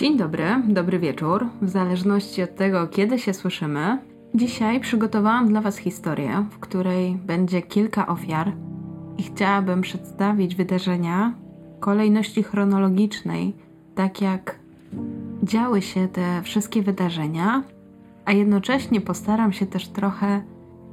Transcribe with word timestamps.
Dzień 0.00 0.16
dobry, 0.16 0.44
dobry 0.68 0.98
wieczór, 0.98 1.46
w 1.62 1.68
zależności 1.68 2.42
od 2.42 2.54
tego, 2.56 2.86
kiedy 2.86 3.18
się 3.18 3.34
słyszymy. 3.34 3.98
Dzisiaj 4.34 4.80
przygotowałam 4.80 5.48
dla 5.48 5.60
Was 5.60 5.76
historię, 5.76 6.44
w 6.50 6.58
której 6.58 7.14
będzie 7.14 7.62
kilka 7.62 8.06
ofiar 8.06 8.52
i 9.18 9.22
chciałabym 9.22 9.80
przedstawić 9.80 10.54
wydarzenia 10.54 11.34
w 11.76 11.80
kolejności 11.80 12.42
chronologicznej, 12.42 13.54
tak 13.94 14.20
jak 14.20 14.58
działy 15.42 15.82
się 15.82 16.08
te 16.08 16.42
wszystkie 16.42 16.82
wydarzenia, 16.82 17.62
a 18.24 18.32
jednocześnie 18.32 19.00
postaram 19.00 19.52
się 19.52 19.66
też 19.66 19.88
trochę 19.88 20.42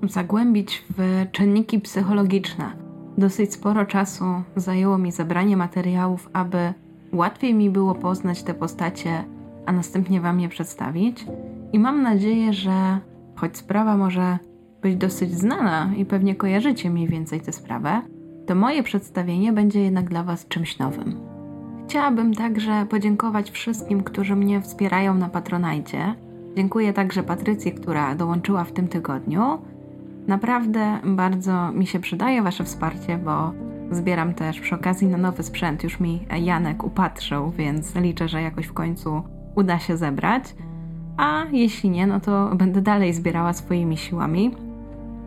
zagłębić 0.03 0.85
w 0.97 1.25
czynniki 1.31 1.79
psychologiczne. 1.79 2.71
Dosyć 3.17 3.53
sporo 3.53 3.85
czasu 3.85 4.25
zajęło 4.55 4.97
mi 4.97 5.11
zebranie 5.11 5.57
materiałów, 5.57 6.29
aby 6.33 6.73
łatwiej 7.13 7.53
mi 7.53 7.69
było 7.69 7.95
poznać 7.95 8.43
te 8.43 8.53
postacie, 8.53 9.23
a 9.65 9.71
następnie 9.71 10.21
Wam 10.21 10.39
je 10.39 10.49
przedstawić. 10.49 11.25
I 11.73 11.79
mam 11.79 12.01
nadzieję, 12.01 12.53
że 12.53 12.99
choć 13.35 13.57
sprawa 13.57 13.97
może 13.97 14.37
być 14.81 14.95
dosyć 14.95 15.33
znana 15.33 15.91
i 15.97 16.05
pewnie 16.05 16.35
kojarzycie 16.35 16.89
mniej 16.89 17.07
więcej 17.07 17.41
tę 17.41 17.51
sprawę, 17.53 18.01
to 18.45 18.55
moje 18.55 18.83
przedstawienie 18.83 19.53
będzie 19.53 19.81
jednak 19.81 20.09
dla 20.09 20.23
Was 20.23 20.47
czymś 20.47 20.79
nowym. 20.79 21.19
Chciałabym 21.87 22.33
także 22.33 22.85
podziękować 22.89 23.51
wszystkim, 23.51 24.03
którzy 24.03 24.35
mnie 24.35 24.61
wspierają 24.61 25.13
na 25.13 25.29
Patronajcie. 25.29 26.15
Dziękuję 26.55 26.93
także 26.93 27.23
Patrycji, 27.23 27.71
która 27.71 28.15
dołączyła 28.15 28.63
w 28.63 28.71
tym 28.71 28.87
tygodniu. 28.87 29.41
Naprawdę 30.27 30.99
bardzo 31.03 31.71
mi 31.71 31.87
się 31.87 31.99
przydaje 31.99 32.41
Wasze 32.41 32.63
wsparcie, 32.63 33.17
bo 33.17 33.51
zbieram 33.91 34.33
też 34.33 34.59
przy 34.59 34.75
okazji 34.75 35.07
na 35.07 35.17
nowy 35.17 35.43
sprzęt. 35.43 35.83
Już 35.83 35.99
mi 35.99 36.25
Janek 36.41 36.83
upatrzył, 36.83 37.51
więc 37.51 37.95
liczę, 37.95 38.27
że 38.27 38.41
jakoś 38.41 38.65
w 38.65 38.73
końcu 38.73 39.21
uda 39.55 39.79
się 39.79 39.97
zebrać. 39.97 40.43
A 41.17 41.43
jeśli 41.51 41.89
nie, 41.89 42.07
no 42.07 42.19
to 42.19 42.55
będę 42.55 42.81
dalej 42.81 43.13
zbierała 43.13 43.53
swoimi 43.53 43.97
siłami. 43.97 44.51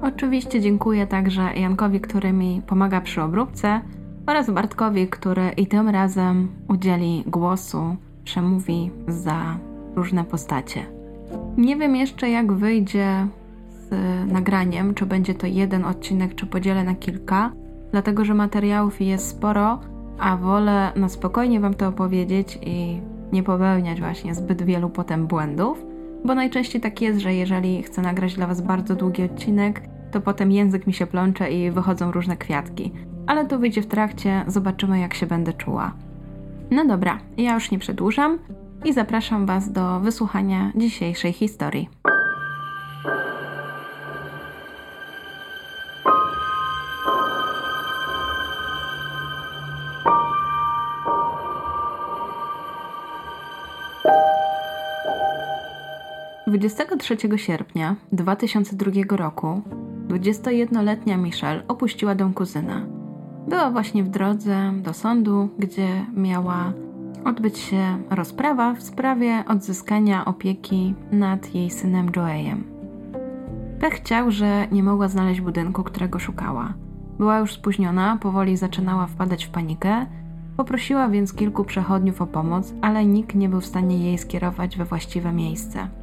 Oczywiście 0.03 0.61
dziękuję 0.61 1.07
także 1.07 1.55
Jankowi, 1.55 2.01
który 2.01 2.33
mi 2.33 2.63
pomaga 2.67 3.01
przy 3.01 3.23
obróbce 3.23 3.81
oraz 4.27 4.51
Bartkowi, 4.51 5.09
który 5.09 5.51
i 5.57 5.67
tym 5.67 5.89
razem 5.89 6.49
udzieli 6.69 7.25
głosu, 7.27 7.97
przemówi 8.25 8.91
za 9.09 9.59
różne 9.97 10.25
postacie. 10.25 10.87
Nie 11.57 11.77
wiem 11.77 11.97
jeszcze, 11.97 12.31
jak 12.31 12.53
wyjdzie 12.53 13.27
z 13.71 13.93
nagraniem, 14.33 14.95
czy 14.95 15.07
będzie 15.07 15.35
to 15.35 15.47
jeden 15.47 15.85
odcinek, 15.85 16.35
czy 16.35 16.47
podzielę 16.47 16.85
na 16.85 16.95
kilka, 16.95 17.53
dlatego 17.93 18.25
że 18.25 18.35
materiałów 18.35 19.01
jest 19.01 19.29
sporo, 19.29 19.81
a 20.19 20.37
wolę 20.37 20.93
na 20.97 21.09
spokojnie 21.09 21.61
Wam 21.61 21.75
to 21.75 21.89
opowiedzieć 21.89 22.59
i 22.63 23.01
nie 23.33 23.43
popełniać 23.43 24.01
właśnie 24.01 24.35
zbyt 24.35 24.63
wielu 24.63 24.91
potem 24.91 25.27
błędów, 25.27 25.85
bo 26.25 26.35
najczęściej 26.35 26.81
tak 26.81 27.03
jest, 27.03 27.21
że 27.21 27.35
jeżeli 27.35 27.83
chcę 27.83 28.03
nagrać 28.03 28.35
dla 28.35 28.47
Was 28.47 28.61
bardzo 28.61 28.95
długi 28.95 29.23
odcinek, 29.23 29.83
to 30.11 30.21
potem 30.21 30.53
język 30.53 30.87
mi 30.87 30.93
się 30.93 31.07
plącze 31.07 31.51
i 31.51 31.71
wychodzą 31.71 32.13
różne 32.13 32.37
kwiatki. 32.37 32.93
Ale 33.27 33.47
to 33.47 33.59
wyjdzie 33.59 33.83
w 33.83 33.87
trakcie, 33.87 34.45
zobaczymy 34.47 35.01
jak 35.01 35.15
się 35.15 35.27
będę 35.27 35.53
czuła. 35.53 35.93
No 36.71 36.85
dobra, 36.85 37.19
ja 37.37 37.55
już 37.55 37.71
nie 37.71 37.79
przedłużam 37.79 38.39
i 38.85 38.93
zapraszam 38.93 39.47
Was 39.47 39.73
do 39.73 40.01
wysłuchania 40.01 40.73
dzisiejszej 40.77 41.33
historii. 41.33 41.89
23 56.51 57.17
sierpnia 57.37 57.97
2002 58.13 59.17
roku 59.17 59.63
21-letnia 60.09 61.17
Michelle 61.17 61.63
opuściła 61.69 62.15
dom 62.15 62.35
kuzyna. 62.35 62.87
Była 63.49 63.71
właśnie 63.71 64.05
w 64.05 64.09
drodze 64.09 64.73
do 64.83 64.93
sądu, 64.93 65.49
gdzie 65.59 65.89
miała 66.17 66.73
odbyć 67.25 67.59
się 67.59 68.03
rozprawa 68.11 68.75
w 68.75 68.83
sprawie 68.83 69.45
odzyskania 69.49 70.25
opieki 70.25 70.95
nad 71.13 71.55
jej 71.55 71.71
synem 71.71 72.11
Joejem. 72.17 72.65
Pech 73.81 73.95
chciał, 73.95 74.31
że 74.31 74.67
nie 74.73 74.83
mogła 74.83 75.09
znaleźć 75.09 75.41
budynku, 75.41 75.85
którego 75.85 76.19
szukała. 76.19 76.75
Była 77.19 77.39
już 77.39 77.53
spóźniona, 77.53 78.19
powoli 78.21 78.57
zaczynała 78.57 79.07
wpadać 79.07 79.45
w 79.45 79.51
panikę. 79.51 80.07
Poprosiła 80.57 81.09
więc 81.09 81.35
kilku 81.35 81.65
przechodniów 81.65 82.23
o 82.23 82.27
pomoc, 82.27 82.75
ale 82.83 83.07
nikt 83.07 83.35
nie 83.35 83.49
był 83.49 83.61
w 83.61 83.67
stanie 83.67 83.99
jej 83.99 84.19
skierować 84.19 84.77
we 84.77 84.85
właściwe 84.85 85.33
miejsce 85.33 86.00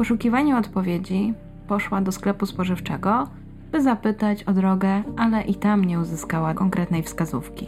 poszukiwaniu 0.00 0.56
odpowiedzi 0.56 1.34
poszła 1.68 2.00
do 2.00 2.12
sklepu 2.12 2.46
spożywczego, 2.46 3.28
by 3.72 3.82
zapytać 3.82 4.44
o 4.44 4.52
drogę, 4.52 5.02
ale 5.16 5.42
i 5.42 5.54
tam 5.54 5.84
nie 5.84 6.00
uzyskała 6.00 6.54
konkretnej 6.54 7.02
wskazówki. 7.02 7.66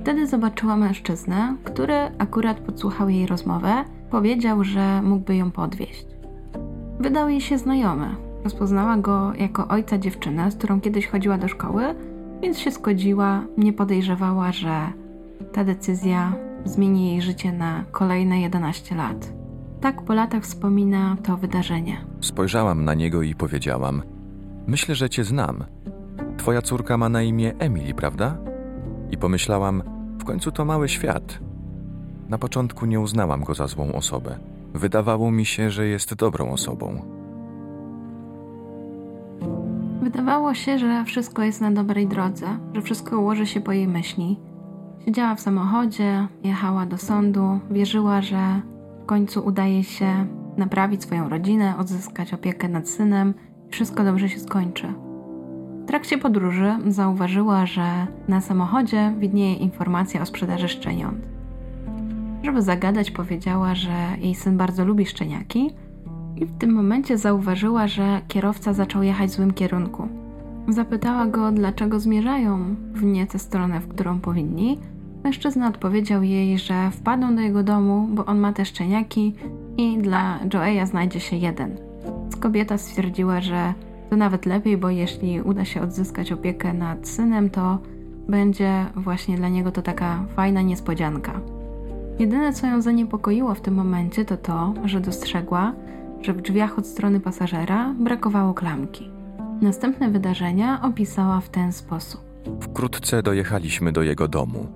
Wtedy 0.00 0.26
zobaczyła 0.26 0.76
mężczyznę, 0.76 1.56
który 1.64 1.94
akurat 2.18 2.60
podsłuchał 2.60 3.08
jej 3.08 3.26
rozmowę, 3.26 3.84
powiedział, 4.10 4.64
że 4.64 5.02
mógłby 5.02 5.36
ją 5.36 5.50
podwieźć. 5.50 6.06
Wydał 6.98 7.28
jej 7.28 7.40
się 7.40 7.58
znajomy. 7.58 8.16
Rozpoznała 8.44 8.96
go 8.96 9.32
jako 9.34 9.68
ojca 9.68 9.98
dziewczyny, 9.98 10.50
z 10.50 10.56
którą 10.56 10.80
kiedyś 10.80 11.06
chodziła 11.06 11.38
do 11.38 11.48
szkoły, 11.48 11.84
więc 12.42 12.58
się 12.58 12.70
zgodziła, 12.70 13.42
nie 13.58 13.72
podejrzewała, 13.72 14.52
że 14.52 14.92
ta 15.52 15.64
decyzja 15.64 16.32
zmieni 16.64 17.10
jej 17.10 17.22
życie 17.22 17.52
na 17.52 17.84
kolejne 17.90 18.40
11 18.40 18.94
lat. 18.94 19.39
Tak 19.80 20.02
po 20.02 20.14
latach 20.14 20.42
wspomina 20.42 21.16
to 21.22 21.36
wydarzenie. 21.36 22.04
Spojrzałam 22.20 22.84
na 22.84 22.94
niego 22.94 23.22
i 23.22 23.34
powiedziałam: 23.34 24.02
Myślę, 24.66 24.94
że 24.94 25.10
cię 25.10 25.24
znam. 25.24 25.64
Twoja 26.36 26.62
córka 26.62 26.96
ma 26.96 27.08
na 27.08 27.22
imię 27.22 27.54
Emily, 27.58 27.94
prawda? 27.94 28.36
I 29.10 29.16
pomyślałam: 29.18 29.82
W 30.18 30.24
końcu 30.24 30.52
to 30.52 30.64
mały 30.64 30.88
świat. 30.88 31.38
Na 32.28 32.38
początku 32.38 32.86
nie 32.86 33.00
uznałam 33.00 33.44
go 33.44 33.54
za 33.54 33.66
złą 33.66 33.92
osobę. 33.92 34.38
Wydawało 34.74 35.30
mi 35.30 35.44
się, 35.44 35.70
że 35.70 35.86
jest 35.86 36.14
dobrą 36.14 36.52
osobą. 36.52 37.02
Wydawało 40.02 40.54
się, 40.54 40.78
że 40.78 41.04
wszystko 41.04 41.42
jest 41.42 41.60
na 41.60 41.70
dobrej 41.70 42.06
drodze, 42.06 42.46
że 42.74 42.82
wszystko 42.82 43.20
ułoży 43.20 43.46
się 43.46 43.60
po 43.60 43.72
jej 43.72 43.88
myśli. 43.88 44.38
Siedziała 45.04 45.34
w 45.34 45.40
samochodzie, 45.40 46.28
jechała 46.44 46.86
do 46.86 46.98
sądu, 46.98 47.60
wierzyła, 47.70 48.22
że 48.22 48.60
końcu 49.10 49.46
udaje 49.46 49.84
się 49.84 50.26
naprawić 50.56 51.02
swoją 51.02 51.28
rodzinę, 51.28 51.74
odzyskać 51.78 52.34
opiekę 52.34 52.68
nad 52.68 52.88
synem 52.88 53.34
i 53.68 53.70
wszystko 53.70 54.04
dobrze 54.04 54.28
się 54.28 54.40
skończy. 54.40 54.86
W 55.84 55.86
trakcie 55.86 56.18
podróży 56.18 56.72
zauważyła, 56.88 57.66
że 57.66 58.06
na 58.28 58.40
samochodzie 58.40 59.14
widnieje 59.18 59.54
informacja 59.54 60.22
o 60.22 60.26
sprzedaży 60.26 60.68
szczeniąt. 60.68 61.18
Żeby 62.42 62.62
zagadać, 62.62 63.10
powiedziała, 63.10 63.74
że 63.74 63.92
jej 64.20 64.34
syn 64.34 64.56
bardzo 64.56 64.84
lubi 64.84 65.06
szczeniaki, 65.06 65.70
i 66.36 66.46
w 66.46 66.58
tym 66.58 66.72
momencie 66.72 67.18
zauważyła, 67.18 67.88
że 67.88 68.20
kierowca 68.28 68.72
zaczął 68.72 69.02
jechać 69.02 69.30
w 69.30 69.34
złym 69.34 69.52
kierunku. 69.52 70.08
Zapytała 70.68 71.26
go, 71.26 71.52
dlaczego 71.52 72.00
zmierzają 72.00 72.76
w 72.92 73.02
nie 73.02 73.26
tę 73.26 73.38
stronę, 73.38 73.80
w 73.80 73.88
którą 73.88 74.20
powinni, 74.20 74.78
Mężczyzna 75.24 75.68
odpowiedział 75.68 76.22
jej, 76.22 76.58
że 76.58 76.90
wpadną 76.90 77.36
do 77.36 77.40
jego 77.40 77.62
domu, 77.62 78.08
bo 78.10 78.26
on 78.26 78.38
ma 78.38 78.52
te 78.52 78.64
szczeniaki 78.64 79.34
i 79.76 79.98
dla 79.98 80.38
Joeya 80.54 80.86
znajdzie 80.86 81.20
się 81.20 81.36
jeden. 81.36 81.76
Kobieta 82.40 82.78
stwierdziła, 82.78 83.40
że 83.40 83.74
to 84.10 84.16
nawet 84.16 84.46
lepiej, 84.46 84.76
bo 84.76 84.90
jeśli 84.90 85.40
uda 85.40 85.64
się 85.64 85.82
odzyskać 85.82 86.32
opiekę 86.32 86.72
nad 86.72 87.08
synem, 87.08 87.50
to 87.50 87.78
będzie 88.28 88.86
właśnie 88.96 89.36
dla 89.36 89.48
niego 89.48 89.72
to 89.72 89.82
taka 89.82 90.24
fajna 90.36 90.62
niespodzianka. 90.62 91.40
Jedyne, 92.18 92.52
co 92.52 92.66
ją 92.66 92.82
zaniepokoiło 92.82 93.54
w 93.54 93.60
tym 93.60 93.74
momencie, 93.74 94.24
to 94.24 94.36
to, 94.36 94.74
że 94.84 95.00
dostrzegła, 95.00 95.72
że 96.22 96.32
w 96.32 96.42
drzwiach 96.42 96.78
od 96.78 96.86
strony 96.86 97.20
pasażera 97.20 97.94
brakowało 97.98 98.54
klamki. 98.54 99.10
Następne 99.60 100.10
wydarzenia 100.10 100.82
opisała 100.82 101.40
w 101.40 101.48
ten 101.48 101.72
sposób. 101.72 102.20
Wkrótce 102.60 103.22
dojechaliśmy 103.22 103.92
do 103.92 104.02
jego 104.02 104.28
domu. 104.28 104.66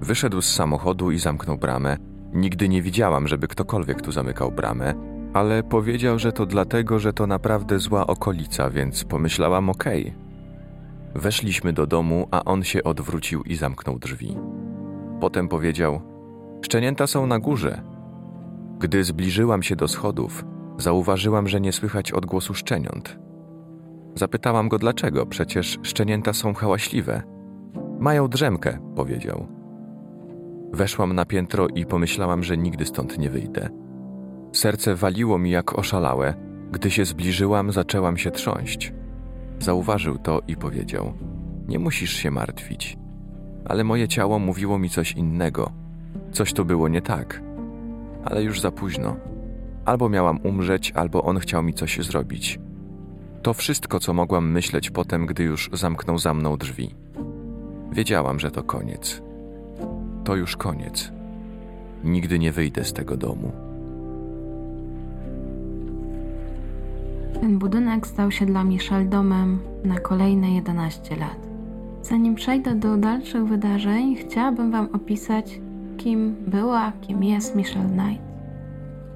Wyszedł 0.00 0.40
z 0.40 0.54
samochodu 0.54 1.10
i 1.10 1.18
zamknął 1.18 1.58
bramę. 1.58 1.96
Nigdy 2.32 2.68
nie 2.68 2.82
widziałam, 2.82 3.28
żeby 3.28 3.48
ktokolwiek 3.48 4.02
tu 4.02 4.12
zamykał 4.12 4.52
bramę, 4.52 4.94
ale 5.34 5.62
powiedział, 5.62 6.18
że 6.18 6.32
to 6.32 6.46
dlatego, 6.46 6.98
że 6.98 7.12
to 7.12 7.26
naprawdę 7.26 7.78
zła 7.78 8.06
okolica, 8.06 8.70
więc 8.70 9.04
pomyślałam 9.04 9.70
okej. 9.70 10.02
Okay. 10.02 11.20
Weszliśmy 11.22 11.72
do 11.72 11.86
domu, 11.86 12.28
a 12.30 12.44
on 12.44 12.64
się 12.64 12.84
odwrócił 12.84 13.42
i 13.42 13.56
zamknął 13.56 13.98
drzwi. 13.98 14.36
Potem 15.20 15.48
powiedział: 15.48 16.00
Szczenięta 16.62 17.06
są 17.06 17.26
na 17.26 17.38
górze. 17.38 17.82
Gdy 18.78 19.04
zbliżyłam 19.04 19.62
się 19.62 19.76
do 19.76 19.88
schodów, 19.88 20.44
zauważyłam, 20.78 21.48
że 21.48 21.60
nie 21.60 21.72
słychać 21.72 22.12
odgłosu 22.12 22.54
szczeniąt. 22.54 23.18
Zapytałam 24.14 24.68
go 24.68 24.78
dlaczego, 24.78 25.26
przecież 25.26 25.78
szczenięta 25.82 26.32
są 26.32 26.54
hałaśliwe. 26.54 27.22
Mają 27.98 28.28
drzemkę, 28.28 28.78
powiedział. 28.96 29.57
Weszłam 30.72 31.12
na 31.12 31.24
piętro 31.24 31.68
i 31.68 31.86
pomyślałam, 31.86 32.42
że 32.42 32.56
nigdy 32.56 32.84
stąd 32.86 33.18
nie 33.18 33.30
wyjdę. 33.30 33.68
Serce 34.52 34.94
waliło 34.94 35.38
mi 35.38 35.50
jak 35.50 35.78
oszalałe. 35.78 36.34
Gdy 36.72 36.90
się 36.90 37.04
zbliżyłam, 37.04 37.72
zaczęłam 37.72 38.16
się 38.16 38.30
trząść. 38.30 38.92
Zauważył 39.58 40.18
to 40.18 40.40
i 40.48 40.56
powiedział: 40.56 41.12
Nie 41.68 41.78
musisz 41.78 42.12
się 42.12 42.30
martwić. 42.30 42.96
Ale 43.64 43.84
moje 43.84 44.08
ciało 44.08 44.38
mówiło 44.38 44.78
mi 44.78 44.90
coś 44.90 45.12
innego. 45.12 45.72
Coś 46.32 46.52
tu 46.52 46.64
było 46.64 46.88
nie 46.88 47.02
tak. 47.02 47.42
Ale 48.24 48.42
już 48.42 48.60
za 48.60 48.70
późno. 48.70 49.16
Albo 49.84 50.08
miałam 50.08 50.38
umrzeć, 50.42 50.92
albo 50.92 51.22
on 51.22 51.38
chciał 51.38 51.62
mi 51.62 51.74
coś 51.74 51.98
zrobić. 52.00 52.58
To 53.42 53.54
wszystko, 53.54 54.00
co 54.00 54.12
mogłam 54.12 54.50
myśleć 54.50 54.90
potem, 54.90 55.26
gdy 55.26 55.42
już 55.42 55.70
zamknął 55.72 56.18
za 56.18 56.34
mną 56.34 56.56
drzwi. 56.56 56.94
Wiedziałam, 57.92 58.40
że 58.40 58.50
to 58.50 58.62
koniec. 58.62 59.27
To 60.28 60.36
już 60.36 60.56
koniec. 60.56 61.12
Nigdy 62.04 62.38
nie 62.38 62.52
wyjdę 62.52 62.84
z 62.84 62.92
tego 62.92 63.16
domu. 63.16 63.52
Ten 67.40 67.58
budynek 67.58 68.06
stał 68.06 68.30
się 68.30 68.46
dla 68.46 68.64
Michelle 68.64 69.04
domem 69.04 69.58
na 69.84 70.00
kolejne 70.00 70.50
11 70.50 71.16
lat. 71.16 71.46
Zanim 72.02 72.34
przejdę 72.34 72.74
do 72.74 72.96
dalszych 72.96 73.44
wydarzeń, 73.44 74.16
chciałabym 74.16 74.70
Wam 74.70 74.88
opisać, 74.92 75.60
kim 75.96 76.36
była, 76.46 76.92
kim 77.00 77.24
jest 77.24 77.56
Michelle 77.56 77.88
Knight. 77.88 78.24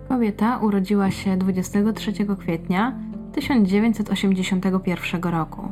Kobieta 0.08 0.58
urodziła 0.58 1.10
się 1.10 1.36
23 1.36 2.12
kwietnia 2.38 2.98
1981 3.32 5.22
roku. 5.22 5.62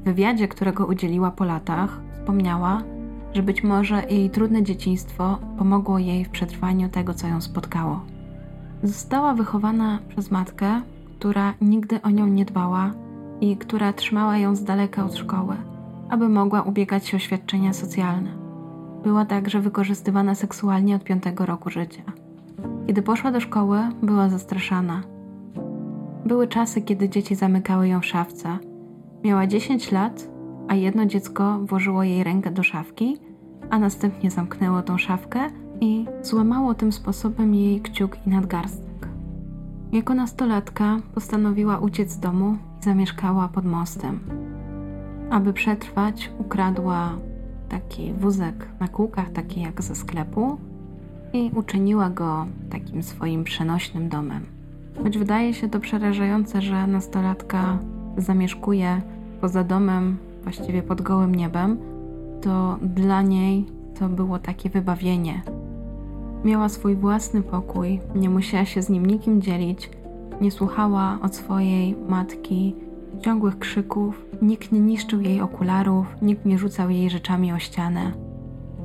W 0.00 0.04
wywiadzie, 0.04 0.48
którego 0.48 0.86
udzieliła 0.86 1.30
po 1.30 1.44
latach, 1.44 2.00
wspomniała, 2.12 2.82
że 3.34 3.42
być 3.42 3.62
może 3.64 4.02
jej 4.10 4.30
trudne 4.30 4.62
dzieciństwo 4.62 5.38
pomogło 5.58 5.98
jej 5.98 6.24
w 6.24 6.30
przetrwaniu 6.30 6.88
tego, 6.88 7.14
co 7.14 7.26
ją 7.26 7.40
spotkało. 7.40 8.00
Została 8.82 9.34
wychowana 9.34 9.98
przez 10.08 10.30
matkę, 10.30 10.82
która 11.18 11.54
nigdy 11.60 12.02
o 12.02 12.10
nią 12.10 12.26
nie 12.26 12.44
dbała 12.44 12.90
i 13.40 13.56
która 13.56 13.92
trzymała 13.92 14.38
ją 14.38 14.56
z 14.56 14.64
daleka 14.64 15.04
od 15.04 15.16
szkoły, 15.16 15.56
aby 16.08 16.28
mogła 16.28 16.62
ubiegać 16.62 17.06
się 17.06 17.16
o 17.16 17.20
świadczenia 17.20 17.72
socjalne. 17.72 18.30
Była 19.04 19.24
także 19.24 19.60
wykorzystywana 19.60 20.34
seksualnie 20.34 20.96
od 20.96 21.04
piątego 21.04 21.46
roku 21.46 21.70
życia. 21.70 22.02
Kiedy 22.86 23.02
poszła 23.02 23.32
do 23.32 23.40
szkoły, 23.40 23.78
była 24.02 24.28
zastraszana. 24.28 25.02
Były 26.26 26.48
czasy, 26.48 26.82
kiedy 26.82 27.08
dzieci 27.08 27.34
zamykały 27.34 27.88
ją 27.88 28.00
w 28.00 28.06
szafce. 28.06 28.58
Miała 29.24 29.46
10 29.46 29.92
lat, 29.92 30.28
a 30.72 30.74
jedno 30.74 31.06
dziecko 31.06 31.58
włożyło 31.58 32.02
jej 32.02 32.24
rękę 32.24 32.50
do 32.50 32.62
szafki, 32.62 33.16
a 33.70 33.78
następnie 33.78 34.30
zamknęło 34.30 34.82
tą 34.82 34.98
szafkę 34.98 35.40
i 35.80 36.06
złamało 36.22 36.74
tym 36.74 36.92
sposobem 36.92 37.54
jej 37.54 37.80
kciuk 37.80 38.26
i 38.26 38.30
nadgarstek. 38.30 39.08
Jako 39.92 40.14
nastolatka 40.14 40.98
postanowiła 41.14 41.78
uciec 41.78 42.10
z 42.10 42.18
domu 42.18 42.56
i 42.80 42.84
zamieszkała 42.84 43.48
pod 43.48 43.64
mostem. 43.64 44.20
Aby 45.30 45.52
przetrwać, 45.52 46.30
ukradła 46.38 47.12
taki 47.68 48.12
wózek 48.12 48.68
na 48.80 48.88
kółkach, 48.88 49.30
taki 49.30 49.60
jak 49.60 49.82
ze 49.82 49.94
sklepu, 49.94 50.58
i 51.32 51.50
uczyniła 51.54 52.10
go 52.10 52.46
takim 52.70 53.02
swoim 53.02 53.44
przenośnym 53.44 54.08
domem. 54.08 54.46
Choć 55.02 55.18
wydaje 55.18 55.54
się 55.54 55.68
to 55.68 55.80
przerażające, 55.80 56.62
że 56.62 56.86
nastolatka 56.86 57.78
zamieszkuje 58.16 59.02
poza 59.40 59.64
domem, 59.64 60.16
właściwie 60.42 60.82
pod 60.82 61.02
gołym 61.02 61.34
niebem, 61.34 61.78
to 62.40 62.76
dla 62.82 63.22
niej 63.22 63.66
to 63.98 64.08
było 64.08 64.38
takie 64.38 64.70
wybawienie. 64.70 65.42
Miała 66.44 66.68
swój 66.68 66.96
własny 66.96 67.42
pokój, 67.42 68.00
nie 68.14 68.30
musiała 68.30 68.64
się 68.64 68.82
z 68.82 68.88
nim 68.88 69.06
nikim 69.06 69.42
dzielić, 69.42 69.90
nie 70.40 70.50
słuchała 70.50 71.18
od 71.22 71.34
swojej 71.34 71.96
matki 72.08 72.74
ciągłych 73.20 73.58
krzyków, 73.58 74.26
nikt 74.42 74.72
nie 74.72 74.80
niszczył 74.80 75.20
jej 75.20 75.40
okularów, 75.40 76.06
nikt 76.22 76.44
nie 76.44 76.58
rzucał 76.58 76.90
jej 76.90 77.10
rzeczami 77.10 77.52
o 77.52 77.58
ścianę. 77.58 78.12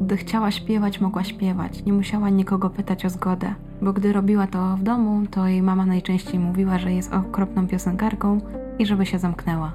Gdy 0.02 0.18
chciała 0.18 0.52
śpiewać, 0.52 1.02
mogła 1.02 1.24
śpiewać, 1.24 1.86
nie 1.86 1.94
musiała 1.94 2.30
nikogo 2.30 2.70
pytać 2.70 3.06
o 3.06 3.10
zgodę, 3.10 3.54
bo 3.82 3.94
gdy 3.94 4.14
robiła 4.14 4.48
to 4.48 4.78
w 4.78 4.84
domu, 4.84 5.24
to 5.32 5.48
jej 5.48 5.62
mama 5.62 5.86
najczęściej 5.86 6.40
mówiła, 6.40 6.78
że 6.78 6.94
jest 6.94 7.14
okropną 7.14 7.68
piosenkarką 7.68 8.42
i 8.80 8.86
żeby 8.86 9.06
się 9.06 9.20
zamknęła. 9.20 9.72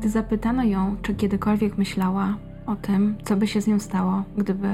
Gdy 0.00 0.08
zapytano 0.08 0.64
ją, 0.64 0.96
czy 1.02 1.14
kiedykolwiek 1.14 1.78
myślała 1.78 2.34
o 2.66 2.76
tym, 2.76 3.16
co 3.24 3.36
by 3.36 3.46
się 3.46 3.60
z 3.60 3.66
nią 3.66 3.78
stało, 3.78 4.22
gdyby 4.36 4.68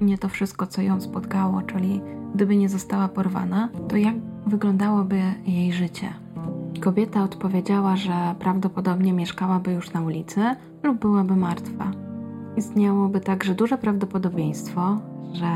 nie 0.00 0.18
to 0.18 0.28
wszystko, 0.28 0.66
co 0.66 0.82
ją 0.82 1.00
spotkało, 1.00 1.62
czyli 1.62 2.00
gdyby 2.34 2.56
nie 2.56 2.68
została 2.68 3.08
porwana, 3.08 3.68
to 3.88 3.96
jak 3.96 4.14
wyglądałoby 4.46 5.22
jej 5.46 5.72
życie? 5.72 6.08
Kobieta 6.80 7.22
odpowiedziała, 7.24 7.96
że 7.96 8.34
prawdopodobnie 8.38 9.12
mieszkałaby 9.12 9.72
już 9.72 9.92
na 9.92 10.00
ulicy 10.00 10.40
lub 10.82 10.98
byłaby 10.98 11.36
martwa. 11.36 11.90
Istniałoby 12.56 13.20
także 13.20 13.54
duże 13.54 13.78
prawdopodobieństwo, 13.78 14.98
że 15.32 15.50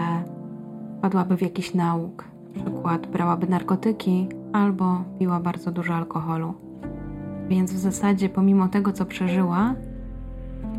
wpadłaby 0.99 1.37
w 1.37 1.43
jakiś 1.43 1.75
nauk, 1.75 2.25
na 2.57 2.63
przykład 2.63 3.07
brałaby 3.07 3.47
narkotyki 3.47 4.29
albo 4.53 5.05
piła 5.19 5.41
bardzo 5.41 5.73
dużo 5.73 5.95
alkoholu. 5.95 6.66
Więc 7.49 7.73
w 7.73 7.79
zasadzie, 7.79 8.29
pomimo 8.29 8.69
tego, 8.69 8.93
co 8.93 9.05
przeżyła, 9.07 9.75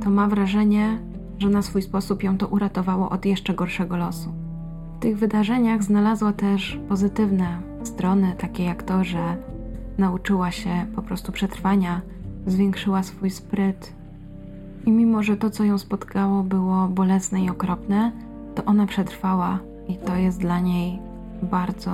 to 0.03 0.09
ma 0.09 0.27
wrażenie, 0.27 0.97
że 1.39 1.49
na 1.49 1.61
swój 1.61 1.81
sposób 1.81 2.23
ją 2.23 2.37
to 2.37 2.47
uratowało 2.47 3.09
od 3.09 3.25
jeszcze 3.25 3.53
gorszego 3.53 3.97
losu. 3.97 4.33
W 4.97 4.99
tych 4.99 5.17
wydarzeniach 5.17 5.83
znalazła 5.83 6.33
też 6.33 6.79
pozytywne 6.89 7.61
strony, 7.83 8.35
takie 8.37 8.63
jak 8.63 8.83
to, 8.83 9.03
że 9.03 9.37
nauczyła 9.97 10.51
się 10.51 10.85
po 10.95 11.01
prostu 11.01 11.31
przetrwania, 11.31 12.01
zwiększyła 12.47 13.03
swój 13.03 13.29
spryt. 13.29 13.93
I 14.85 14.91
mimo, 14.91 15.23
że 15.23 15.37
to, 15.37 15.49
co 15.49 15.63
ją 15.63 15.77
spotkało, 15.77 16.43
było 16.43 16.87
bolesne 16.87 17.43
i 17.43 17.49
okropne, 17.49 18.11
to 18.55 18.65
ona 18.65 18.85
przetrwała, 18.85 19.59
i 19.87 19.97
to 19.97 20.15
jest 20.15 20.39
dla 20.39 20.59
niej 20.59 20.99
bardzo 21.43 21.91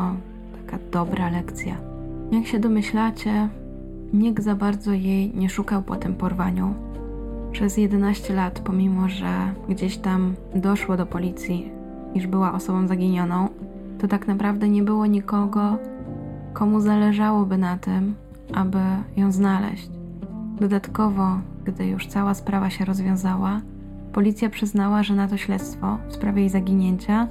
taka 0.66 0.78
dobra 0.92 1.30
lekcja. 1.30 1.78
Jak 2.32 2.48
się 2.48 2.60
domyślacie, 2.60 3.50
nikt 4.14 4.44
za 4.44 4.56
bardzo 4.56 4.92
jej 4.92 5.36
nie 5.36 5.50
szukał 5.50 5.82
po 5.82 5.96
tym 5.96 6.16
porwaniu. 6.16 6.74
Przez 7.52 7.78
11 7.78 8.34
lat, 8.34 8.60
pomimo 8.60 9.10
że 9.10 9.54
gdzieś 9.70 9.98
tam 9.98 10.34
doszło 10.56 10.98
do 10.98 11.06
policji, 11.06 11.72
iż 12.14 12.28
była 12.28 12.54
osobą 12.54 12.88
zaginioną, 12.88 13.48
to 14.00 14.08
tak 14.08 14.28
naprawdę 14.28 14.70
nie 14.70 14.84
było 14.84 15.06
nikogo, 15.06 15.78
komu 16.54 16.80
zależałoby 16.80 17.58
na 17.58 17.78
tym, 17.78 18.16
aby 18.54 18.80
ją 19.18 19.32
znaleźć. 19.32 19.90
Dodatkowo, 20.60 21.40
gdy 21.66 21.88
już 21.88 22.08
cała 22.08 22.34
sprawa 22.34 22.70
się 22.70 22.86
rozwiązała, 22.86 23.62
policja 24.14 24.50
przyznała, 24.50 25.04
że 25.04 25.16
na 25.16 25.28
to 25.28 25.38
śledztwo 25.38 25.98
w 26.10 26.14
sprawie 26.14 26.42
jej 26.42 26.50
zaginięcia 26.50 27.28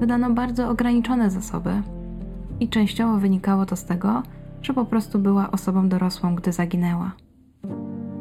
wydano 0.00 0.30
bardzo 0.30 0.68
ograniczone 0.68 1.30
zasoby 1.30 1.82
i 2.60 2.68
częściowo 2.68 3.18
wynikało 3.18 3.66
to 3.66 3.76
z 3.76 3.84
tego, 3.84 4.22
że 4.62 4.74
po 4.74 4.84
prostu 4.84 5.18
była 5.18 5.50
osobą 5.50 5.88
dorosłą, 5.88 6.34
gdy 6.34 6.52
zaginęła. 6.52 7.12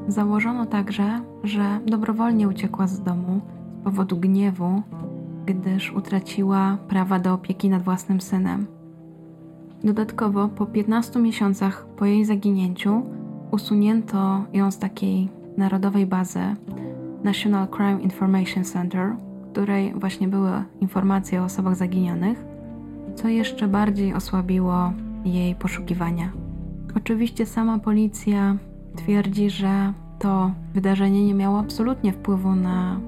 Założono 0.07 0.65
także, 0.65 1.21
że 1.43 1.79
dobrowolnie 1.85 2.47
uciekła 2.47 2.87
z 2.87 3.01
domu 3.01 3.41
z 3.81 3.83
powodu 3.83 4.17
gniewu, 4.17 4.81
gdyż 5.45 5.93
utraciła 5.93 6.77
prawa 6.87 7.19
do 7.19 7.33
opieki 7.33 7.69
nad 7.69 7.83
własnym 7.83 8.21
synem. 8.21 8.67
Dodatkowo, 9.83 10.47
po 10.47 10.65
15 10.65 11.19
miesiącach 11.19 11.85
po 11.97 12.05
jej 12.05 12.25
zaginięciu, 12.25 13.03
usunięto 13.51 14.43
ją 14.53 14.71
z 14.71 14.77
takiej 14.77 15.29
narodowej 15.57 16.05
bazy 16.05 16.55
National 17.23 17.67
Crime 17.67 18.01
Information 18.01 18.63
Center, 18.63 19.15
w 19.43 19.51
której 19.51 19.93
właśnie 19.95 20.27
były 20.27 20.51
informacje 20.81 21.41
o 21.41 21.45
osobach 21.45 21.75
zaginionych, 21.75 22.45
co 23.15 23.27
jeszcze 23.27 23.67
bardziej 23.67 24.13
osłabiło 24.13 24.93
jej 25.25 25.55
poszukiwania. 25.55 26.31
Oczywiście 26.95 27.45
sama 27.45 27.79
policja 27.79 28.57
twierdzi, 28.95 29.49
że 29.49 29.93
to 30.19 30.51
wydarzenie 30.73 31.25
nie 31.25 31.33
miało 31.33 31.59
absolutnie 31.59 32.13
wpływu 32.13 32.55
na 32.55 32.99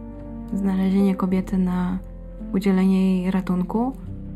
znalezienie 0.54 1.16
kobiety, 1.16 1.58
na 1.58 1.98
udzielenie 2.54 3.18
jej 3.18 3.32
ratunku, 3.32 3.94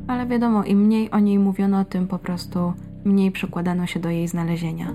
ale 0.07 0.25
wiadomo, 0.25 0.63
im 0.63 0.81
mniej 0.81 1.11
o 1.11 1.19
niej 1.19 1.39
mówiono, 1.39 1.85
tym 1.85 2.07
po 2.07 2.19
prostu 2.19 2.73
mniej 3.05 3.31
przykładano 3.31 3.85
się 3.85 3.99
do 3.99 4.09
jej 4.09 4.27
znalezienia. 4.27 4.93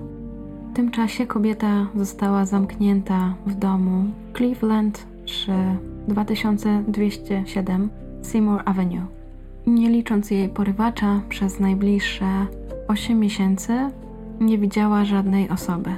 W 0.71 0.75
tym 0.75 0.91
czasie 0.91 1.27
kobieta 1.27 1.87
została 1.95 2.45
zamknięta 2.45 3.35
w 3.45 3.55
domu 3.55 4.05
Cleveland 4.33 5.07
przy 5.25 5.53
2207 6.07 7.89
Seymour 8.21 8.61
Avenue. 8.65 9.05
Nie 9.67 9.89
licząc 9.89 10.31
jej 10.31 10.49
porywacza, 10.49 11.21
przez 11.29 11.59
najbliższe 11.59 12.25
8 12.87 13.19
miesięcy 13.19 13.73
nie 14.39 14.57
widziała 14.57 15.05
żadnej 15.05 15.49
osoby. 15.49 15.89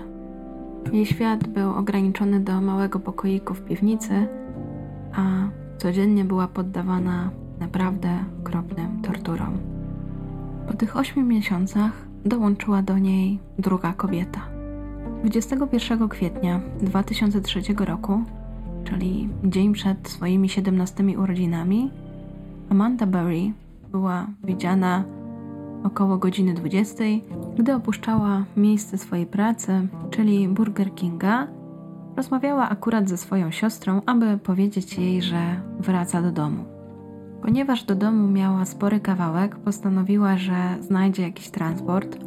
Jej 0.92 1.06
świat 1.06 1.48
był 1.48 1.74
ograniczony 1.74 2.40
do 2.40 2.62
małego 2.62 3.00
pokoiku 3.00 3.54
w 3.54 3.62
piwnicy, 3.62 4.28
a 5.16 5.22
codziennie 5.78 6.26
była 6.26 6.48
poddawana 6.48 7.30
naprawdę 7.60 8.10
okropnym 8.42 9.02
torturom. 9.02 9.58
Po 10.68 10.74
tych 10.74 10.98
ośmiu 10.98 11.24
miesiącach 11.24 11.92
dołączyła 12.26 12.82
do 12.82 12.98
niej 12.98 13.40
druga 13.60 13.94
kobieta. 13.94 14.42
21 15.24 16.10
kwietnia 16.10 16.62
2003 16.82 17.62
roku, 17.80 18.24
czyli 18.84 19.30
dzień 19.44 19.74
przed 19.74 20.10
swoimi 20.10 20.50
17 20.50 21.04
urodzinami, 21.20 21.92
Amanda 22.70 23.06
Berry 23.06 23.52
była 23.92 24.28
widziana 24.44 25.04
około 25.86 26.18
godziny 26.18 26.54
20, 26.54 27.04
gdy 27.58 27.76
opuszczała 27.76 28.44
miejsce 28.58 28.98
swojej 28.98 29.26
pracy, 29.26 29.88
czyli 30.10 30.48
Burger 30.48 30.96
Kinga. 30.96 31.48
Rozmawiała 32.16 32.70
akurat 32.70 33.10
ze 33.10 33.18
swoją 33.18 33.52
siostrą, 33.52 34.02
aby 34.06 34.38
powiedzieć 34.38 34.98
jej, 34.98 35.22
że 35.22 35.62
wraca 35.80 36.22
do 36.22 36.32
domu. 36.32 36.66
Ponieważ 37.42 37.84
do 37.84 37.96
domu 37.96 38.28
miała 38.28 38.66
spory 38.66 39.00
kawałek, 39.00 39.56
postanowiła, 39.56 40.38
że 40.38 40.56
znajdzie 40.80 41.24
jakiś 41.24 41.50
transport. 41.50 42.18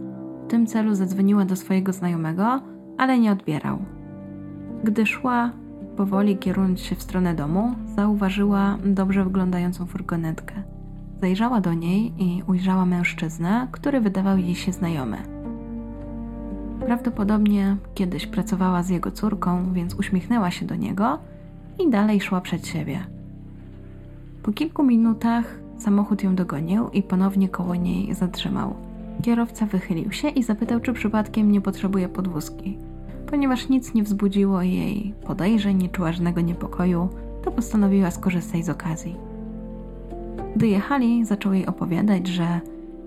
W 0.44 0.50
tym 0.50 0.66
celu 0.66 0.94
zadzwoniła 0.94 1.44
do 1.44 1.56
swojego 1.56 1.92
znajomego, 1.92 2.60
ale 2.98 3.18
nie 3.18 3.32
odbierał. 3.32 3.78
Gdy 4.84 5.06
szła 5.06 5.50
powoli 5.96 6.38
kierując 6.38 6.80
się 6.80 6.96
w 6.96 7.02
stronę 7.02 7.34
domu, 7.34 7.74
zauważyła 7.96 8.78
dobrze 8.84 9.24
wyglądającą 9.24 9.86
furgonetkę. 9.86 10.77
Zajrzała 11.20 11.60
do 11.60 11.74
niej 11.74 12.12
i 12.18 12.42
ujrzała 12.46 12.86
mężczyznę, 12.86 13.68
który 13.72 14.00
wydawał 14.00 14.38
jej 14.38 14.54
się 14.54 14.72
znajomy. 14.72 15.16
Prawdopodobnie 16.80 17.76
kiedyś 17.94 18.26
pracowała 18.26 18.82
z 18.82 18.88
jego 18.88 19.10
córką, 19.10 19.72
więc 19.72 19.94
uśmiechnęła 19.94 20.50
się 20.50 20.66
do 20.66 20.74
niego 20.74 21.18
i 21.78 21.90
dalej 21.90 22.20
szła 22.20 22.40
przed 22.40 22.66
siebie. 22.66 23.00
Po 24.42 24.52
kilku 24.52 24.82
minutach 24.82 25.58
samochód 25.78 26.22
ją 26.22 26.34
dogonił 26.34 26.88
i 26.88 27.02
ponownie 27.02 27.48
koło 27.48 27.74
niej 27.74 28.14
zatrzymał. 28.14 28.74
Kierowca 29.22 29.66
wychylił 29.66 30.12
się 30.12 30.28
i 30.28 30.42
zapytał, 30.42 30.80
czy 30.80 30.92
przypadkiem 30.92 31.52
nie 31.52 31.60
potrzebuje 31.60 32.08
podwózki. 32.08 32.78
Ponieważ 33.26 33.68
nic 33.68 33.94
nie 33.94 34.02
wzbudziło 34.02 34.62
jej 34.62 35.14
podejrzeń 35.26 35.88
czy 35.92 36.00
ważnego 36.00 36.40
niepokoju, 36.40 37.08
to 37.42 37.50
postanowiła 37.50 38.10
skorzystać 38.10 38.64
z 38.64 38.68
okazji. 38.68 39.27
Gdy 40.58 40.68
jechali, 40.68 41.24
zaczął 41.24 41.52
jej 41.52 41.66
opowiadać, 41.66 42.26
że 42.26 42.60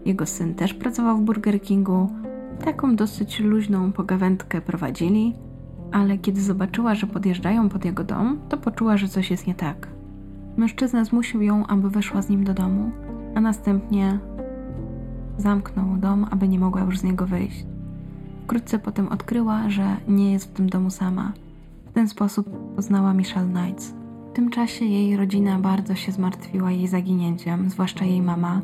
jego 0.05 0.25
syn 0.25 0.55
też 0.55 0.73
pracował 0.73 1.17
w 1.17 1.21
Burger 1.21 1.61
Kingu. 1.61 2.09
Taką 2.65 2.95
dosyć 2.95 3.39
luźną 3.39 3.91
pogawędkę 3.91 4.61
prowadzili, 4.61 5.35
ale 5.91 6.17
kiedy 6.17 6.41
zobaczyła, 6.41 6.95
że 6.95 7.07
podjeżdżają 7.07 7.69
pod 7.69 7.85
jego 7.85 8.03
dom, 8.03 8.39
to 8.49 8.57
poczuła, 8.57 8.97
że 8.97 9.07
coś 9.07 9.31
jest 9.31 9.47
nie 9.47 9.55
tak. 9.55 9.87
Mężczyzna 10.57 11.05
zmusił 11.05 11.41
ją, 11.41 11.67
aby 11.67 11.89
weszła 11.89 12.21
z 12.21 12.29
nim 12.29 12.43
do 12.43 12.53
domu, 12.53 12.91
a 13.35 13.41
następnie 13.41 14.19
zamknął 15.37 15.97
dom, 15.97 16.25
aby 16.31 16.47
nie 16.47 16.59
mogła 16.59 16.81
już 16.81 16.99
z 16.99 17.03
niego 17.03 17.25
wyjść. 17.25 17.65
Wkrótce 18.43 18.79
potem 18.79 19.07
odkryła, 19.07 19.69
że 19.69 19.97
nie 20.07 20.31
jest 20.31 20.45
w 20.45 20.53
tym 20.53 20.69
domu 20.69 20.89
sama. 20.89 21.31
W 21.89 21.93
ten 21.93 22.07
sposób 22.07 22.75
poznała 22.75 23.13
Michelle 23.13 23.49
Knights. 23.49 24.00
W 24.31 24.33
tym 24.33 24.49
czasie 24.49 24.85
jej 24.85 25.17
rodzina 25.17 25.59
bardzo 25.59 25.95
się 25.95 26.11
zmartwiła 26.11 26.71
jej 26.71 26.87
zaginięciem, 26.87 27.69
zwłaszcza 27.69 28.05
jej 28.05 28.21
mama, 28.21 28.61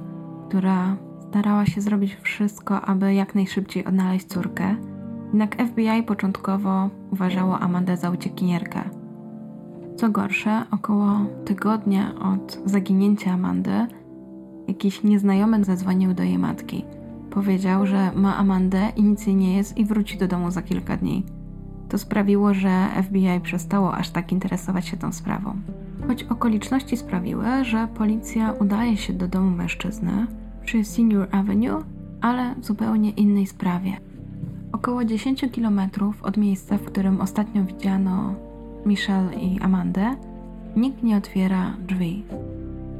która 0.47 0.97
starała 1.29 1.65
się 1.65 1.81
zrobić 1.81 2.17
wszystko, 2.21 2.81
aby 2.81 3.13
jak 3.13 3.35
najszybciej 3.35 3.85
odnaleźć 3.85 4.25
córkę. 4.25 4.75
Jednak 5.27 5.55
FBI 5.55 6.03
początkowo 6.03 6.89
uważało 7.11 7.59
Amandę 7.59 7.97
za 7.97 8.09
uciekinierkę. 8.09 8.81
Co 9.95 10.09
gorsze, 10.09 10.63
około 10.71 11.11
tygodnia 11.45 12.15
od 12.19 12.61
zaginięcia 12.65 13.31
Amandy, 13.31 13.87
jakiś 14.67 15.03
nieznajomy 15.03 15.63
zadzwonił 15.63 16.13
do 16.13 16.23
jej 16.23 16.37
matki. 16.37 16.85
Powiedział, 17.29 17.85
że 17.85 18.11
ma 18.15 18.37
Amandę 18.37 18.91
i 18.95 19.03
nic 19.03 19.27
jej 19.27 19.35
nie 19.35 19.57
jest 19.57 19.77
i 19.77 19.85
wróci 19.85 20.17
do 20.17 20.27
domu 20.27 20.51
za 20.51 20.61
kilka 20.61 20.97
dni. 20.97 21.23
To 21.89 21.97
sprawiło, 21.97 22.53
że 22.53 22.87
FBI 23.03 23.39
przestało 23.43 23.95
aż 23.95 24.09
tak 24.09 24.31
interesować 24.31 24.87
się 24.87 24.97
tą 24.97 25.13
sprawą. 25.13 25.55
Choć 26.07 26.23
okoliczności 26.23 26.97
sprawiły, 26.97 27.45
że 27.63 27.87
policja 27.87 28.51
udaje 28.51 28.97
się 28.97 29.13
do 29.13 29.27
domu 29.27 29.51
mężczyzny 29.51 30.27
przy 30.65 30.83
Senior 30.83 31.27
Avenue, 31.31 31.83
ale 32.21 32.55
w 32.55 32.65
zupełnie 32.65 33.09
innej 33.09 33.47
sprawie. 33.47 33.97
Około 34.71 35.05
10 35.05 35.45
km 35.55 35.81
od 36.21 36.37
miejsca, 36.37 36.77
w 36.77 36.83
którym 36.83 37.21
ostatnio 37.21 37.63
widziano 37.63 38.33
Michelle 38.85 39.35
i 39.35 39.59
Amandę, 39.59 40.15
nikt 40.75 41.03
nie 41.03 41.17
otwiera 41.17 41.73
drzwi. 41.87 42.23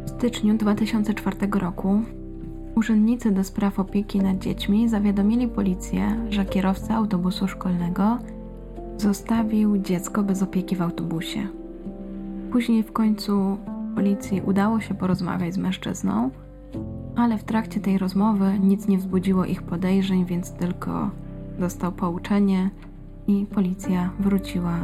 W 0.06 0.10
styczniu 0.10 0.58
2004 0.58 1.38
roku 1.52 2.02
urzędnicy 2.76 3.32
do 3.32 3.44
spraw 3.44 3.80
opieki 3.80 4.20
nad 4.20 4.38
dziećmi 4.38 4.90
zawiadomili 4.90 5.48
policję, 5.48 6.18
że 6.30 6.46
kierowca 6.46 6.96
autobusu 6.96 7.48
szkolnego 7.48 8.18
zostawił 8.98 9.78
dziecko 9.78 10.24
bez 10.24 10.44
opieki 10.44 10.76
w 10.76 10.82
autobusie. 10.82 11.48
Później 12.52 12.84
w 12.84 12.92
końcu 12.92 13.58
policji 13.96 14.42
udało 14.42 14.80
się 14.80 14.94
porozmawiać 14.94 15.54
z 15.54 15.58
mężczyzną, 15.58 16.30
ale 17.16 17.38
w 17.38 17.44
trakcie 17.44 17.80
tej 17.80 17.98
rozmowy 17.98 18.60
nic 18.60 18.88
nie 18.88 18.98
wzbudziło 18.98 19.46
ich 19.46 19.64
podejrzeń, 19.64 20.26
więc 20.26 20.52
tylko 20.52 21.10
dostał 21.60 21.92
pouczenie 21.92 22.70
i 23.28 23.46
policja 23.46 24.10
wróciła 24.20 24.80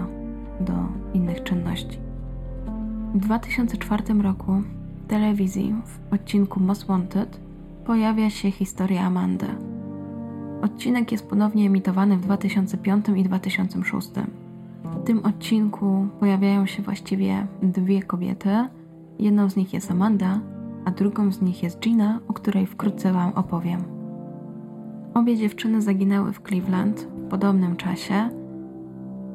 do 0.59 0.73
innych 1.13 1.43
czynności. 1.43 1.99
W 3.13 3.17
2004 3.17 4.13
roku 4.13 4.61
w 5.03 5.07
telewizji 5.07 5.75
w 5.85 6.13
odcinku 6.13 6.59
Most 6.59 6.85
Wanted 6.85 7.39
pojawia 7.85 8.29
się 8.29 8.51
historia 8.51 9.01
Amandy. 9.01 9.72
Odcinek 10.63 11.11
jest 11.11 11.29
ponownie 11.29 11.65
emitowany 11.65 12.17
w 12.17 12.21
2005 12.21 13.05
i 13.15 13.23
2006. 13.23 14.09
W 14.83 15.03
tym 15.03 15.25
odcinku 15.25 16.07
pojawiają 16.19 16.65
się 16.65 16.83
właściwie 16.83 17.47
dwie 17.61 18.03
kobiety. 18.03 18.49
Jedną 19.19 19.49
z 19.49 19.55
nich 19.55 19.73
jest 19.73 19.91
Amanda, 19.91 20.39
a 20.85 20.91
drugą 20.91 21.31
z 21.31 21.41
nich 21.41 21.63
jest 21.63 21.79
Gina, 21.79 22.19
o 22.27 22.33
której 22.33 22.67
wkrótce 22.67 23.13
Wam 23.13 23.33
opowiem. 23.33 23.83
Obie 25.13 25.37
dziewczyny 25.37 25.81
zaginęły 25.81 26.33
w 26.33 26.41
Cleveland 26.41 26.99
w 27.01 27.29
podobnym 27.29 27.75
czasie 27.75 28.29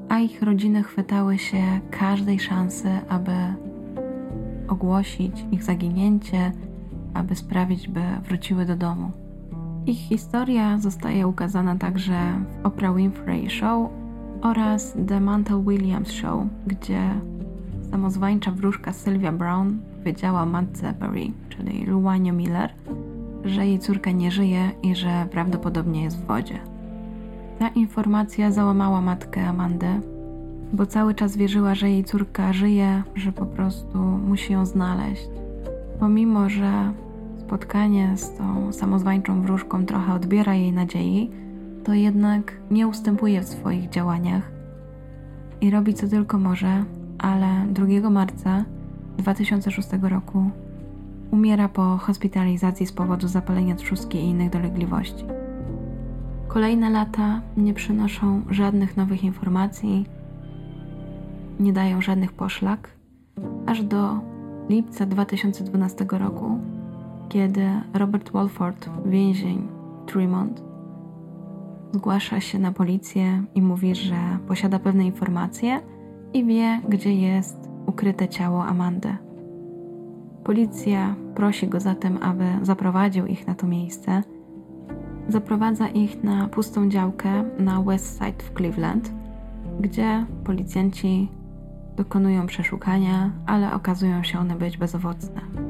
a 0.08 0.18
ich 0.18 0.42
rodziny 0.42 0.82
chwytały 0.82 1.38
się 1.38 1.80
każdej 1.90 2.40
szansy, 2.40 2.88
aby 3.08 3.32
ogłosić 4.68 5.44
ich 5.52 5.62
zaginięcie, 5.62 6.52
aby 7.14 7.34
sprawić, 7.34 7.88
by 7.88 8.00
wróciły 8.22 8.66
do 8.66 8.76
domu. 8.76 9.27
Ich 9.88 10.08
historia 10.08 10.78
zostaje 10.78 11.26
ukazana 11.26 11.76
także 11.76 12.14
w 12.62 12.66
Oprah 12.66 12.96
Winfrey 12.96 13.50
Show 13.50 13.90
oraz 14.42 14.96
The 15.08 15.20
Mantle 15.20 15.62
Williams 15.66 16.10
Show, 16.12 16.42
gdzie 16.66 17.00
samozwańcza 17.90 18.50
wróżka 18.50 18.92
Sylvia 18.92 19.32
Brown 19.32 19.78
powiedziała 19.98 20.46
matce 20.46 20.92
Barry, 20.92 21.32
czyli 21.48 21.86
Luanie 21.86 22.32
Miller, 22.32 22.72
że 23.44 23.66
jej 23.66 23.78
córka 23.78 24.10
nie 24.10 24.30
żyje 24.30 24.70
i 24.82 24.94
że 24.94 25.26
prawdopodobnie 25.30 26.02
jest 26.02 26.18
w 26.18 26.26
wodzie. 26.26 26.58
Ta 27.58 27.68
informacja 27.68 28.50
załamała 28.50 29.00
matkę 29.00 29.46
Amandy, 29.46 30.00
bo 30.72 30.86
cały 30.86 31.14
czas 31.14 31.36
wierzyła, 31.36 31.74
że 31.74 31.90
jej 31.90 32.04
córka 32.04 32.52
żyje, 32.52 33.02
że 33.14 33.32
po 33.32 33.46
prostu 33.46 33.98
musi 33.98 34.52
ją 34.52 34.66
znaleźć. 34.66 35.28
Pomimo, 36.00 36.48
że 36.48 36.92
spotkanie 37.48 38.16
z 38.16 38.34
tą 38.34 38.72
samozwańczą 38.72 39.42
wróżką 39.42 39.86
trochę 39.86 40.14
odbiera 40.14 40.54
jej 40.54 40.72
nadziei, 40.72 41.30
to 41.84 41.94
jednak 41.94 42.52
nie 42.70 42.88
ustępuje 42.88 43.40
w 43.40 43.48
swoich 43.48 43.88
działaniach 43.88 44.50
i 45.60 45.70
robi 45.70 45.94
co 45.94 46.08
tylko 46.08 46.38
może, 46.38 46.84
ale 47.18 47.66
2 47.70 48.10
marca 48.10 48.64
2006 49.18 49.88
roku 50.02 50.50
umiera 51.30 51.68
po 51.68 51.96
hospitalizacji 51.96 52.86
z 52.86 52.92
powodu 52.92 53.28
zapalenia 53.28 53.74
trzustki 53.74 54.18
i 54.18 54.24
innych 54.24 54.50
dolegliwości. 54.50 55.24
Kolejne 56.48 56.90
lata 56.90 57.40
nie 57.56 57.74
przynoszą 57.74 58.42
żadnych 58.50 58.96
nowych 58.96 59.24
informacji, 59.24 60.06
nie 61.60 61.72
dają 61.72 62.00
żadnych 62.00 62.32
poszlak, 62.32 62.90
aż 63.66 63.82
do 63.82 64.20
lipca 64.68 65.06
2012 65.06 66.06
roku, 66.10 66.58
kiedy 67.28 67.70
Robert 67.94 68.30
Walford, 68.30 68.90
więzień 69.06 69.68
Tremont, 70.06 70.62
zgłasza 71.92 72.40
się 72.40 72.58
na 72.58 72.72
policję 72.72 73.44
i 73.54 73.62
mówi, 73.62 73.94
że 73.94 74.16
posiada 74.48 74.78
pewne 74.78 75.06
informacje 75.06 75.80
i 76.34 76.44
wie, 76.44 76.80
gdzie 76.88 77.14
jest 77.14 77.70
ukryte 77.86 78.28
ciało 78.28 78.64
Amandy. 78.64 79.16
Policja 80.44 81.14
prosi 81.34 81.68
go 81.68 81.80
zatem, 81.80 82.18
aby 82.22 82.44
zaprowadził 82.62 83.26
ich 83.26 83.46
na 83.46 83.54
to 83.54 83.66
miejsce– 83.66 84.22
Zaprowadza 85.28 85.88
ich 85.88 86.24
na 86.24 86.48
pustą 86.48 86.88
działkę 86.88 87.44
na 87.58 87.82
West 87.82 88.18
Side 88.18 88.44
w 88.44 88.56
Cleveland, 88.56 89.12
gdzie 89.80 90.26
policjanci 90.44 91.32
dokonują 91.96 92.46
przeszukania, 92.46 93.30
ale 93.46 93.74
okazują 93.74 94.22
się 94.22 94.38
one 94.38 94.56
być 94.56 94.78
bezowocne. 94.78 95.67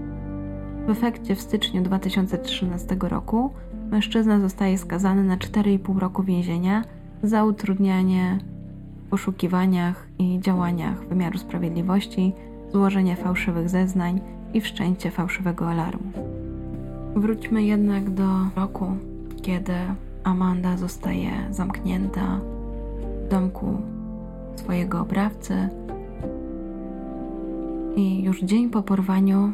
W 0.88 0.90
efekcie 0.90 1.34
w 1.34 1.40
styczniu 1.40 1.82
2013 1.82 2.96
roku 3.00 3.50
mężczyzna 3.90 4.40
zostaje 4.40 4.78
skazany 4.78 5.24
na 5.24 5.36
4,5 5.36 5.98
roku 5.98 6.22
więzienia 6.22 6.84
za 7.22 7.44
utrudnianie 7.44 8.38
w 9.06 9.10
poszukiwaniach 9.10 10.06
i 10.18 10.40
działaniach 10.40 11.08
wymiaru 11.08 11.38
sprawiedliwości, 11.38 12.32
złożenie 12.72 13.16
fałszywych 13.16 13.68
zeznań 13.68 14.20
i 14.54 14.60
wszczęcie 14.60 15.10
fałszywego 15.10 15.68
alarmu. 15.68 16.12
Wróćmy 17.16 17.62
jednak 17.62 18.10
do 18.10 18.28
roku, 18.56 18.86
kiedy 19.42 19.74
Amanda 20.24 20.76
zostaje 20.76 21.30
zamknięta 21.50 22.40
w 23.26 23.30
domku 23.30 23.80
swojego 24.56 25.00
oprawcy. 25.00 25.68
I 27.96 28.22
już 28.22 28.42
dzień 28.42 28.70
po 28.70 28.82
porwaniu 28.82 29.52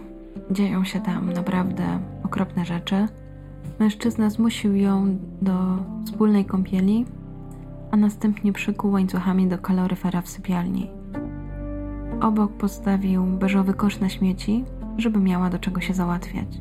dzieją 0.50 0.84
się 0.84 1.00
tam 1.00 1.32
naprawdę 1.32 1.84
okropne 2.24 2.64
rzeczy. 2.64 3.08
Mężczyzna 3.78 4.30
zmusił 4.30 4.76
ją 4.76 5.18
do 5.42 5.54
wspólnej 6.04 6.44
kąpieli, 6.44 7.04
a 7.90 7.96
następnie 7.96 8.52
przykuł 8.52 8.92
łańcuchami 8.92 9.48
do 9.48 9.58
kaloryfera 9.58 10.22
w 10.22 10.28
sypialni. 10.28 10.90
Obok 12.20 12.52
postawił 12.52 13.24
beżowy 13.24 13.74
kosz 13.74 14.00
na 14.00 14.08
śmieci, 14.08 14.64
żeby 14.98 15.20
miała 15.20 15.50
do 15.50 15.58
czego 15.58 15.80
się 15.80 15.94
załatwiać. 15.94 16.60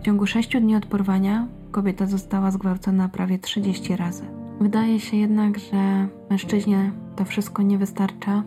W 0.00 0.02
ciągu 0.02 0.26
sześciu 0.26 0.60
dni 0.60 0.76
od 0.76 0.86
porwania 0.86 1.46
kobieta 1.70 2.06
została 2.06 2.50
zgwałcona 2.50 3.08
prawie 3.08 3.38
30 3.38 3.96
razy. 3.96 4.24
Wydaje 4.60 5.00
się 5.00 5.16
jednak, 5.16 5.58
że 5.58 6.08
mężczyźnie 6.30 6.92
to 7.16 7.24
wszystko 7.24 7.62
nie 7.62 7.78
wystarcza. 7.78 8.42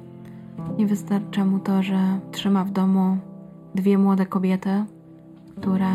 Nie 0.78 0.88
wystarcza 0.88 1.46
mu 1.46 1.60
to, 1.60 1.84
że 1.84 2.20
trzyma 2.32 2.64
w 2.64 2.72
domu 2.72 3.18
dwie 3.76 3.98
młode 3.98 4.26
kobiety, 4.26 4.86
które 5.58 5.92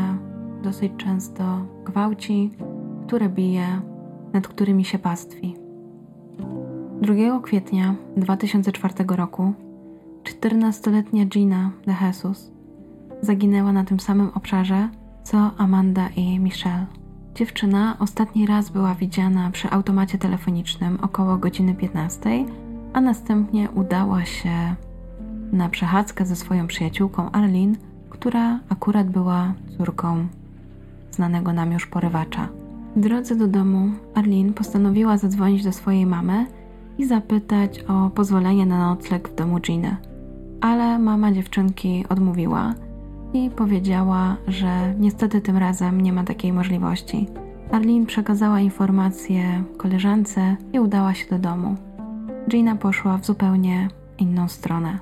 dosyć 0.62 0.92
często 0.96 1.66
gwałci, 1.84 2.50
które 3.06 3.28
bije, 3.28 3.80
nad 4.32 4.48
którymi 4.48 4.84
się 4.84 4.98
pastwi. 4.98 5.56
2 7.02 7.14
kwietnia 7.42 7.94
2004 8.16 8.94
roku 9.08 9.52
14-letnia 10.24 11.26
Gina 11.26 11.70
de 11.86 11.94
Jesus 12.02 12.52
zaginęła 13.20 13.72
na 13.72 13.84
tym 13.84 14.00
samym 14.00 14.30
obszarze 14.34 14.88
co 15.22 15.50
Amanda 15.58 16.08
i 16.16 16.38
Michelle. 16.38 16.86
Dziewczyna 17.34 17.96
ostatni 17.98 18.46
raz 18.46 18.70
była 18.70 18.94
widziana 18.94 19.50
przy 19.50 19.70
automacie 19.70 20.18
telefonicznym 20.18 20.98
około 21.02 21.36
godziny 21.36 21.74
15, 21.74 22.44
a 22.92 23.00
następnie 23.00 23.70
udała 23.70 24.24
się 24.24 24.74
na 25.52 25.68
przechadzkę 25.68 26.26
ze 26.26 26.36
swoją 26.36 26.66
przyjaciółką 26.66 27.30
Arlene, 27.30 27.74
która 28.10 28.60
akurat 28.68 29.10
była 29.10 29.54
córką 29.76 30.26
znanego 31.10 31.52
nam 31.52 31.72
już 31.72 31.86
porywacza. 31.86 32.48
W 32.96 33.00
drodze 33.00 33.36
do 33.36 33.48
domu 33.48 33.90
Arlene 34.14 34.52
postanowiła 34.52 35.18
zadzwonić 35.18 35.64
do 35.64 35.72
swojej 35.72 36.06
mamy 36.06 36.46
i 36.98 37.04
zapytać 37.06 37.84
o 37.88 38.10
pozwolenie 38.10 38.66
na 38.66 38.88
nocleg 38.88 39.28
w 39.28 39.34
domu 39.34 39.60
Giny. 39.60 39.96
Ale 40.60 40.98
mama 40.98 41.32
dziewczynki 41.32 42.04
odmówiła 42.08 42.74
i 43.32 43.50
powiedziała, 43.50 44.36
że 44.46 44.94
niestety 44.98 45.40
tym 45.40 45.56
razem 45.56 46.00
nie 46.00 46.12
ma 46.12 46.24
takiej 46.24 46.52
możliwości. 46.52 47.28
Arlene 47.70 48.06
przekazała 48.06 48.60
informację 48.60 49.64
koleżance 49.76 50.56
i 50.72 50.80
udała 50.80 51.14
się 51.14 51.30
do 51.30 51.38
domu. 51.38 51.76
Gina 52.50 52.76
poszła 52.76 53.18
w 53.18 53.26
zupełnie 53.26 53.88
inną 54.18 54.48
stronę. 54.48 54.98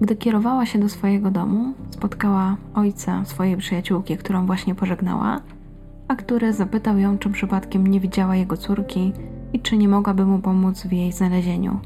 Gdy 0.00 0.16
kierowała 0.16 0.66
się 0.66 0.78
do 0.78 0.88
swojego 0.88 1.30
domu, 1.30 1.74
spotkała 1.90 2.56
ojca 2.74 3.24
swojej 3.24 3.56
przyjaciółki, 3.56 4.16
którą 4.16 4.46
właśnie 4.46 4.74
pożegnała, 4.74 5.40
a 6.08 6.16
który 6.16 6.52
zapytał 6.52 6.98
ją, 6.98 7.18
czy 7.18 7.30
przypadkiem 7.30 7.86
nie 7.86 8.00
widziała 8.00 8.36
jego 8.36 8.56
córki 8.56 9.12
i 9.52 9.60
czy 9.60 9.76
nie 9.76 9.88
mogłaby 9.88 10.26
mu 10.26 10.38
pomóc 10.38 10.82
w 10.82 10.92
jej 10.92 11.12
znalezieniu. 11.12 11.80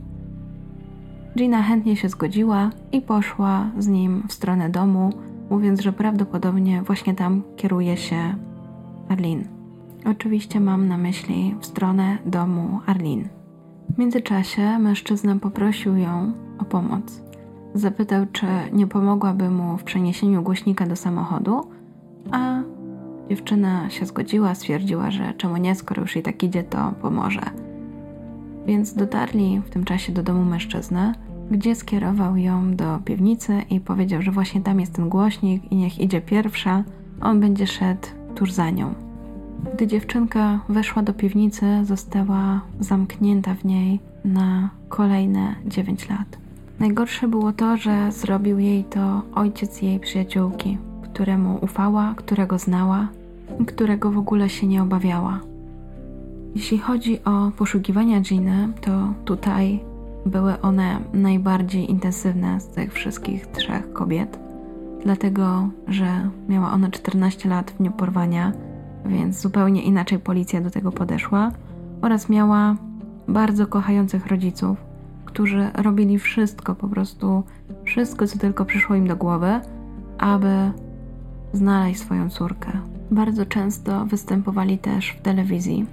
Gina 1.37 1.62
chętnie 1.62 1.97
się 1.97 2.09
zgodziła 2.09 2.71
i 2.92 3.01
poszła 3.01 3.71
z 3.79 3.87
nim 3.87 4.23
w 4.29 4.33
stronę 4.33 4.71
domu, 4.71 5.12
mówiąc, 5.51 5.81
że 5.81 5.92
prawdopodobnie 5.92 6.83
właśnie 6.83 7.14
tam 7.14 7.42
kieruje 7.57 7.97
się 7.97 8.35
Arlene. 9.09 9.44
Oczywiście 10.05 10.61
mam 10.61 10.88
na 10.88 10.99
myśli 10.99 11.55
w 11.61 11.66
stronę 11.66 12.18
domu 12.27 12.81
Arlene. 12.87 13.29
W 13.94 13.99
międzyczasie 13.99 14.79
mężczyzna 14.79 15.37
poprosił 15.37 15.97
ją 15.97 16.33
o 16.59 16.64
pomoc. 16.64 17.27
Zapytał, 17.74 18.26
czy 18.33 18.46
nie 18.72 18.87
pomogłaby 18.87 19.50
mu 19.50 19.78
w 19.78 19.85
przeniesieniu 19.85 20.42
głośnika 20.42 20.87
do 20.87 20.96
samochodu, 20.96 21.61
a 22.31 22.62
dziewczyna 23.28 23.90
się 23.90 24.07
zgodziła, 24.07 24.54
stwierdziła, 24.54 25.11
że 25.11 25.35
czemu 25.37 25.57
nie, 25.57 25.74
skoro 25.74 26.02
już 26.02 26.16
i 26.16 26.22
tak 26.22 26.42
idzie, 26.42 26.62
to 26.62 26.92
pomoże. 27.02 27.42
Więc 28.66 28.94
dotarli 28.94 29.61
w 29.66 29.70
tym 29.70 29.85
czasie 29.85 30.12
do 30.12 30.22
domu 30.22 30.44
mężczyzny, 30.44 31.14
gdzie 31.50 31.74
skierował 31.74 32.37
ją 32.37 32.76
do 32.76 32.98
piwnicy 33.04 33.62
i 33.70 33.81
powiedział, 33.81 34.22
że 34.22 34.31
właśnie 34.31 34.61
tam 34.61 34.81
jest 34.81 34.94
ten 34.94 35.09
głośnik 35.09 35.72
i 35.72 35.76
niech 35.76 36.00
idzie 36.00 36.20
pierwsza, 36.20 36.85
on 37.20 37.40
będzie 37.40 37.66
szedł 37.66 38.09
tuż 38.35 38.52
za 38.52 38.70
nią. 38.70 38.94
Gdy 39.74 39.87
dziewczynka 39.87 40.61
weszła 40.68 41.02
do 41.02 41.14
piwnicy, 41.14 41.66
została 41.85 42.61
zamknięta 42.81 43.54
w 43.54 43.64
niej 43.64 44.00
na 44.24 44.70
kolejne 44.88 45.54
9 45.66 46.09
lat. 46.09 46.47
Najgorsze 46.80 47.28
było 47.28 47.52
to, 47.52 47.76
że 47.76 48.12
zrobił 48.12 48.58
jej 48.58 48.84
to 48.84 49.22
ojciec 49.34 49.82
jej 49.82 50.00
przyjaciółki, 50.00 50.78
któremu 51.02 51.58
ufała, 51.62 52.14
którego 52.16 52.58
znała, 52.58 53.08
którego 53.66 54.10
w 54.10 54.18
ogóle 54.18 54.48
się 54.48 54.66
nie 54.66 54.82
obawiała. 54.82 55.40
Jeśli 56.54 56.78
chodzi 56.78 57.24
o 57.24 57.50
poszukiwania 57.56 58.20
Giny, 58.20 58.68
to 58.80 59.14
tutaj 59.24 59.80
były 60.26 60.60
one 60.60 61.00
najbardziej 61.12 61.90
intensywne 61.90 62.60
z 62.60 62.68
tych 62.68 62.92
wszystkich 62.92 63.46
trzech 63.46 63.92
kobiet, 63.92 64.38
dlatego 65.04 65.68
że 65.88 66.30
miała 66.48 66.72
ona 66.72 66.90
14 66.90 67.48
lat 67.48 67.70
w 67.70 67.78
dniu 67.78 67.90
porwania, 67.90 68.52
więc 69.06 69.40
zupełnie 69.40 69.82
inaczej 69.82 70.18
policja 70.18 70.60
do 70.60 70.70
tego 70.70 70.92
podeszła, 70.92 71.50
oraz 72.02 72.28
miała 72.28 72.76
bardzo 73.28 73.66
kochających 73.66 74.26
rodziców, 74.26 74.88
którzy 75.28 75.70
robili 75.74 76.18
wszystko, 76.18 76.74
po 76.74 76.88
prostu 76.88 77.42
wszystko, 77.84 78.26
co 78.26 78.38
tylko 78.38 78.64
przyszło 78.64 78.96
im 78.96 79.08
do 79.08 79.16
głowy, 79.16 79.60
aby 80.18 80.70
znaleźć 81.52 82.00
swoją 82.00 82.30
córkę. 82.30 82.70
Bardzo 83.10 83.46
często 83.46 84.06
występowali 84.06 84.78
też 84.78 85.10
w 85.10 85.22
telewizji 85.22 85.86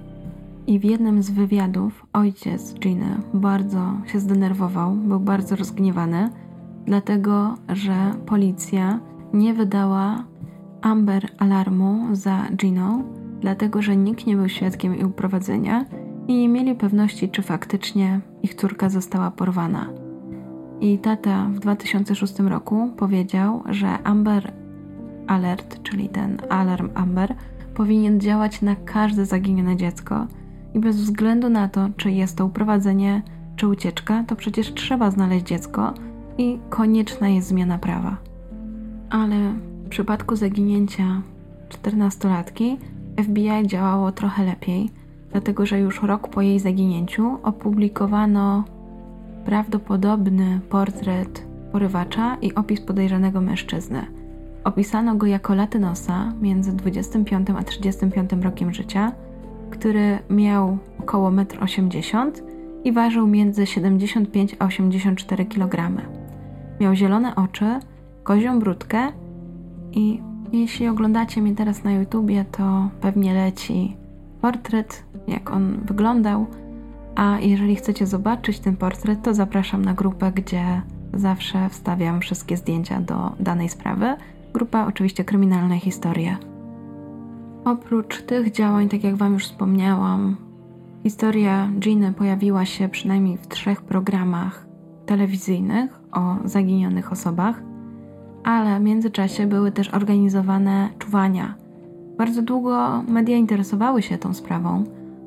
i 0.66 0.78
w 0.78 0.84
jednym 0.84 1.22
z 1.22 1.30
wywiadów 1.30 2.06
ojciec 2.12 2.74
Giny 2.74 3.16
bardzo 3.34 3.92
się 4.06 4.20
zdenerwował, 4.20 4.92
był 4.92 5.20
bardzo 5.20 5.56
rozgniewany, 5.56 6.30
dlatego 6.86 7.54
że 7.68 7.94
policja 8.26 9.00
nie 9.34 9.54
wydała 9.54 10.24
Amber 10.82 11.28
alarmu 11.38 12.08
za 12.12 12.42
Giną, 12.56 13.04
dlatego 13.40 13.82
że 13.82 13.96
nikt 13.96 14.26
nie 14.26 14.36
był 14.36 14.48
świadkiem 14.48 14.94
jej 14.94 15.04
uprowadzenia 15.04 15.84
i 16.28 16.36
nie 16.38 16.48
mieli 16.48 16.74
pewności, 16.74 17.28
czy 17.28 17.42
faktycznie 17.42 18.20
ich 18.46 18.54
córka 18.54 18.88
została 18.88 19.30
porwana. 19.30 19.86
I 20.80 20.98
tata 20.98 21.48
w 21.54 21.58
2006 21.58 22.38
roku 22.38 22.90
powiedział, 22.96 23.62
że 23.68 24.02
Amber 24.02 24.52
Alert, 25.26 25.82
czyli 25.82 26.08
ten 26.08 26.38
alarm 26.50 26.90
Amber, 26.94 27.34
powinien 27.74 28.20
działać 28.20 28.62
na 28.62 28.76
każde 28.76 29.26
zaginione 29.26 29.76
dziecko 29.76 30.26
i 30.74 30.78
bez 30.78 30.96
względu 30.96 31.48
na 31.48 31.68
to, 31.68 31.88
czy 31.96 32.10
jest 32.10 32.36
to 32.36 32.46
uprowadzenie, 32.46 33.22
czy 33.56 33.68
ucieczka, 33.68 34.24
to 34.26 34.36
przecież 34.36 34.74
trzeba 34.74 35.10
znaleźć 35.10 35.46
dziecko 35.46 35.94
i 36.38 36.58
konieczna 36.70 37.28
jest 37.28 37.48
zmiana 37.48 37.78
prawa. 37.78 38.16
Ale 39.10 39.36
w 39.84 39.88
przypadku 39.88 40.36
zaginięcia 40.36 41.22
14-latki 41.68 42.76
FBI 43.22 43.66
działało 43.66 44.12
trochę 44.12 44.44
lepiej, 44.44 44.90
dlatego 45.36 45.66
że 45.66 45.78
już 45.78 46.02
rok 46.02 46.28
po 46.28 46.42
jej 46.42 46.60
zaginięciu 46.60 47.38
opublikowano 47.42 48.64
prawdopodobny 49.44 50.60
portret 50.70 51.46
porywacza 51.72 52.36
i 52.42 52.54
opis 52.54 52.80
podejrzanego 52.80 53.40
mężczyzny. 53.40 54.06
Opisano 54.64 55.14
go 55.14 55.26
jako 55.26 55.54
latynosa 55.54 56.32
między 56.40 56.72
25 56.72 57.48
a 57.50 57.62
35 57.62 58.30
rokiem 58.42 58.74
życia– 58.74 59.12
który 59.70 60.18
miał 60.30 60.78
około 61.00 61.30
1,80 61.30 62.18
m 62.18 62.32
i 62.84 62.92
ważył 62.92 63.26
między 63.26 63.66
75 63.66 64.56
a 64.58 64.64
84 64.64 65.44
kg. 65.44 66.02
Miał 66.80 66.94
zielone 66.94 67.36
oczy, 67.36 67.80
kozią 68.22 68.58
brudkę 68.58 69.12
i 69.92 70.20
jeśli 70.52 70.88
oglądacie 70.88 71.42
mnie 71.42 71.54
teraz 71.54 71.84
na 71.84 71.92
YouTubie, 71.92 72.44
to 72.44 72.88
pewnie 73.00 73.34
leci 73.34 73.96
portret, 74.46 75.04
jak 75.28 75.50
on 75.50 75.80
wyglądał. 75.84 76.46
A 77.14 77.38
jeżeli 77.40 77.76
chcecie 77.76 78.06
zobaczyć 78.06 78.58
ten 78.58 78.76
portret, 78.76 79.22
to 79.22 79.34
zapraszam 79.34 79.84
na 79.84 79.94
grupę, 79.94 80.32
gdzie 80.34 80.82
zawsze 81.14 81.68
wstawiam 81.68 82.20
wszystkie 82.20 82.56
zdjęcia 82.56 83.00
do 83.00 83.32
danej 83.40 83.68
sprawy. 83.68 84.16
Grupa 84.54 84.86
oczywiście 84.86 85.24
Kryminalne 85.24 85.78
Historie. 85.78 86.36
Oprócz 87.64 88.22
tych 88.22 88.52
działań, 88.52 88.88
tak 88.88 89.04
jak 89.04 89.16
Wam 89.16 89.32
już 89.34 89.44
wspomniałam, 89.44 90.36
historia 91.02 91.68
Giny 91.78 92.12
pojawiła 92.12 92.64
się 92.64 92.88
przynajmniej 92.88 93.36
w 93.36 93.48
trzech 93.48 93.82
programach 93.82 94.66
telewizyjnych 95.06 96.00
o 96.12 96.36
zaginionych 96.44 97.12
osobach, 97.12 97.62
ale 98.44 98.80
w 98.80 98.82
międzyczasie 98.82 99.46
były 99.46 99.72
też 99.72 99.94
organizowane 99.94 100.88
czuwania. 100.98 101.65
Bardzo 102.18 102.42
długo 102.42 103.02
media 103.08 103.36
interesowały 103.36 104.02
się 104.02 104.18
tą 104.18 104.34
sprawą, 104.34 104.84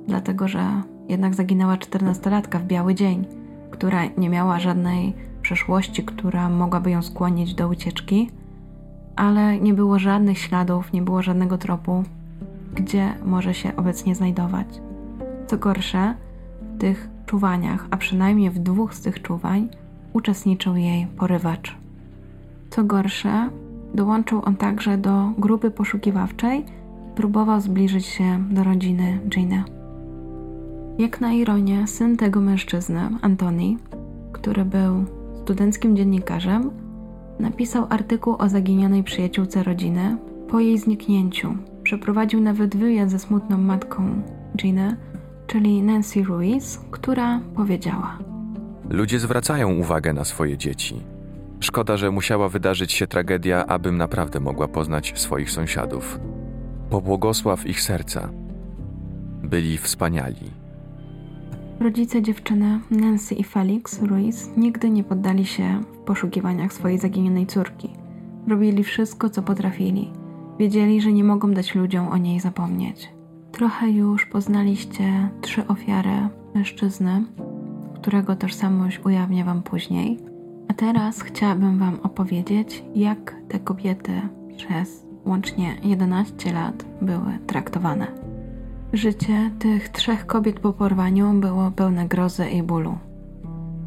dlatego 0.08 0.48
że 0.48 0.64
jednak 1.10 1.36
zaginęła 1.36 1.76
14-latka 1.76 2.60
w 2.60 2.66
biały 2.66 2.96
dzień, 2.96 3.26
która 3.72 4.02
nie 4.18 4.30
miała 4.30 4.60
żadnej 4.60 5.14
przeszłości, 5.42 6.04
która 6.04 6.50
mogłaby 6.50 6.92
ją 6.92 7.02
skłonić 7.02 7.54
do 7.54 7.68
ucieczki, 7.68 8.30
ale 9.16 9.60
nie 9.60 9.74
było 9.74 10.00
żadnych 10.00 10.38
śladów, 10.38 10.94
nie 10.94 11.02
było 11.02 11.22
żadnego 11.22 11.58
tropu, 11.58 12.04
gdzie 12.76 13.14
może 13.26 13.54
się 13.54 13.76
obecnie 13.76 14.16
znajdować. 14.16 14.68
Co 15.48 15.58
gorsze, 15.58 16.14
w 16.62 16.78
tych 16.78 17.10
czuwaniach, 17.26 17.88
a 17.92 17.98
przynajmniej 17.98 18.50
w 18.50 18.60
dwóch 18.60 18.94
z 18.94 19.02
tych 19.02 19.22
czuwań, 19.22 19.70
uczestniczył 20.14 20.76
jej 20.76 21.08
porywacz. 21.08 21.76
Co 22.70 22.84
gorsze, 22.84 23.50
dołączył 23.94 24.42
on 24.46 24.56
także 24.56 24.98
do 24.98 25.32
grupy 25.38 25.72
poszukiwawczej 25.72 26.66
próbował 27.20 27.62
zbliżyć 27.62 28.06
się 28.06 28.44
do 28.52 28.64
rodziny 28.64 29.20
Gina. 29.30 29.66
Jak 31.00 31.22
na 31.22 31.34
ironię, 31.34 31.88
syn 31.88 32.18
tego 32.18 32.42
mężczyzny, 32.42 33.10
Antoni, 33.22 33.78
który 34.32 34.66
był 34.66 35.06
studenckim 35.44 35.96
dziennikarzem, 35.98 36.72
napisał 37.40 37.86
artykuł 37.90 38.36
o 38.40 38.50
zaginionej 38.50 39.04
przyjaciółce 39.04 39.64
rodziny 39.64 40.18
po 40.50 40.60
jej 40.60 40.78
zniknięciu. 40.78 41.58
Przeprowadził 41.84 42.42
nawet 42.42 42.76
wywiad 42.76 43.10
ze 43.10 43.20
smutną 43.20 43.58
matką 43.58 44.22
Giny, 44.58 44.98
czyli 45.48 45.84
Nancy 45.84 46.24
Ruiz, 46.24 46.80
która 46.92 47.40
powiedziała: 47.56 48.18
Ludzie 48.90 49.20
zwracają 49.20 49.74
uwagę 49.74 50.14
na 50.14 50.26
swoje 50.26 50.58
dzieci. 50.58 51.02
Szkoda, 51.60 51.98
że 51.98 52.12
musiała 52.12 52.50
wydarzyć 52.50 52.94
się 52.94 53.08
tragedia, 53.08 53.66
abym 53.66 53.98
naprawdę 53.98 54.40
mogła 54.40 54.68
poznać 54.68 55.14
swoich 55.16 55.52
sąsiadów. 55.52 56.20
Pobłogosław 56.90 57.68
ich 57.68 57.82
serca. 57.82 58.30
Byli 59.44 59.78
wspaniali. 59.78 60.52
Rodzice 61.80 62.22
dziewczyny, 62.22 62.80
Nancy 62.92 63.36
i 63.36 63.44
Felix 63.44 64.02
Ruiz, 64.04 64.50
nigdy 64.58 64.90
nie 64.90 65.04
poddali 65.04 65.46
się 65.46 65.84
w 65.94 65.98
poszukiwaniach 65.98 66.74
swojej 66.74 66.98
zaginionej 66.98 67.48
córki. 67.48 67.90
Robili 68.48 68.84
wszystko, 68.84 69.30
co 69.30 69.42
potrafili. 69.42 70.12
Wiedzieli, 70.60 71.02
że 71.02 71.12
nie 71.12 71.24
mogą 71.24 71.52
dać 71.54 71.76
ludziom 71.76 72.08
o 72.08 72.18
niej 72.18 72.40
zapomnieć. 72.40 73.10
Trochę 73.52 73.92
już 73.92 74.26
poznaliście 74.26 75.30
trzy 75.42 75.68
ofiary 75.68 76.30
mężczyzny, 76.56 77.24
którego 77.96 78.36
tożsamość 78.36 79.00
ujawnię 79.06 79.44
Wam 79.44 79.64
później. 79.64 80.20
A 80.68 80.74
teraz 80.74 81.22
chciałabym 81.22 81.80
Wam 81.80 82.00
opowiedzieć, 82.04 82.84
jak 82.96 83.36
te 83.48 83.60
kobiety 83.60 84.22
przez 84.58 85.09
łącznie 85.30 85.76
11 85.84 86.54
lat 86.54 86.86
były 87.02 87.40
traktowane. 87.48 88.08
Życie 88.94 89.52
tych 89.60 89.90
trzech 89.90 90.26
kobiet 90.26 90.60
po 90.60 90.74
porwaniu 90.74 91.34
było 91.34 91.72
pełne 91.72 92.08
grozy 92.08 92.50
i 92.50 92.64
bólu. 92.64 92.98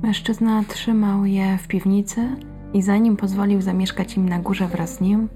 Mężczyzna 0.03 0.65
trzymał 0.69 1.25
je 1.25 1.59
w 1.59 1.69
piwnicy 1.69 2.29
i 2.75 2.83
zanim 2.83 3.17
pozwolił 3.17 3.61
zamieszkać 3.61 4.17
im 4.17 4.29
na 4.29 4.39
górze 4.39 4.69
wraz 4.69 4.95
z 4.95 5.01
nim, 5.01 5.29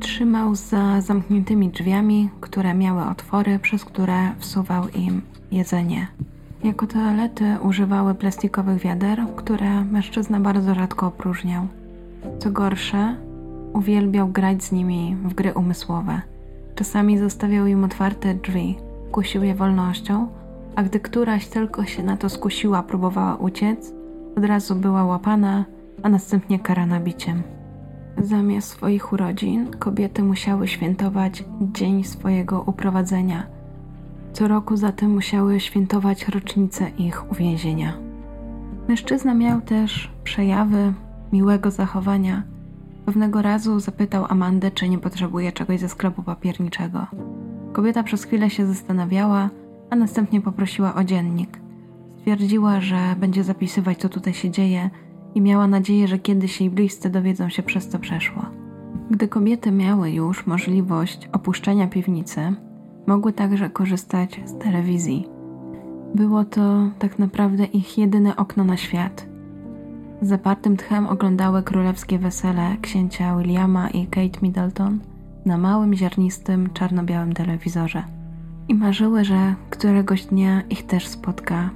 trzymał 0.00 0.54
za 0.54 1.00
zamkniętymi 1.00 1.68
drzwiami, 1.68 2.30
które 2.40 2.74
miały 2.74 3.02
otwory, 3.02 3.58
przez 3.58 3.84
które 3.84 4.32
wsuwał 4.38 4.88
im 4.88 5.22
jedzenie. 5.50 6.06
Jako 6.64 6.86
toalety 6.86 7.56
używały 7.62 8.14
plastikowych 8.14 8.82
wiader, 8.82 9.26
które 9.36 9.84
mężczyzna 9.84 10.40
bardzo 10.40 10.74
rzadko 10.74 11.06
opróżniał. 11.06 11.66
Co 12.38 12.50
gorsze, 12.50 13.16
uwielbiał 13.72 14.28
grać 14.28 14.64
z 14.64 14.72
nimi 14.72 15.16
w 15.24 15.34
gry 15.34 15.54
umysłowe– 15.54 16.22
Czasami 16.74 17.18
zostawiał 17.18 17.66
im 17.66 17.84
otwarte 17.84 18.34
drzwi, 18.34 18.76
kusił 19.12 19.42
je 19.42 19.54
wolnością, 19.54 20.26
a 20.76 20.82
gdy 20.82 21.00
któraś 21.00 21.46
tylko 21.46 21.84
się 21.84 22.02
na 22.02 22.16
to 22.16 22.28
skusiła, 22.28 22.82
próbowała 22.82 23.36
uciec, 23.36 23.92
od 24.36 24.44
razu 24.44 24.74
była 24.74 25.04
łapana, 25.04 25.64
a 26.02 26.08
następnie 26.08 26.58
karana 26.58 27.00
biciem. 27.00 27.42
Zamiast 28.18 28.68
swoich 28.68 29.12
urodzin 29.12 29.70
kobiety 29.70 30.22
musiały 30.22 30.68
świętować 30.68 31.44
dzień 31.60 32.04
swojego 32.04 32.62
uprowadzenia. 32.62 33.46
Co 34.32 34.48
roku 34.48 34.76
zatem 34.76 35.10
musiały 35.10 35.60
świętować 35.60 36.28
rocznicę 36.28 36.90
ich 36.98 37.32
uwięzienia. 37.32 37.92
Mężczyzna 38.88 39.34
miał 39.34 39.60
też 39.60 40.10
przejawy 40.24 40.92
miłego 41.32 41.70
zachowania, 41.70 42.42
Pewnego 43.06 43.42
razu 43.42 43.80
zapytał 43.80 44.24
Amandę, 44.28 44.70
czy 44.70 44.88
nie 44.88 44.98
potrzebuje 44.98 45.52
czegoś 45.52 45.80
ze 45.80 45.88
sklepu 45.88 46.22
papierniczego. 46.22 47.06
Kobieta 47.72 48.02
przez 48.02 48.24
chwilę 48.24 48.50
się 48.50 48.66
zastanawiała, 48.66 49.50
a 49.90 49.96
następnie 49.96 50.40
poprosiła 50.40 50.94
o 50.94 51.04
dziennik. 51.04 51.60
Stwierdziła, 52.18 52.80
że 52.80 52.96
będzie 53.20 53.44
zapisywać, 53.44 53.98
co 53.98 54.08
tutaj 54.08 54.34
się 54.34 54.50
dzieje 54.50 54.90
i 55.34 55.40
miała 55.40 55.66
nadzieję, 55.66 56.08
że 56.08 56.18
kiedyś 56.18 56.60
jej 56.60 56.70
bliscy 56.70 57.10
dowiedzą 57.10 57.48
się, 57.48 57.62
przez 57.62 57.88
co 57.88 57.98
przeszło. 57.98 58.42
Gdy 59.10 59.28
kobiety 59.28 59.72
miały 59.72 60.10
już 60.10 60.46
możliwość 60.46 61.28
opuszczenia 61.32 61.86
piwnicy, 61.86 62.40
mogły 63.06 63.32
także 63.32 63.70
korzystać 63.70 64.40
z 64.44 64.58
telewizji. 64.58 65.26
Było 66.14 66.44
to 66.44 66.90
tak 66.98 67.18
naprawdę 67.18 67.64
ich 67.64 67.98
jedyne 67.98 68.36
okno 68.36 68.64
na 68.64 68.76
świat– 68.76 69.26
z 70.22 70.28
zapartym 70.28 70.76
tchem 70.76 71.06
oglądały 71.06 71.62
królewskie 71.62 72.18
wesele 72.18 72.76
księcia 72.82 73.36
Williama 73.36 73.90
i 73.90 74.06
Kate 74.06 74.38
Middleton 74.42 74.98
na 75.46 75.58
małym, 75.58 75.94
ziarnistym, 75.94 76.70
czarno-białym 76.74 77.32
telewizorze. 77.32 78.02
I 78.68 78.74
marzyły, 78.74 79.24
że 79.24 79.54
któregoś 79.70 80.24
dnia 80.24 80.62
ich 80.70 80.86
też 80.86 81.06
spotka 81.06 81.70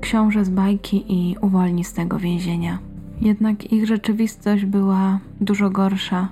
książę 0.00 0.44
z 0.44 0.50
bajki 0.50 1.04
i 1.08 1.36
uwolni 1.40 1.84
z 1.84 1.92
tego 1.92 2.18
więzienia. 2.18 2.78
Jednak 3.20 3.72
ich 3.72 3.86
rzeczywistość 3.86 4.64
była 4.64 5.18
dużo 5.40 5.70
gorsza. 5.70 6.28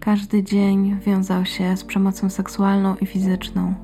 Każdy 0.00 0.42
dzień 0.42 0.96
wiązał 1.06 1.44
się 1.44 1.76
z 1.76 1.84
przemocą 1.84 2.30
seksualną 2.30 2.96
i 2.96 3.06
fizyczną. 3.06 3.74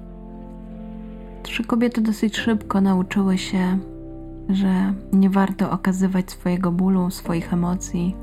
Trzy 1.43 1.65
kobiety 1.65 2.01
dosyć 2.01 2.37
szybko 2.37 2.81
nauczyły 2.81 3.39
się 3.39 3.79
że 4.49 4.95
nie 5.13 5.31
warto 5.31 5.71
okazywać 5.71 6.31
swojego 6.31 6.73
bólu, 6.73 7.11
swoich 7.11 7.53
emocji, 7.53 8.17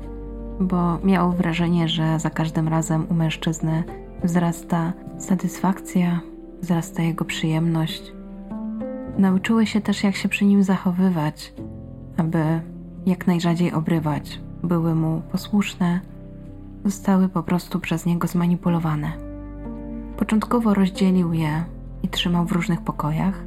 bo 0.60 0.98
miał 1.04 1.32
wrażenie, 1.32 1.88
że 1.88 2.18
za 2.18 2.30
każdym 2.30 2.68
razem 2.68 3.06
u 3.10 3.14
mężczyzny 3.14 3.84
wzrasta 4.24 4.92
satysfakcja, 5.18 6.20
wzrasta 6.62 7.02
jego 7.02 7.24
przyjemność. 7.24 8.12
Nauczyły 9.18 9.66
się 9.66 9.80
też, 9.80 10.04
jak 10.04 10.16
się 10.16 10.28
przy 10.28 10.44
nim 10.44 10.62
zachowywać, 10.62 11.54
aby 12.16 12.60
jak 13.06 13.26
najrzadziej 13.26 13.72
obrywać. 13.72 14.40
Były 14.62 14.94
mu 14.94 15.22
posłuszne, 15.32 16.00
zostały 16.84 17.28
po 17.28 17.42
prostu 17.42 17.80
przez 17.80 18.06
niego 18.06 18.26
zmanipulowane. 18.26 19.12
Początkowo 20.16 20.74
rozdzielił 20.74 21.32
je 21.32 21.64
i 22.02 22.08
trzymał 22.08 22.46
w 22.46 22.52
różnych 22.52 22.80
pokojach. 22.80 23.44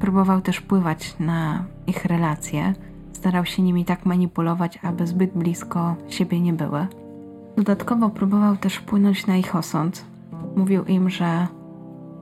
Próbował 0.00 0.40
też 0.40 0.56
wpływać 0.56 1.16
na 1.20 1.64
ich 1.86 2.04
relacje, 2.04 2.74
starał 3.12 3.46
się 3.46 3.62
nimi 3.62 3.84
tak 3.84 4.06
manipulować, 4.06 4.78
aby 4.82 5.06
zbyt 5.06 5.32
blisko 5.32 5.96
siebie 6.08 6.40
nie 6.40 6.52
były. 6.52 6.86
Dodatkowo 7.56 8.10
próbował 8.10 8.56
też 8.56 8.74
wpłynąć 8.74 9.26
na 9.26 9.36
ich 9.36 9.56
osąd. 9.56 10.04
Mówił 10.56 10.84
im, 10.84 11.10
że 11.10 11.46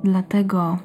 dlatego 0.05 0.79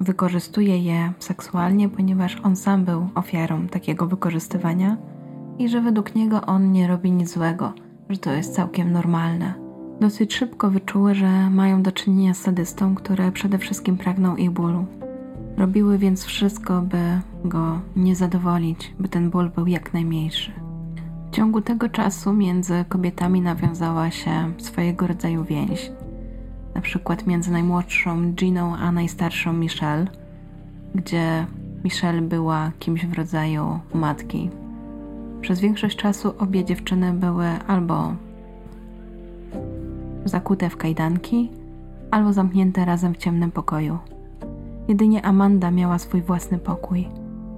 wykorzystuje 0.00 0.78
je 0.78 1.12
seksualnie, 1.18 1.88
ponieważ 1.88 2.40
on 2.42 2.56
sam 2.56 2.84
był 2.84 3.08
ofiarą 3.14 3.66
takiego 3.66 4.06
wykorzystywania 4.06 4.96
i 5.58 5.68
że 5.68 5.80
według 5.80 6.14
niego 6.14 6.46
on 6.46 6.72
nie 6.72 6.88
robi 6.88 7.12
nic 7.12 7.32
złego, 7.32 7.72
że 8.08 8.18
to 8.18 8.32
jest 8.32 8.54
całkiem 8.54 8.92
normalne. 8.92 9.54
Dosyć 10.00 10.34
szybko 10.34 10.70
wyczuły, 10.70 11.14
że 11.14 11.50
mają 11.50 11.82
do 11.82 11.92
czynienia 11.92 12.34
z 12.34 12.38
sadystą, 12.38 12.94
który 12.94 13.32
przede 13.32 13.58
wszystkim 13.58 13.96
pragnął 13.96 14.36
ich 14.36 14.50
bólu. 14.50 14.86
Robiły 15.58 15.98
więc 15.98 16.24
wszystko, 16.24 16.82
by 16.82 17.20
go 17.44 17.80
nie 17.96 18.16
zadowolić, 18.16 18.94
by 18.98 19.08
ten 19.08 19.30
ból 19.30 19.50
był 19.50 19.66
jak 19.66 19.92
najmniejszy. 19.92 20.52
W 21.30 21.34
ciągu 21.34 21.60
tego 21.60 21.88
czasu 21.88 22.32
między 22.32 22.84
kobietami 22.88 23.42
nawiązała 23.42 24.10
się 24.10 24.52
swojego 24.58 25.06
rodzaju 25.06 25.44
więź, 25.44 25.90
na 26.74 26.80
przykład 26.80 27.26
między 27.26 27.50
najmłodszą 27.50 28.32
Giną 28.32 28.76
a 28.76 28.92
najstarszą 28.92 29.52
Michelle, 29.52 30.06
gdzie 30.94 31.46
Michelle 31.84 32.22
była 32.22 32.72
kimś 32.78 33.06
w 33.06 33.12
rodzaju 33.12 33.80
matki. 33.94 34.50
Przez 35.40 35.60
większość 35.60 35.96
czasu 35.96 36.34
obie 36.38 36.64
dziewczyny 36.64 37.12
były 37.12 37.46
albo 37.66 38.14
zakute 40.24 40.70
w 40.70 40.76
kajdanki, 40.76 41.50
albo 42.10 42.32
zamknięte 42.32 42.84
razem 42.84 43.14
w 43.14 43.16
ciemnym 43.16 43.50
pokoju. 43.50 43.98
Jedynie 44.88 45.26
Amanda 45.26 45.70
miała 45.70 45.98
swój 45.98 46.22
własny 46.22 46.58
pokój, 46.58 47.08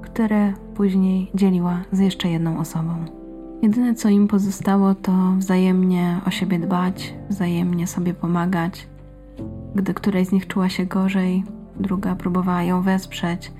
który 0.02 0.52
później 0.74 1.30
dzieliła 1.34 1.80
z 1.92 1.98
jeszcze 1.98 2.28
jedną 2.28 2.58
osobą. 2.58 2.94
Jedyne 3.62 3.94
co 3.94 4.08
im 4.08 4.28
pozostało 4.28 4.94
to 4.94 5.12
wzajemnie 5.38 6.20
o 6.26 6.30
siebie 6.30 6.58
dbać, 6.58 7.14
wzajemnie 7.28 7.86
sobie 7.86 8.14
pomagać. 8.14 8.88
Gdy 9.74 9.94
któraś 9.94 10.26
z 10.26 10.32
nich 10.32 10.46
czuła 10.46 10.68
się 10.68 10.86
gorzej, 10.86 11.44
druga 11.80 12.14
próbowała 12.14 12.62
ją 12.62 12.82
wesprzeć, 12.82 13.52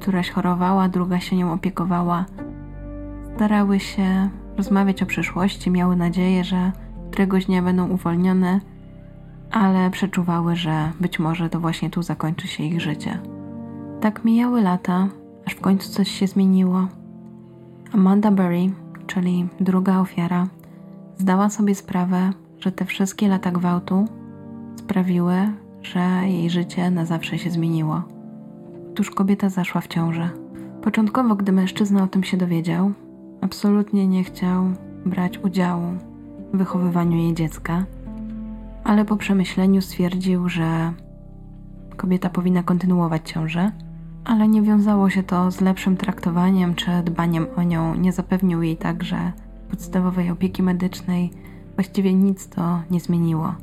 któraś 0.00 0.30
chorowała, 0.30 0.88
druga 0.88 1.20
się 1.20 1.36
nią 1.36 1.52
opiekowała. 1.52 2.24
Starały 3.36 3.80
się 3.80 4.30
rozmawiać 4.56 5.02
o 5.02 5.06
przyszłości, 5.06 5.70
miały 5.70 5.96
nadzieję, 5.96 6.44
że 6.44 6.72
któregoś 7.10 7.46
dnia 7.46 7.62
będą 7.62 7.88
uwolnione, 7.88 8.60
ale 9.50 9.90
przeczuwały, 9.90 10.56
że 10.56 10.92
być 11.00 11.18
może 11.18 11.50
to 11.50 11.60
właśnie 11.60 11.90
tu 11.90 12.02
zakończy 12.02 12.48
się 12.48 12.64
ich 12.64 12.80
życie. 12.80 13.18
Tak 14.00 14.24
mijały 14.24 14.62
lata, 14.62 15.08
aż 15.46 15.54
w 15.54 15.60
końcu 15.60 15.90
coś 15.90 16.10
się 16.10 16.26
zmieniło. 16.26 16.88
Amanda 17.92 18.30
Berry, 18.30 18.70
czyli 19.06 19.48
druga 19.60 20.00
ofiara, 20.00 20.46
zdała 21.18 21.50
sobie 21.50 21.74
sprawę, 21.74 22.32
że 22.58 22.72
te 22.72 22.84
wszystkie 22.84 23.28
lata 23.28 23.50
gwałtu 23.50 24.08
sprawiły, 24.76 25.34
że 25.82 26.00
jej 26.24 26.50
życie 26.50 26.90
na 26.90 27.04
zawsze 27.04 27.38
się 27.38 27.50
zmieniło. 27.50 28.02
Otóż 28.92 29.10
kobieta 29.10 29.48
zaszła 29.48 29.80
w 29.80 29.88
ciążę. 29.88 30.30
Początkowo, 30.82 31.34
gdy 31.34 31.52
mężczyzna 31.52 32.02
o 32.02 32.06
tym 32.06 32.24
się 32.24 32.36
dowiedział, 32.36 32.92
absolutnie 33.40 34.06
nie 34.06 34.24
chciał 34.24 34.64
brać 35.06 35.38
udziału 35.38 35.86
w 36.52 36.58
wychowywaniu 36.58 37.16
jej 37.16 37.34
dziecka, 37.34 37.84
ale 38.84 39.04
po 39.04 39.16
przemyśleniu 39.16 39.80
stwierdził, 39.80 40.48
że 40.48 40.92
kobieta 41.96 42.30
powinna 42.30 42.62
kontynuować 42.62 43.30
ciążę, 43.30 43.72
ale 44.24 44.48
nie 44.48 44.62
wiązało 44.62 45.10
się 45.10 45.22
to 45.22 45.50
z 45.50 45.60
lepszym 45.60 45.96
traktowaniem 45.96 46.74
czy 46.74 46.90
dbaniem 47.04 47.46
o 47.56 47.62
nią. 47.62 47.94
Nie 47.94 48.12
zapewnił 48.12 48.62
jej 48.62 48.76
także 48.76 49.32
podstawowej 49.70 50.30
opieki 50.30 50.62
medycznej. 50.62 51.30
Właściwie 51.74 52.14
nic 52.14 52.48
to 52.48 52.80
nie 52.90 53.00
zmieniło. 53.00 53.54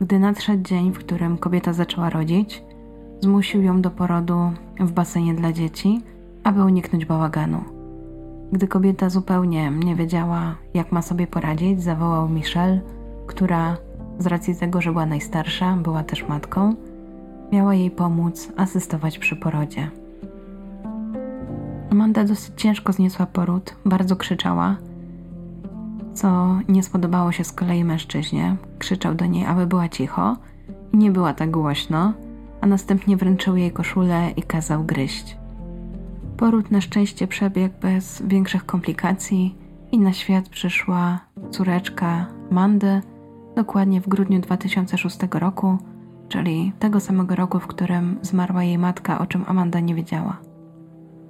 Gdy 0.00 0.18
nadszedł 0.18 0.62
dzień, 0.62 0.92
w 0.92 0.98
którym 0.98 1.38
kobieta 1.38 1.72
zaczęła 1.72 2.10
rodzić, 2.10 2.62
zmusił 3.20 3.62
ją 3.62 3.82
do 3.82 3.90
porodu 3.90 4.52
w 4.80 4.92
basenie 4.92 5.34
dla 5.34 5.52
dzieci, 5.52 6.02
aby 6.44 6.64
uniknąć 6.64 7.04
bałaganu. 7.04 7.64
Gdy 8.52 8.68
kobieta 8.68 9.10
zupełnie 9.10 9.70
nie 9.70 9.96
wiedziała, 9.96 10.54
jak 10.74 10.92
ma 10.92 11.02
sobie 11.02 11.26
poradzić, 11.26 11.82
zawołał 11.82 12.28
Michelle, 12.28 12.80
która 13.26 13.76
z 14.18 14.26
racji 14.26 14.56
tego, 14.56 14.80
że 14.80 14.92
była 14.92 15.06
najstarsza, 15.06 15.76
była 15.76 16.02
też 16.02 16.28
matką, 16.28 16.74
miała 17.52 17.74
jej 17.74 17.90
pomóc 17.90 18.52
asystować 18.56 19.18
przy 19.18 19.36
porodzie. 19.36 19.90
Amanda 21.90 22.24
dosyć 22.24 22.52
ciężko 22.56 22.92
zniosła 22.92 23.26
poród, 23.26 23.76
bardzo 23.84 24.16
krzyczała, 24.16 24.76
co 26.14 26.58
nie 26.68 26.82
spodobało 26.82 27.32
się 27.32 27.44
z 27.44 27.52
kolei 27.52 27.84
mężczyźnie. 27.84 28.56
Krzyczał 28.78 29.14
do 29.14 29.26
niej, 29.26 29.46
aby 29.46 29.66
była 29.66 29.88
cicho 29.88 30.36
i 30.92 30.96
nie 30.96 31.10
była 31.10 31.34
tak 31.34 31.50
głośno, 31.50 32.12
a 32.60 32.66
następnie 32.66 33.16
wręczył 33.16 33.56
jej 33.56 33.72
koszulę 33.72 34.30
i 34.36 34.42
kazał 34.42 34.84
gryźć. 34.84 35.36
Poród 36.36 36.70
na 36.70 36.80
szczęście 36.80 37.26
przebiegł 37.26 37.74
bez 37.80 38.22
większych 38.22 38.66
komplikacji 38.66 39.54
i 39.92 39.98
na 39.98 40.12
świat 40.12 40.48
przyszła 40.48 41.20
córeczka 41.50 42.26
Mandy, 42.50 43.00
dokładnie 43.56 44.00
w 44.00 44.08
grudniu 44.08 44.40
2006 44.40 45.18
roku, 45.32 45.78
czyli 46.28 46.72
tego 46.78 47.00
samego 47.00 47.36
roku, 47.36 47.60
w 47.60 47.66
którym 47.66 48.18
zmarła 48.22 48.64
jej 48.64 48.78
matka, 48.78 49.18
o 49.18 49.26
czym 49.26 49.44
Amanda 49.46 49.80
nie 49.80 49.94
wiedziała. 49.94 50.36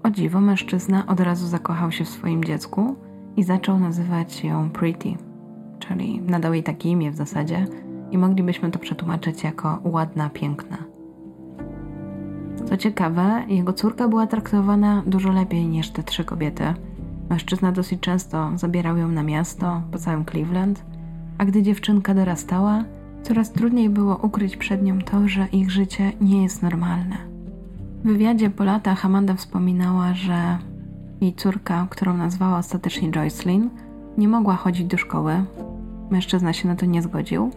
O 0.03 0.11
dziwo, 0.11 0.41
mężczyzna 0.41 1.07
od 1.07 1.21
razu 1.21 1.47
zakochał 1.47 1.93
się 1.93 2.05
w 2.05 2.09
swoim 2.09 2.45
dziecku 2.45 2.97
i 3.37 3.43
zaczął 3.43 3.79
nazywać 3.79 4.45
ją 4.45 4.71
Pretty, 4.71 5.15
czyli 5.79 6.21
nadał 6.21 6.55
jej 6.55 6.63
takie 6.63 6.91
imię 6.91 7.11
w 7.11 7.17
zasadzie 7.17 7.67
i 8.11 8.19
moglibyśmy 8.19 8.71
to 8.71 8.79
przetłumaczyć 8.79 9.45
jako 9.45 9.79
ładna, 9.85 10.31
piękna. 10.31 10.77
Co 12.69 12.77
ciekawe, 12.77 13.45
jego 13.49 13.73
córka 13.73 14.09
była 14.09 14.27
traktowana 14.27 15.03
dużo 15.07 15.33
lepiej 15.33 15.67
niż 15.67 15.91
te 15.91 16.03
trzy 16.03 16.25
kobiety. 16.25 16.65
Mężczyzna 17.31 17.73
dosyć 17.73 18.01
często 18.01 18.51
zabierał 18.55 18.97
ją 18.97 19.09
na 19.09 19.23
miasto 19.23 19.83
po 19.93 19.99
całym 19.99 20.25
Cleveland, 20.25 20.96
a 21.39 21.45
gdy 21.45 21.63
dziewczynka 21.63 22.15
dorastała, 22.15 22.85
coraz 23.23 23.53
trudniej 23.53 23.91
było 23.91 24.17
ukryć 24.17 24.57
przed 24.57 24.83
nią 24.83 24.99
to, 24.99 25.29
że 25.29 25.47
ich 25.53 25.71
życie 25.71 26.13
nie 26.21 26.43
jest 26.43 26.63
normalne. 26.63 27.17
W 28.05 28.09
wywiadzie 28.09 28.51
po 28.51 28.65
latach 28.65 29.05
Amanda 29.05 29.35
wspominała, 29.35 30.15
że 30.15 30.59
jej 31.21 31.35
córka, 31.35 31.87
którą 31.91 32.17
nazwała 32.17 32.59
ostatecznie 32.59 33.11
Joycelyn, 33.11 33.71
nie 34.19 34.29
mogła 34.29 34.57
chodzić 34.57 34.87
do 34.87 34.97
szkoły. 34.97 35.45
Mężczyzna 36.11 36.53
się 36.53 36.69
na 36.69 36.77
to 36.77 36.87
nie 36.87 37.03
zgodził, 37.03 37.51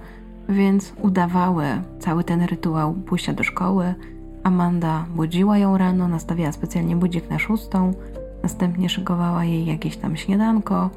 więc 0.50 0.94
udawały 1.02 1.66
cały 2.00 2.24
ten 2.24 2.42
rytuał 2.42 2.94
pójścia 2.94 3.34
do 3.34 3.44
szkoły, 3.44 3.96
Amanda 4.44 5.06
budziła 5.16 5.58
ją 5.58 5.78
rano, 5.78 6.08
nastawiała 6.08 6.52
specjalnie 6.52 6.96
budzik 6.96 7.30
na 7.30 7.40
szóstą, 7.40 7.94
następnie 8.44 8.90
szykowała 8.90 9.46
jej 9.46 9.66
jakieś 9.66 9.98
tam 9.98 10.18
śniadanko, 10.18 10.90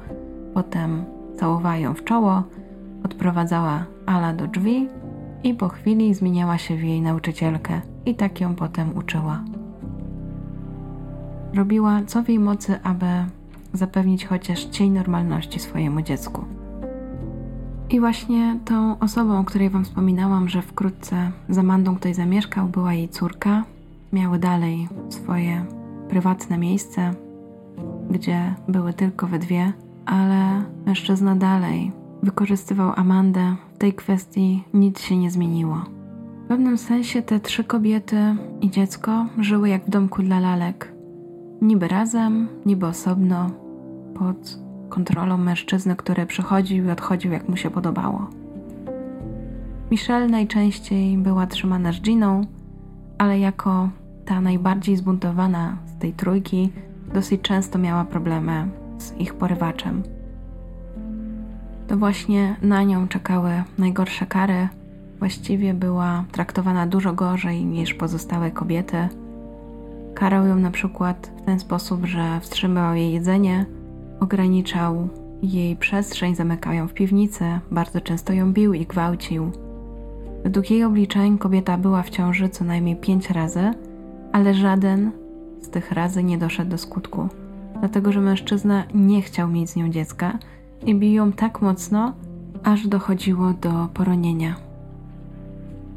potem 0.53 1.03
całowała 1.39 1.77
ją 1.77 1.93
w 1.93 2.03
czoło, 2.03 2.43
odprowadzała 3.03 3.85
Ala 4.05 4.33
do 4.33 4.47
drzwi 4.47 4.87
i 5.43 5.53
po 5.53 5.69
chwili 5.69 6.13
zmieniała 6.13 6.57
się 6.57 6.75
w 6.75 6.83
jej 6.83 7.01
nauczycielkę 7.01 7.81
i 8.05 8.15
tak 8.15 8.41
ją 8.41 8.55
potem 8.55 8.97
uczyła. 8.97 9.43
Robiła 11.53 12.01
co 12.07 12.23
w 12.23 12.29
jej 12.29 12.39
mocy, 12.39 12.79
aby 12.83 13.05
zapewnić 13.73 14.25
chociaż 14.25 14.65
cień 14.65 14.91
normalności 14.91 15.59
swojemu 15.59 16.01
dziecku. 16.01 16.45
I 17.89 17.99
właśnie 17.99 18.59
tą 18.65 18.99
osobą, 18.99 19.39
o 19.39 19.43
której 19.43 19.69
Wam 19.69 19.83
wspominałam, 19.83 20.49
że 20.49 20.61
wkrótce 20.61 21.31
z 21.49 21.57
Amandą 21.57 21.95
ktoś 21.95 22.15
zamieszkał, 22.15 22.67
była 22.67 22.93
jej 22.93 23.09
córka. 23.09 23.63
Miały 24.13 24.39
dalej 24.39 24.87
swoje 25.09 25.65
prywatne 26.09 26.57
miejsce, 26.57 27.13
gdzie 28.09 28.55
były 28.67 28.93
tylko 28.93 29.27
we 29.27 29.39
dwie, 29.39 29.73
ale 30.05 30.63
mężczyzna 30.85 31.35
dalej 31.35 32.02
wykorzystywał 32.23 32.91
Amandę. 32.95 33.55
W 33.75 33.77
tej 33.77 33.93
kwestii 33.93 34.63
nic 34.73 35.01
się 35.01 35.17
nie 35.17 35.31
zmieniło. 35.31 35.75
W 36.45 36.47
pewnym 36.47 36.77
sensie 36.77 37.21
te 37.21 37.39
trzy 37.39 37.63
kobiety 37.63 38.35
i 38.61 38.69
dziecko 38.69 39.25
żyły 39.37 39.69
jak 39.69 39.85
w 39.85 39.89
domku 39.89 40.23
dla 40.23 40.39
lalek. 40.39 40.93
Niby 41.61 41.87
razem, 41.87 42.47
niby 42.65 42.85
osobno, 42.85 43.49
pod 44.15 44.59
kontrolą 44.89 45.37
mężczyzny, 45.37 45.95
który 45.95 46.25
przychodził 46.25 46.85
i 46.85 46.89
odchodził 46.89 47.31
jak 47.31 47.49
mu 47.49 47.57
się 47.57 47.69
podobało. 47.69 48.27
Michelle 49.91 50.27
najczęściej 50.27 51.17
była 51.17 51.47
trzymana 51.47 51.91
z 51.91 52.01
Giną, 52.01 52.41
ale 53.17 53.39
jako 53.39 53.89
ta 54.25 54.41
najbardziej 54.41 54.97
zbuntowana 54.97 55.77
z 55.85 55.97
tej 55.97 56.13
trójki, 56.13 56.69
dosyć 57.13 57.41
często 57.41 57.79
miała 57.79 58.05
problemy 58.05 58.67
z 58.97 59.17
ich 59.17 59.33
porywaczem. 59.33 60.03
To 61.87 61.97
właśnie 61.97 62.55
na 62.61 62.83
nią 62.83 63.07
czekały 63.07 63.63
najgorsze 63.77 64.25
kary. 64.25 64.67
Właściwie 65.19 65.73
była 65.73 66.23
traktowana 66.31 66.87
dużo 66.87 67.13
gorzej 67.13 67.65
niż 67.65 67.93
pozostałe 67.93 68.51
kobiety. 68.51 69.07
Karał 70.13 70.45
ją 70.45 70.55
na 70.55 70.71
przykład 70.71 71.31
w 71.37 71.45
ten 71.45 71.59
sposób, 71.59 72.05
że 72.05 72.39
wstrzymywał 72.39 72.95
jej 72.95 73.13
jedzenie, 73.13 73.65
Ograniczał 74.23 75.07
jej 75.41 75.75
przestrzeń, 75.75 76.35
zamykał 76.35 76.73
ją 76.73 76.87
w 76.87 76.93
piwnicy, 76.93 77.45
bardzo 77.71 78.01
często 78.01 78.33
ją 78.33 78.53
bił 78.53 78.73
i 78.73 78.85
gwałcił. 78.85 79.51
Według 80.43 80.71
jej 80.71 80.83
obliczeń 80.83 81.37
kobieta 81.37 81.77
była 81.77 82.03
w 82.03 82.09
ciąży 82.09 82.49
co 82.49 82.65
najmniej 82.65 82.95
pięć 82.95 83.29
razy, 83.29 83.73
ale 84.31 84.53
żaden 84.53 85.11
z 85.61 85.69
tych 85.69 85.91
razy 85.91 86.23
nie 86.23 86.37
doszedł 86.37 86.71
do 86.71 86.77
skutku, 86.77 87.27
dlatego 87.79 88.11
że 88.11 88.21
mężczyzna 88.21 88.83
nie 88.93 89.21
chciał 89.21 89.47
mieć 89.47 89.69
z 89.69 89.75
nią 89.75 89.89
dziecka 89.89 90.39
i 90.85 90.95
bił 90.95 91.31
tak 91.31 91.61
mocno, 91.61 92.13
aż 92.63 92.87
dochodziło 92.87 93.53
do 93.53 93.87
poronienia. 93.93 94.55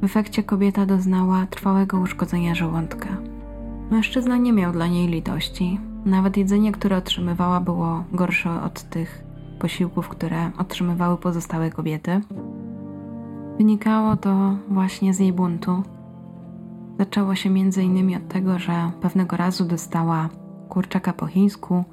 W 0.00 0.04
efekcie 0.04 0.42
kobieta 0.42 0.86
doznała 0.86 1.46
trwałego 1.46 2.00
uszkodzenia 2.00 2.54
żołądka. 2.54 3.08
Mężczyzna 3.90 4.36
nie 4.36 4.52
miał 4.52 4.72
dla 4.72 4.86
niej 4.86 5.08
litości, 5.08 5.80
nawet 6.04 6.36
jedzenie, 6.36 6.72
które 6.72 6.96
otrzymywała, 6.96 7.60
było 7.60 8.04
gorsze 8.12 8.62
od 8.62 8.82
tych 8.82 9.24
posiłków, 9.58 10.08
które 10.08 10.50
otrzymywały 10.58 11.16
pozostałe 11.16 11.70
kobiety. 11.70 12.20
Wynikało 13.58 14.16
to 14.16 14.56
właśnie 14.68 15.14
z 15.14 15.18
jej 15.18 15.32
buntu. 15.32 15.82
Zaczęło 16.98 17.34
się 17.34 17.58
innymi 17.58 18.16
od 18.16 18.28
tego, 18.28 18.58
że 18.58 18.90
pewnego 19.00 19.36
razu 19.36 19.64
dostała 19.64 20.28
kurczaka 20.68 21.12
po 21.12 21.26
chińsku, 21.26 21.84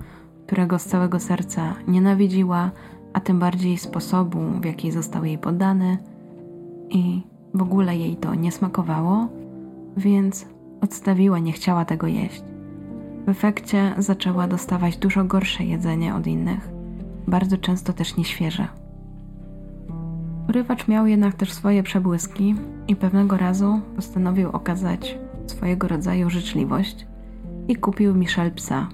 którego 0.45 0.79
z 0.79 0.85
całego 0.85 1.19
serca 1.19 1.75
nienawidziła, 1.87 2.71
a 3.13 3.19
tym 3.19 3.39
bardziej 3.39 3.77
sposobu, 3.77 4.39
w 4.61 4.65
jaki 4.65 4.91
został 4.91 5.25
jej 5.25 5.37
podany 5.37 5.97
i 6.89 7.21
w 7.53 7.61
ogóle 7.61 7.97
jej 7.97 8.15
to 8.15 8.35
nie 8.35 8.51
smakowało, 8.51 9.27
więc 9.97 10.45
odstawiła, 10.81 11.39
nie 11.39 11.51
chciała 11.51 11.85
tego 11.85 12.07
jeść. 12.07 12.43
W 13.25 13.29
efekcie 13.29 13.93
zaczęła 13.97 14.47
dostawać 14.47 14.97
dużo 14.97 15.23
gorsze 15.23 15.63
jedzenie 15.63 16.15
od 16.15 16.27
innych, 16.27 16.69
bardzo 17.27 17.57
często 17.57 17.93
też 17.93 18.17
nieświeże. 18.17 18.67
Urywacz 20.49 20.87
miał 20.87 21.07
jednak 21.07 21.33
też 21.33 21.53
swoje 21.53 21.83
przebłyski 21.83 22.55
i 22.87 22.95
pewnego 22.95 23.37
razu 23.37 23.81
postanowił 23.95 24.49
okazać 24.49 25.17
swojego 25.47 25.87
rodzaju 25.87 26.29
życzliwość 26.29 27.07
i 27.67 27.75
kupił 27.75 28.15
Michelle 28.15 28.51
psa. 28.51 28.87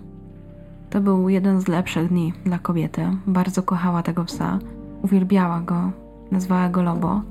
To 0.90 1.02
był 1.02 1.30
jeden 1.30 1.62
z 1.62 1.68
lepszych 1.68 2.10
dni 2.10 2.34
dla 2.46 2.60
kobiety. 2.60 3.02
Bardzo 3.28 3.64
kochała 3.64 4.04
tego 4.04 4.26
psa, 4.26 4.60
uwielbiała 5.04 5.62
go, 5.62 5.92
nazwała 6.32 6.70
go 6.70 6.84
Lobo 6.84 7.22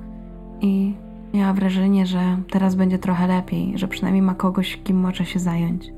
i 0.60 0.94
miała 1.34 1.52
wrażenie, 1.52 2.06
że 2.06 2.36
teraz 2.50 2.74
będzie 2.74 2.98
trochę 2.98 3.26
lepiej, 3.26 3.78
że 3.78 3.88
przynajmniej 3.88 4.22
ma 4.22 4.34
kogoś, 4.34 4.80
kim 4.84 4.96
może 4.96 5.24
się 5.24 5.38
zająć. 5.38 5.92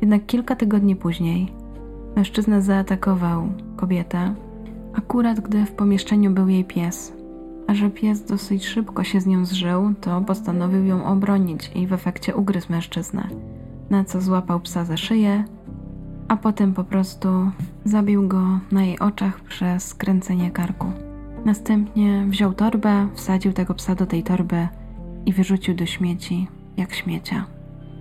Jednak 0.00 0.26
kilka 0.26 0.56
tygodni 0.56 0.96
później 0.96 1.52
mężczyzna 2.16 2.60
zaatakował 2.60 3.48
kobietę, 3.76 4.34
akurat 4.94 5.40
gdy 5.40 5.66
w 5.66 5.72
pomieszczeniu 5.72 6.30
był 6.30 6.48
jej 6.48 6.64
pies. 6.64 7.12
A 7.66 7.74
że 7.74 7.90
pies 7.90 8.24
dosyć 8.24 8.66
szybko 8.66 9.04
się 9.04 9.20
z 9.20 9.26
nią 9.26 9.44
zżył, 9.44 9.94
to 10.00 10.20
postanowił 10.20 10.84
ją 10.84 11.04
obronić 11.04 11.70
i 11.74 11.86
w 11.86 11.92
efekcie 11.92 12.36
ugryzł 12.36 12.72
mężczyznę, 12.72 13.28
na 13.90 14.04
co 14.04 14.20
złapał 14.20 14.60
psa 14.60 14.84
za 14.84 14.96
szyję, 14.96 15.44
a 16.28 16.36
potem 16.36 16.74
po 16.74 16.84
prostu 16.84 17.28
zabił 17.84 18.28
go 18.28 18.60
na 18.72 18.82
jej 18.82 18.98
oczach 18.98 19.40
przez 19.40 19.84
skręcenie 19.84 20.50
karku. 20.50 20.86
Następnie 21.44 22.24
wziął 22.28 22.52
torbę, 22.52 23.08
wsadził 23.14 23.52
tego 23.52 23.74
psa 23.74 23.94
do 23.94 24.06
tej 24.06 24.22
torby 24.22 24.68
i 25.26 25.32
wyrzucił 25.32 25.74
do 25.74 25.86
śmieci, 25.86 26.48
jak 26.76 26.94
śmiecia. 26.94 27.44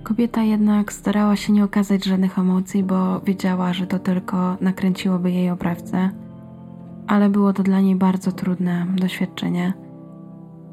Kobieta 0.04 0.44
jednak 0.44 0.94
starała 0.94 1.36
się 1.36 1.54
nie 1.54 1.64
okazać 1.64 2.06
żadnych 2.06 2.40
emocji, 2.40 2.84
bo 2.84 3.20
wiedziała, 3.20 3.74
że 3.74 3.88
to 3.88 4.00
tylko 4.00 4.58
nakręciłoby 4.62 5.32
jej 5.32 5.50
oprawcę, 5.50 6.10
ale 7.08 7.30
było 7.30 7.54
to 7.54 7.64
dla 7.64 7.82
niej 7.82 7.96
bardzo 7.96 8.32
trudne 8.32 8.86
doświadczenie. 8.96 9.74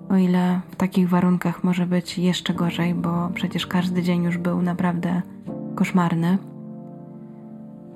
O 0.08 0.16
ile 0.16 0.60
w 0.70 0.76
takich 0.76 1.08
warunkach 1.08 1.64
może 1.64 1.86
być 1.86 2.18
jeszcze 2.18 2.54
gorzej, 2.54 2.94
bo 2.94 3.30
przecież 3.34 3.66
każdy 3.66 4.02
dzień 4.02 4.24
już 4.24 4.38
był 4.38 4.62
naprawdę 4.62 5.22
koszmarny. 5.74 6.38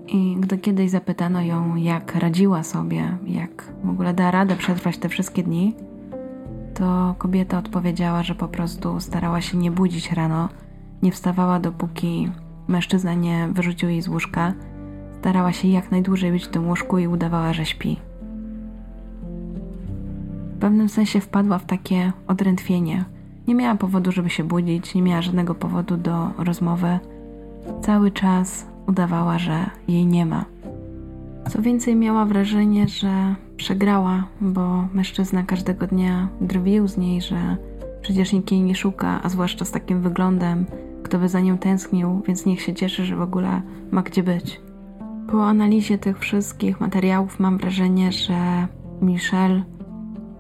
I 0.09 0.37
gdy 0.41 0.59
kiedyś 0.59 0.91
zapytano 0.91 1.43
ją, 1.43 1.77
jak 1.77 2.15
radziła 2.15 2.63
sobie, 2.63 3.19
jak 3.27 3.73
w 3.85 3.91
ogóle 3.91 4.15
da 4.15 4.31
radę 4.31 4.57
przetrwać 4.57 4.99
te 4.99 5.09
wszystkie 5.09 5.43
dni, 5.43 5.75
to 6.75 7.15
kobieta 7.19 7.59
odpowiedziała, 7.59 8.23
że 8.23 8.35
po 8.35 8.49
prostu 8.49 9.01
starała 9.01 9.41
się 9.41 9.59
nie 9.59 9.71
budzić 9.71 10.13
rano, 10.13 10.49
nie 11.03 11.13
wstawała 11.13 11.61
dopóki 11.61 12.31
mężczyzna 12.69 13.15
nie 13.15 13.49
wyrzucił 13.53 13.89
jej 13.89 14.03
z 14.03 14.09
łóżka. 14.09 14.53
Starała 15.21 15.53
się 15.53 15.69
jak 15.69 15.91
najdłużej 15.91 16.33
być 16.33 16.45
w 16.45 16.49
tym 16.49 16.69
łóżku 16.69 16.99
i 16.99 17.07
udawała, 17.07 17.53
że 17.53 17.67
śpi. 17.67 18.01
W 20.57 20.59
pewnym 20.61 20.89
sensie 20.89 21.21
wpadła 21.21 21.59
w 21.59 21.67
takie 21.67 22.13
odrętwienie. 22.27 23.05
Nie 23.49 23.55
miała 23.55 23.75
powodu, 23.75 24.13
żeby 24.13 24.31
się 24.31 24.45
budzić, 24.45 24.95
nie 24.95 25.03
miała 25.03 25.23
żadnego 25.23 25.55
powodu 25.55 25.97
do 25.97 26.31
rozmowy. 26.39 26.99
Cały 27.83 28.11
czas 28.11 28.67
udawała, 28.87 29.39
że 29.39 29.71
jej 29.89 30.07
nie 30.07 30.27
ma. 30.27 30.45
Co 31.51 31.63
więcej, 31.63 31.97
miała 31.97 32.25
wrażenie, 32.25 32.89
że 32.89 33.35
przegrała, 33.57 34.25
bo 34.41 34.89
mężczyzna 34.95 35.43
każdego 35.43 35.87
dnia 35.87 36.29
drwił 36.41 36.89
z 36.89 36.97
niej, 36.97 37.23
że 37.23 37.57
przecież 38.03 38.33
nikt 38.33 38.53
jej 38.53 38.63
nie 38.63 38.75
szuka, 38.75 39.21
a 39.23 39.29
zwłaszcza 39.29 39.65
z 39.65 39.71
takim 39.71 40.01
wyglądem, 40.01 40.67
kto 41.03 41.19
by 41.19 41.29
za 41.29 41.41
nią 41.41 41.59
tęsknił, 41.59 42.23
więc 42.27 42.47
niech 42.47 42.61
się 42.61 42.75
cieszy, 42.75 43.05
że 43.05 43.17
w 43.17 43.23
ogóle 43.23 43.63
ma 43.91 44.03
gdzie 44.03 44.23
być. 44.23 44.61
Po 45.31 45.47
analizie 45.47 45.99
tych 45.99 46.19
wszystkich 46.19 46.81
materiałów 46.81 47.41
mam 47.41 47.59
wrażenie, 47.59 48.13
że 48.13 48.67
Michelle 49.03 49.63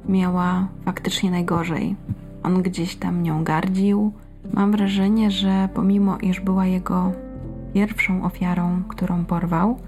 miała 0.08 0.68
faktycznie 0.84 1.30
najgorzej. 1.30 1.96
On 2.42 2.62
gdzieś 2.62 2.96
tam 2.96 3.22
nią 3.22 3.44
gardził. 3.44 4.12
Mam 4.52 4.72
wrażenie, 4.72 5.30
że 5.30 5.68
pomimo 5.74 6.18
iż 6.18 6.40
była 6.40 6.66
jego 6.66 7.12
pierwszą 7.74 8.24
ofiarą, 8.24 8.82
którą 8.88 9.24
porwał, 9.24 9.78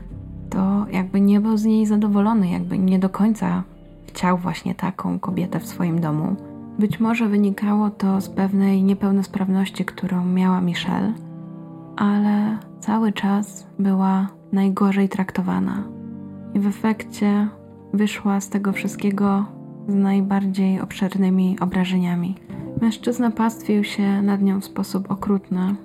to 0.50 0.86
jakby 0.92 1.20
nie 1.20 1.40
był 1.40 1.56
z 1.56 1.64
niej 1.64 1.86
zadowolony, 1.86 2.48
jakby 2.48 2.78
nie 2.78 2.98
do 2.98 3.08
końca 3.08 3.62
chciał 4.06 4.38
właśnie 4.38 4.74
taką 4.74 5.18
kobietę 5.18 5.60
w 5.60 5.66
swoim 5.66 6.00
domu. 6.00 6.36
Być 6.78 7.00
może 7.00 7.28
wynikało 7.28 7.90
to 7.90 8.20
z 8.20 8.28
pewnej 8.28 8.82
niepełnosprawności, 8.82 9.84
którą 9.84 10.24
miała 10.24 10.60
Michelle, 10.60 11.12
ale 11.96 12.58
cały 12.80 13.12
czas 13.12 13.66
była 13.78 14.28
najgorzej 14.52 15.08
traktowana. 15.08 15.82
I 16.54 16.60
w 16.60 16.66
efekcie 16.66 17.48
wyszła 17.92 18.40
z 18.40 18.48
tego 18.48 18.72
wszystkiego 18.72 19.44
z 19.88 19.94
najbardziej 19.94 20.80
obszernymi 20.80 21.56
obrażeniami. 21.60 22.34
Mężczyzna 22.80 23.30
pastwił 23.30 23.84
się 23.84 24.22
nad 24.22 24.42
nią 24.42 24.60
w 24.60 24.64
sposób 24.64 25.10
okrutny. 25.10 25.76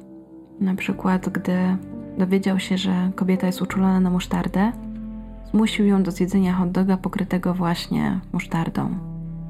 Na 0.59 0.75
przykład, 0.75 1.29
gdy 1.29 1.77
dowiedział 2.17 2.60
się, 2.60 2.78
że 2.78 3.12
kobieta 3.15 3.47
jest 3.47 3.62
uczulona 3.62 4.00
na 4.00 4.10
musztardę, 4.10 4.71
zmusił 5.52 5.86
ją 5.86 6.04
do 6.04 6.12
zjedzenia 6.12 6.54
hot 6.54 6.71
doga 6.71 6.97
pokrytego 6.97 7.54
właśnie 7.54 8.19
musztardą. 8.34 8.89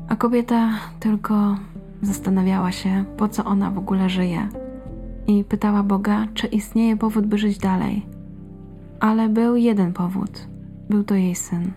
A 0.07 0.15
kobieta 0.15 0.69
tylko 0.99 1.57
zastanawiała 2.01 2.71
się, 2.71 3.05
po 3.17 3.27
co 3.27 3.45
ona 3.45 3.71
w 3.71 3.77
ogóle 3.77 4.09
żyje, 4.09 4.47
i 5.27 5.43
pytała 5.43 5.83
Boga, 5.83 6.27
czy 6.33 6.47
istnieje 6.47 6.97
powód, 6.97 7.25
by 7.25 7.37
żyć 7.37 7.57
dalej. 7.57 8.05
Ale 8.99 9.29
był 9.29 9.55
jeden 9.55 9.93
powód 9.93 10.51
był 10.91 11.03
to 11.03 11.15
jej 11.15 11.35
syn. 11.35 11.71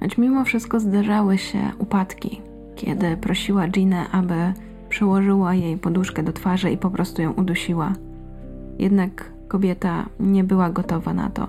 Choć 0.00 0.18
mimo 0.18 0.44
wszystko 0.44 0.80
zdarzały 0.80 1.38
się 1.38 1.60
upadki, 1.78 2.40
kiedy 2.76 3.16
prosiła 3.16 3.68
Ginę, 3.68 4.10
aby 4.10 4.52
przyłożyła 4.88 5.54
jej 5.54 5.78
poduszkę 5.78 6.22
do 6.22 6.32
twarzy 6.32 6.70
i 6.70 6.76
po 6.76 6.90
prostu 6.90 7.22
ją 7.22 7.32
udusiła. 7.32 7.92
Jednak 8.78 9.32
kobieta 9.48 10.06
nie 10.20 10.44
była 10.44 10.70
gotowa 10.70 11.14
na 11.14 11.30
to. 11.30 11.46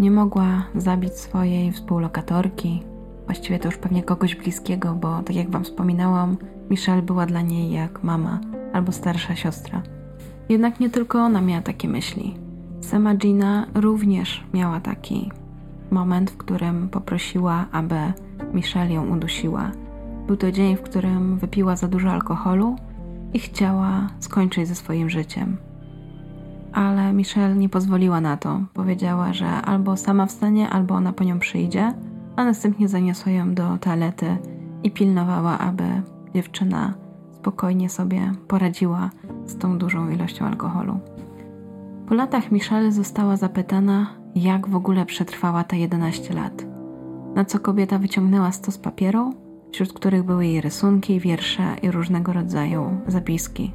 Nie 0.00 0.10
mogła 0.10 0.64
zabić 0.74 1.12
swojej 1.12 1.72
współlokatorki, 1.72 2.82
Właściwie 3.30 3.58
to 3.58 3.68
już 3.68 3.76
pewnie 3.76 4.02
kogoś 4.02 4.36
bliskiego, 4.36 4.94
bo 4.94 5.22
tak 5.22 5.36
jak 5.36 5.50
Wam 5.50 5.64
wspominałam, 5.64 6.36
Michelle 6.70 7.02
była 7.02 7.26
dla 7.26 7.42
niej 7.42 7.72
jak 7.72 8.02
mama 8.02 8.40
albo 8.72 8.92
starsza 8.92 9.36
siostra. 9.36 9.82
Jednak 10.48 10.80
nie 10.80 10.90
tylko 10.90 11.18
ona 11.18 11.40
miała 11.40 11.62
takie 11.62 11.88
myśli. 11.88 12.34
Sama 12.80 13.14
Gina 13.14 13.66
również 13.74 14.44
miała 14.54 14.80
taki 14.80 15.30
moment, 15.90 16.30
w 16.30 16.36
którym 16.36 16.88
poprosiła, 16.88 17.66
aby 17.72 17.96
Michelle 18.54 18.92
ją 18.92 19.16
udusiła. 19.16 19.70
Był 20.26 20.36
to 20.36 20.52
dzień, 20.52 20.76
w 20.76 20.82
którym 20.82 21.38
wypiła 21.38 21.76
za 21.76 21.88
dużo 21.88 22.10
alkoholu 22.10 22.76
i 23.32 23.38
chciała 23.38 24.06
skończyć 24.18 24.68
ze 24.68 24.74
swoim 24.74 25.10
życiem. 25.10 25.56
Ale 26.72 27.12
Michelle 27.12 27.56
nie 27.56 27.68
pozwoliła 27.68 28.20
na 28.20 28.36
to. 28.36 28.60
Powiedziała, 28.74 29.32
że 29.32 29.48
albo 29.48 29.96
sama 29.96 30.26
wstanie, 30.26 30.70
albo 30.70 30.94
ona 30.94 31.12
po 31.12 31.24
nią 31.24 31.38
przyjdzie– 31.38 31.92
a 32.40 32.44
następnie 32.44 32.88
zaniosła 32.88 33.32
ją 33.32 33.54
do 33.54 33.78
toalety 33.78 34.36
i 34.82 34.90
pilnowała, 34.90 35.58
aby 35.58 35.84
dziewczyna 36.34 36.94
spokojnie 37.32 37.88
sobie 37.88 38.32
poradziła 38.48 39.10
z 39.46 39.58
tą 39.58 39.78
dużą 39.78 40.10
ilością 40.10 40.46
alkoholu. 40.46 40.98
Po 42.08 42.14
latach 42.14 42.50
Michelle 42.50 42.92
została 42.92 43.36
zapytana, 43.36 44.06
jak 44.34 44.68
w 44.68 44.76
ogóle 44.76 45.06
przetrwała 45.06 45.64
te 45.64 45.78
11 45.78 46.34
lat. 46.34 46.64
Na 47.34 47.44
co 47.44 47.58
kobieta 47.58 47.98
wyciągnęła 47.98 48.52
stos 48.52 48.78
papieru, 48.78 49.34
wśród 49.72 49.92
których 49.92 50.22
były 50.22 50.46
jej 50.46 50.60
rysunki, 50.60 51.20
wiersze 51.20 51.76
i 51.82 51.90
różnego 51.90 52.32
rodzaju 52.32 53.00
zapiski. 53.06 53.72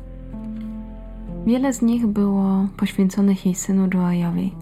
Wiele 1.46 1.74
z 1.74 1.82
nich 1.82 2.08
było 2.08 2.68
poświęconych 2.78 3.46
jej 3.46 3.56
synu 3.56 3.88
Joajowi. 3.94 4.56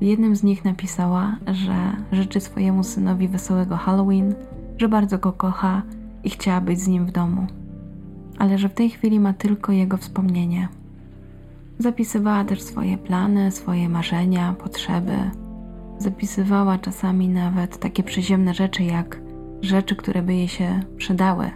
W 0.00 0.04
jednym 0.04 0.36
z 0.36 0.42
nich 0.42 0.64
napisała, 0.64 1.36
że 1.46 1.74
życzy 2.12 2.40
swojemu 2.40 2.84
synowi 2.84 3.28
wesołego 3.28 3.76
Halloween, 3.76 4.34
że 4.78 4.88
bardzo 4.88 5.18
go 5.18 5.32
kocha 5.32 5.82
i 6.24 6.30
chciała 6.30 6.60
być 6.60 6.80
z 6.80 6.88
nim 6.88 7.06
w 7.06 7.10
domu, 7.10 7.46
ale 8.38 8.58
że 8.58 8.68
w 8.68 8.74
tej 8.74 8.90
chwili 8.90 9.20
ma 9.20 9.32
tylko 9.32 9.72
jego 9.72 9.96
wspomnienie. 9.96 10.68
Zapisywała 11.78 12.44
też 12.44 12.62
swoje 12.62 12.98
plany, 12.98 13.50
swoje 13.50 13.88
marzenia, 13.88 14.54
potrzeby. 14.58 15.16
Zapisywała 15.98 16.78
czasami 16.78 17.28
nawet 17.28 17.78
takie 17.78 18.02
przyziemne 18.02 18.54
rzeczy, 18.54 18.84
jak 18.84 19.20
rzeczy, 19.62 19.96
które 19.96 20.22
by 20.22 20.34
jej 20.34 20.48
się 20.48 20.80
przydały 20.96 21.50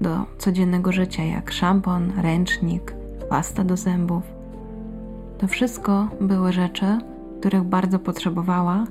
do 0.00 0.26
codziennego 0.38 0.92
życia, 0.92 1.22
jak 1.22 1.52
szampon, 1.52 2.12
ręcznik, 2.16 2.99
pasta 3.30 3.64
do 3.64 3.76
zębów. 3.76 4.22
To 5.38 5.46
wszystko 5.46 6.08
były 6.20 6.52
rzeczy, 6.52 6.98
których 7.40 7.62
bardzo 7.62 7.98
potrzebowała, 7.98 8.84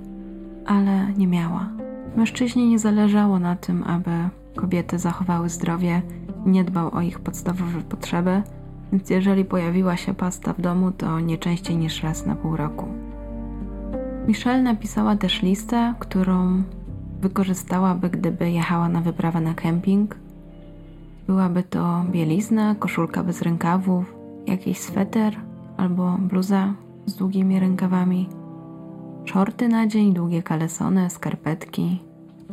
ale 0.66 1.14
nie 1.18 1.28
miała. 1.28 1.70
Mężczyźnie 2.16 2.70
nie 2.70 2.80
zależało 2.80 3.40
na 3.40 3.56
tym, 3.56 3.84
aby 3.84 4.12
kobiety 4.56 5.00
zachowały 5.00 5.50
zdrowie, 5.50 6.02
nie 6.46 6.64
dbał 6.64 6.96
o 6.96 7.02
ich 7.02 7.20
podstawowe 7.20 7.82
potrzeby, 7.82 8.42
więc 8.92 9.10
jeżeli 9.10 9.46
pojawiła 9.46 9.98
się 9.98 10.14
pasta 10.14 10.54
w 10.54 10.62
domu, 10.62 10.92
to 10.92 11.20
nie 11.20 11.38
częściej 11.38 11.78
niż 11.78 12.04
raz 12.04 12.26
na 12.26 12.36
pół 12.36 12.56
roku. 12.56 12.88
Michelle 14.28 14.64
napisała 14.64 15.16
też 15.16 15.42
listę, 15.42 15.94
którą 16.00 16.64
wykorzystałaby, 17.22 18.10
gdyby 18.10 18.52
jechała 18.52 18.90
na 18.90 19.02
wyprawę 19.02 19.42
na 19.42 19.54
kemping. 19.54 20.16
Byłaby 21.28 21.64
to 21.64 22.06
bielizna, 22.12 22.76
koszulka 22.76 23.24
bez 23.24 23.42
rękawów, 23.42 24.19
jakiś 24.50 24.80
sweter 24.80 25.36
albo 25.78 26.18
bluza 26.18 26.74
z 27.06 27.16
długimi 27.16 27.60
rękawami, 27.60 28.30
shorty 29.26 29.68
na 29.68 29.88
dzień, 29.88 30.14
długie 30.14 30.44
kalesony, 30.44 31.10
skarpetki, 31.10 32.00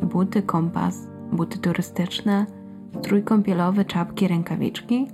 buty, 0.02 0.42
kompas, 0.42 1.06
buty 1.32 1.58
turystyczne, 1.58 2.46
strój 2.98 3.22
kąpielowy, 3.22 3.84
czapki, 3.84 4.28
rękawiczki, 4.28 5.08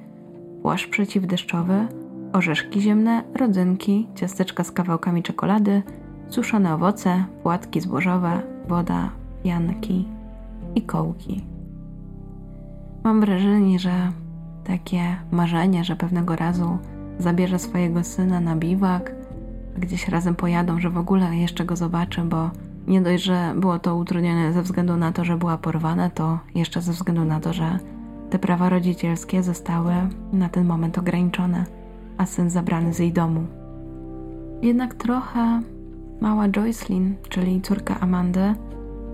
płaszcz 0.62 0.88
przeciwdeszczowy, 0.88 1.86
orzeszki 2.32 2.80
ziemne, 2.80 3.22
rodzynki, 3.34 4.08
ciasteczka 4.14 4.64
z 4.64 4.72
kawałkami 4.72 5.22
czekolady, 5.22 5.82
suszone 6.28 6.74
owoce, 6.74 7.24
płatki 7.42 7.80
zbożowe, 7.80 8.42
woda, 8.68 9.10
pianki 9.44 10.08
i 10.74 10.82
kołki. 10.82 11.44
Mam 13.04 13.20
wrażenie, 13.20 13.78
że 13.78 13.92
takie 14.64 15.16
marzenie, 15.30 15.84
że 15.84 15.96
pewnego 15.96 16.36
razu 16.36 16.78
zabierze 17.18 17.58
swojego 17.58 18.04
syna 18.04 18.40
na 18.40 18.56
biwak, 18.56 19.12
gdzieś 19.78 20.08
razem 20.08 20.34
pojadą, 20.34 20.80
że 20.80 20.90
w 20.90 20.98
ogóle 20.98 21.36
jeszcze 21.36 21.64
go 21.64 21.76
zobaczę, 21.76 22.24
bo 22.24 22.50
nie 22.86 23.00
dość, 23.00 23.24
że 23.24 23.54
było 23.56 23.78
to 23.78 23.96
utrudnione 23.96 24.52
ze 24.52 24.62
względu 24.62 24.96
na 24.96 25.12
to, 25.12 25.24
że 25.24 25.36
była 25.36 25.58
porwana, 25.58 26.10
to 26.10 26.38
jeszcze 26.54 26.82
ze 26.82 26.92
względu 26.92 27.24
na 27.24 27.40
to, 27.40 27.52
że 27.52 27.78
te 28.30 28.38
prawa 28.38 28.68
rodzicielskie 28.68 29.42
zostały 29.42 29.92
na 30.32 30.48
ten 30.48 30.64
moment 30.64 30.98
ograniczone, 30.98 31.64
a 32.18 32.26
syn 32.26 32.50
zabrany 32.50 32.94
z 32.94 32.98
jej 32.98 33.12
domu. 33.12 33.46
Jednak 34.62 34.94
trochę 34.94 35.62
mała 36.20 36.48
Joycelyn, 36.48 37.14
czyli 37.28 37.60
córka 37.60 38.00
Amandy, 38.00 38.54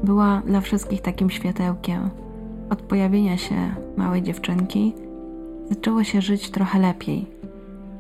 była 0.05 0.43
dla 0.47 0.61
wszystkich 0.61 1.03
takim 1.03 1.31
światełkiem. 1.31 2.11
Od 2.71 2.83
pojawienia 2.83 3.37
się 3.37 3.75
małej 3.97 4.23
dziewczynki 4.23 4.95
zaczęło 5.71 6.05
się 6.05 6.23
żyć 6.23 6.51
trochę 6.51 6.79
lepiej. 6.79 7.27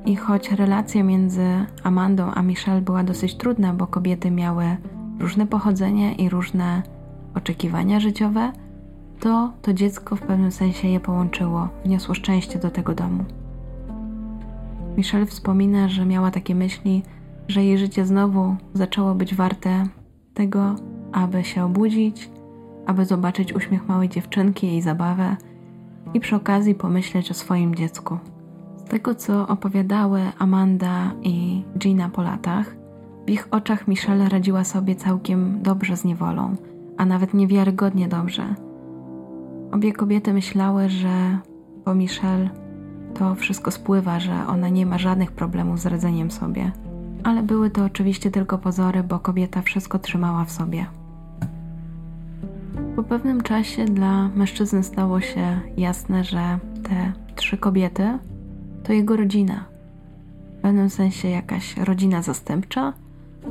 I 0.06 0.16
choć 0.16 0.52
relacja 0.52 1.02
między 1.02 1.46
Amandą 1.84 2.30
a 2.34 2.42
Michelle 2.42 2.80
była 2.80 3.04
dosyć 3.04 3.34
trudna, 3.34 3.74
bo 3.74 3.86
kobiety 3.86 4.30
miały 4.30 4.76
różne 5.18 5.46
pochodzenie 5.46 6.14
i 6.14 6.28
różne 6.28 6.82
oczekiwania 7.34 8.00
życiowe, 8.00 8.52
to 9.20 9.52
to 9.62 9.72
dziecko 9.72 10.16
w 10.16 10.20
pewnym 10.20 10.52
sensie 10.52 10.88
je 10.88 11.00
połączyło, 11.00 11.68
wniosło 11.84 12.14
szczęście 12.14 12.58
do 12.58 12.70
tego 12.70 12.94
domu. 12.94 13.24
Michelle 14.96 15.26
wspomina, 15.26 15.88
że 15.88 16.06
miała 16.06 16.30
takie 16.30 16.54
myśli, 16.54 17.02
że 17.48 17.64
jej 17.64 17.78
życie 17.78 18.06
znowu 18.06 18.56
zaczęło 18.74 19.14
być 19.14 19.34
warte 19.34 19.84
tego, 20.34 20.74
aby 21.12 21.44
się 21.44 21.64
obudzić, 21.64 22.30
aby 22.86 23.04
zobaczyć 23.04 23.52
uśmiech 23.52 23.88
małej 23.88 24.08
dziewczynki, 24.08 24.66
jej 24.66 24.82
zabawę 24.82 25.36
i 26.14 26.20
przy 26.20 26.36
okazji 26.36 26.74
pomyśleć 26.74 27.30
o 27.30 27.34
swoim 27.34 27.74
dziecku. 27.74 28.18
Z 28.76 28.84
tego, 28.84 29.14
co 29.14 29.48
opowiadały 29.48 30.20
Amanda 30.38 31.12
i 31.22 31.62
Gina 31.78 32.08
po 32.08 32.22
latach, 32.22 32.76
w 33.26 33.30
ich 33.30 33.48
oczach 33.50 33.88
Michelle 33.88 34.28
radziła 34.28 34.64
sobie 34.64 34.94
całkiem 34.94 35.62
dobrze 35.62 35.96
z 35.96 36.04
niewolą, 36.04 36.56
a 36.96 37.04
nawet 37.04 37.34
niewiarygodnie 37.34 38.08
dobrze. 38.08 38.54
Obie 39.72 39.92
kobiety 39.92 40.32
myślały, 40.32 40.88
że 40.88 41.38
po 41.84 41.94
Michelle 41.94 42.50
to 43.14 43.34
wszystko 43.34 43.70
spływa, 43.70 44.20
że 44.20 44.46
ona 44.46 44.68
nie 44.68 44.86
ma 44.86 44.98
żadnych 44.98 45.32
problemów 45.32 45.80
z 45.80 45.86
radzeniem 45.86 46.30
sobie. 46.30 46.72
Ale 47.24 47.42
były 47.42 47.70
to 47.70 47.84
oczywiście 47.84 48.30
tylko 48.30 48.58
pozory, 48.58 49.02
bo 49.02 49.18
kobieta 49.18 49.62
wszystko 49.62 49.98
trzymała 49.98 50.44
w 50.44 50.50
sobie. 50.50 50.86
Po 52.98 53.04
pewnym 53.04 53.40
czasie 53.40 53.84
dla 53.84 54.28
mężczyzny 54.28 54.82
stało 54.82 55.20
się 55.20 55.60
jasne, 55.76 56.24
że 56.24 56.58
te 56.82 57.12
trzy 57.36 57.58
kobiety 57.58 58.18
to 58.82 58.92
jego 58.92 59.16
rodzina. 59.16 59.64
W 60.58 60.62
pewnym 60.62 60.90
sensie 60.90 61.28
jakaś 61.28 61.76
rodzina 61.76 62.22
zastępcza, 62.22 62.92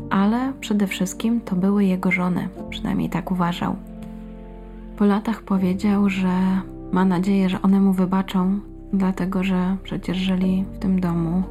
ale 0.10 0.54
przede 0.60 0.88
wszystkim 0.88 1.42
to 1.42 1.56
były 1.56 1.86
jego 1.86 2.12
żony, 2.12 2.50
przynajmniej 2.70 3.10
tak 3.10 3.32
uważał. 3.32 3.76
Po 4.98 5.06
latach 5.06 5.42
powiedział, 5.42 6.10
że 6.10 6.62
ma 6.92 7.06
nadzieję, 7.06 7.50
że 7.50 7.62
one 7.62 7.80
mu 7.80 7.94
wybaczą, 7.94 8.60
dlatego 8.94 9.44
że 9.44 9.78
przecież 9.84 10.18
żyli 10.18 10.66
w 10.74 10.80
tym 10.80 11.00
domu 11.00 11.44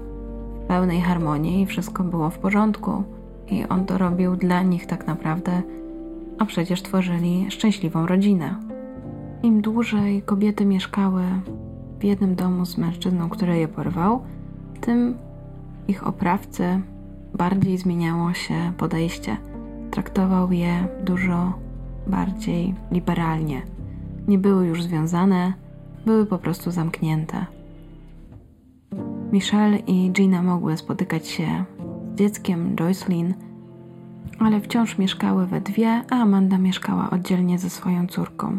w 0.64 0.66
pełnej 0.66 1.00
harmonii 1.00 1.62
i 1.62 1.66
wszystko 1.66 2.04
było 2.04 2.30
w 2.30 2.38
porządku. 2.38 3.02
I 3.50 3.64
on 3.64 3.84
to 3.84 3.98
robił 3.98 4.36
dla 4.36 4.62
nich 4.62 4.86
tak 4.86 5.06
naprawdę, 5.06 5.62
a 6.38 6.44
przecież 6.44 6.82
tworzyli 6.82 7.50
szczęśliwą 7.50 8.06
rodzinę. 8.06 8.56
Im 9.42 9.60
dłużej 9.60 10.22
kobiety 10.22 10.64
mieszkały 10.64 11.22
w 12.00 12.04
jednym 12.04 12.34
domu 12.34 12.66
z 12.66 12.78
mężczyzną, 12.78 13.28
który 13.28 13.58
je 13.58 13.68
porwał, 13.68 14.22
tym 14.80 15.16
ich 15.88 16.06
oprawcy 16.06 16.80
bardziej 17.34 17.78
zmieniało 17.78 18.32
się 18.32 18.72
podejście. 18.78 19.36
Traktował 19.90 20.52
je 20.52 20.88
dużo 21.04 21.52
bardziej 22.06 22.74
liberalnie. 22.92 23.62
Nie 24.28 24.38
były 24.38 24.66
już 24.66 24.82
związane, 24.82 25.52
były 26.06 26.26
po 26.26 26.38
prostu 26.38 26.70
zamknięte. 26.70 27.46
Michelle 29.32 29.76
i 29.76 30.10
Gina 30.10 30.42
mogły 30.42 30.76
spotykać 30.76 31.28
się 31.28 31.64
z 32.14 32.18
dzieckiem 32.18 32.76
Joycelyn, 32.76 33.34
ale 34.38 34.60
wciąż 34.60 34.98
mieszkały 34.98 35.46
we 35.46 35.60
dwie, 35.60 36.02
a 36.10 36.14
Amanda 36.14 36.58
mieszkała 36.58 37.10
oddzielnie 37.10 37.58
ze 37.58 37.70
swoją 37.70 38.06
córką. 38.06 38.58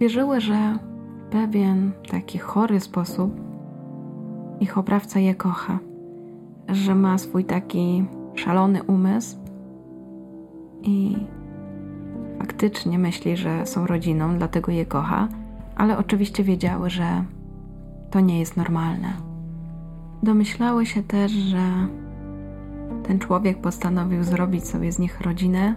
Wierzyły, 0.00 0.40
że 0.40 0.78
w 1.26 1.32
pewien 1.32 1.92
taki 2.10 2.38
chory 2.38 2.80
sposób 2.80 3.40
ich 4.60 4.78
oprawca 4.78 5.20
je 5.20 5.34
kocha, 5.34 5.78
że 6.68 6.94
ma 6.94 7.18
swój 7.18 7.44
taki 7.44 8.04
szalony 8.34 8.82
umysł 8.82 9.36
i 10.82 11.16
faktycznie 12.38 12.98
myśli, 12.98 13.36
że 13.36 13.66
są 13.66 13.86
rodziną, 13.86 14.38
dlatego 14.38 14.72
je 14.72 14.86
kocha, 14.86 15.28
ale 15.76 15.98
oczywiście 15.98 16.44
wiedziały, 16.44 16.90
że 16.90 17.24
to 18.10 18.20
nie 18.20 18.38
jest 18.38 18.56
normalne. 18.56 19.12
Domyślały 20.22 20.86
się 20.86 21.02
też, 21.02 21.32
że 21.32 21.86
ten 23.02 23.18
człowiek 23.18 23.60
postanowił 23.60 24.24
zrobić 24.24 24.68
sobie 24.68 24.92
z 24.92 24.98
nich 24.98 25.20
rodzinę, 25.20 25.74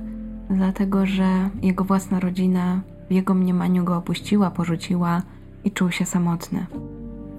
dlatego 0.50 1.06
że 1.06 1.50
jego 1.62 1.84
własna 1.84 2.20
rodzina 2.20 2.82
w 3.10 3.14
jego 3.14 3.34
mniemaniu 3.34 3.84
go 3.84 3.98
opuściła, 3.98 4.52
porzuciła 4.52 5.22
i 5.64 5.72
czuł 5.72 5.92
się 5.92 6.06
samotny. 6.06 6.66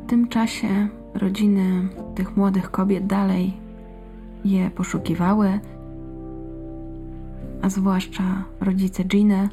W 0.05 0.11
tym 0.11 0.29
czasie 0.29 0.89
rodziny 1.15 1.89
tych 2.15 2.37
młodych 2.37 2.71
kobiet 2.71 3.07
dalej 3.07 3.57
je 4.45 4.71
poszukiwały, 4.71 5.61
a 7.63 7.69
zwłaszcza 7.69 8.45
rodzice 8.61 9.05
Giny, 9.05 9.49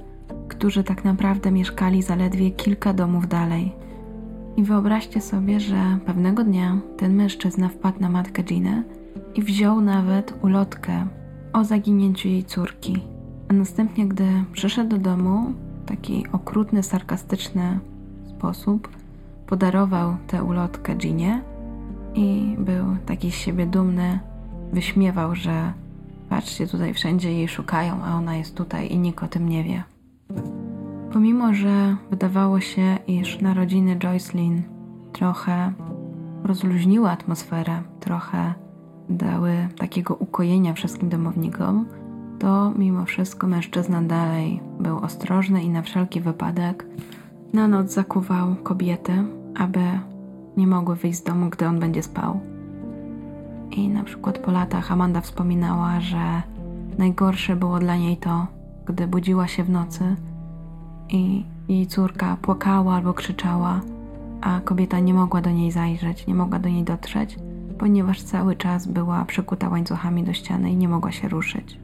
którzy 0.48 0.84
tak 0.84 1.04
naprawdę 1.04 1.52
mieszkali 1.52 2.04
zaledwie 2.04 2.52
kilka 2.52 2.94
domów 2.94 3.28
dalej. 3.28 3.72
I 4.58 4.64
wyobraźcie 4.64 5.22
sobie, 5.22 5.60
że 5.60 5.98
pewnego 6.06 6.44
dnia 6.44 6.78
ten 6.98 7.16
mężczyzna 7.16 7.70
wpadł 7.70 8.02
na 8.02 8.10
matkę 8.10 8.44
Giny 8.44 8.84
i 9.38 9.42
wziął 9.42 9.82
nawet 9.82 10.34
ulotkę 10.42 11.08
o 11.54 11.64
zaginięciu 11.64 12.28
jej 12.28 12.44
córki. 12.44 12.98
A 13.50 13.54
następnie, 13.54 14.08
gdy 14.08 14.26
przyszedł 14.52 14.90
do 14.90 14.98
domu, 14.98 15.54
w 15.84 15.86
taki 15.86 16.26
okrutny, 16.32 16.84
sarkastyczny 16.84 17.80
sposób 18.30 18.90
podarował 19.48 20.18
tę 20.28 20.44
ulotkę 20.44 20.96
Ginie 20.96 21.42
i 22.16 22.56
był 22.60 22.86
taki 23.06 23.32
z 23.32 23.36
siebie 23.36 23.66
dumny, 23.66 24.20
wyśmiewał, 24.74 25.36
że 25.36 25.74
patrzcie, 26.30 26.68
tutaj 26.68 26.94
wszędzie 26.94 27.34
jej 27.34 27.48
szukają, 27.48 28.04
a 28.04 28.16
ona 28.16 28.36
jest 28.36 28.56
tutaj 28.56 28.92
i 28.92 28.98
nikt 28.98 29.24
o 29.24 29.28
tym 29.28 29.50
nie 29.50 29.64
wie. 29.64 29.84
Pomimo, 31.14 31.54
że 31.54 31.96
wydawało 32.10 32.60
się, 32.60 32.98
iż 33.08 33.42
narodziny 33.42 33.96
Joycelyn 33.96 34.62
trochę 35.14 35.74
rozluźniły 36.44 37.10
atmosferę, 37.10 37.82
trochę 38.00 38.54
dały 39.10 39.68
takiego 39.78 40.16
ukojenia 40.16 40.74
wszystkim 40.74 41.10
domownikom, 41.10 41.86
to 42.40 42.72
mimo 42.78 43.06
wszystko 43.06 43.48
mężczyzna 43.48 44.02
dalej 44.02 44.62
był 44.80 44.98
ostrożny 44.98 45.64
i 45.64 45.70
na 45.70 45.82
wszelki 45.82 46.22
wypadek 46.22 46.86
na 47.54 47.68
noc 47.68 47.94
zakuwał 47.94 48.56
kobiety, 48.56 49.24
aby 49.58 49.80
nie 50.58 50.68
mogły 50.68 50.96
wyjść 50.96 51.20
z 51.20 51.24
domu, 51.24 51.50
gdy 51.50 51.68
on 51.68 51.80
będzie 51.80 52.04
spał. 52.04 52.40
I 53.72 53.90
na 53.90 54.04
przykład 54.04 54.40
po 54.40 54.52
latach 54.52 54.92
Amanda 54.92 55.22
wspominała, 55.22 56.00
że 56.00 56.42
najgorsze 56.98 57.56
było 57.56 57.80
dla 57.80 57.96
niej 57.96 58.18
to, 58.18 58.48
gdy 58.86 59.08
budziła 59.08 59.48
się 59.48 59.64
w 59.64 59.70
nocy 59.70 60.16
i 61.10 61.46
jej 61.68 61.88
córka 61.88 62.38
płakała 62.42 62.96
albo 62.96 63.14
krzyczała, 63.14 63.82
a 64.42 64.62
kobieta 64.62 65.00
nie 65.00 65.14
mogła 65.14 65.42
do 65.42 65.52
niej 65.52 65.72
zajrzeć, 65.72 66.28
nie 66.28 66.36
mogła 66.36 66.60
do 66.60 66.70
niej 66.70 66.84
dotrzeć, 66.84 67.38
ponieważ 67.80 68.22
cały 68.22 68.56
czas 68.56 68.88
była 68.88 69.26
przykuta 69.26 69.70
łańcuchami 69.70 70.24
do 70.24 70.34
ściany 70.34 70.72
i 70.72 70.78
nie 70.78 70.90
mogła 70.90 71.12
się 71.12 71.30
ruszyć. 71.30 71.80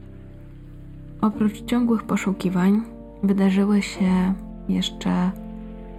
Oprócz 1.21 1.65
ciągłych 1.65 2.03
poszukiwań, 2.03 2.81
wydarzyły 3.23 3.81
się 3.81 4.33
jeszcze 4.69 5.31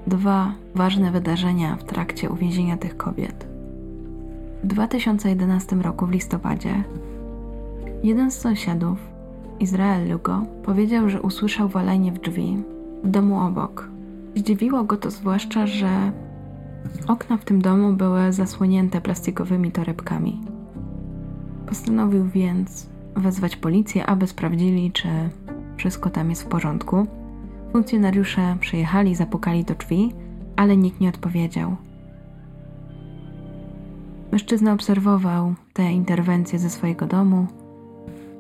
dwa 0.07 0.53
ważne 0.75 1.11
wydarzenia 1.11 1.77
w 1.77 1.85
trakcie 1.85 2.31
uwięzienia 2.31 2.77
tych 2.77 2.97
kobiet. 2.97 3.47
W 4.65 4.67
2011 4.67 5.77
roku 5.77 6.07
w 6.07 6.11
listopadzie 6.11 6.85
jeden 8.03 8.31
z 8.31 8.39
sąsiadów, 8.39 8.99
Izrael 9.61 10.11
Lugo, 10.11 10.43
powiedział, 10.63 11.09
że 11.09 11.23
usłyszał 11.23 11.69
walenie 11.69 12.13
w 12.13 12.21
drzwi 12.21 12.63
w 13.05 13.11
domu 13.11 13.41
obok. 13.41 13.89
Zdziwiło 14.37 14.85
go 14.85 14.97
to 14.97 15.11
zwłaszcza, 15.11 15.67
że 15.67 16.13
okna 17.09 17.37
w 17.37 17.45
tym 17.45 17.63
domu 17.63 17.93
były 17.93 18.33
zasłonięte 18.33 19.01
plastikowymi 19.01 19.73
torebkami. 19.73 20.41
Postanowił 21.67 22.25
więc 22.25 22.87
wezwać 23.17 23.57
policję, 23.57 24.07
aby 24.07 24.27
sprawdzili, 24.27 24.93
czy 24.93 25.09
wszystko 25.77 26.11
tam 26.11 26.31
jest 26.31 26.43
w 26.43 26.47
porządku. 26.47 27.07
Funkcjonariusze 27.73 28.57
przyjechali, 28.61 29.15
zapukali 29.15 29.65
do 29.65 29.75
drzwi, 29.75 30.13
ale 30.57 30.77
nikt 30.77 31.01
nie 31.01 31.09
odpowiedział. 31.09 31.77
Mężczyzna 34.33 34.73
obserwował 34.73 35.55
tę 35.73 35.93
interwencję 35.93 36.59
ze 36.59 36.71
swojego 36.71 37.07
domu, 37.07 37.47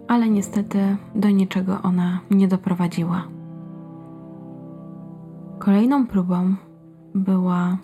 ale 0.09 0.28
niestety 0.28 0.97
do 1.14 1.30
niczego 1.30 1.82
ona 1.82 2.20
nie 2.30 2.49
doprowadziła. 2.49 3.24
Kolejną 5.59 6.07
próbą 6.07 6.55
była 7.14 7.78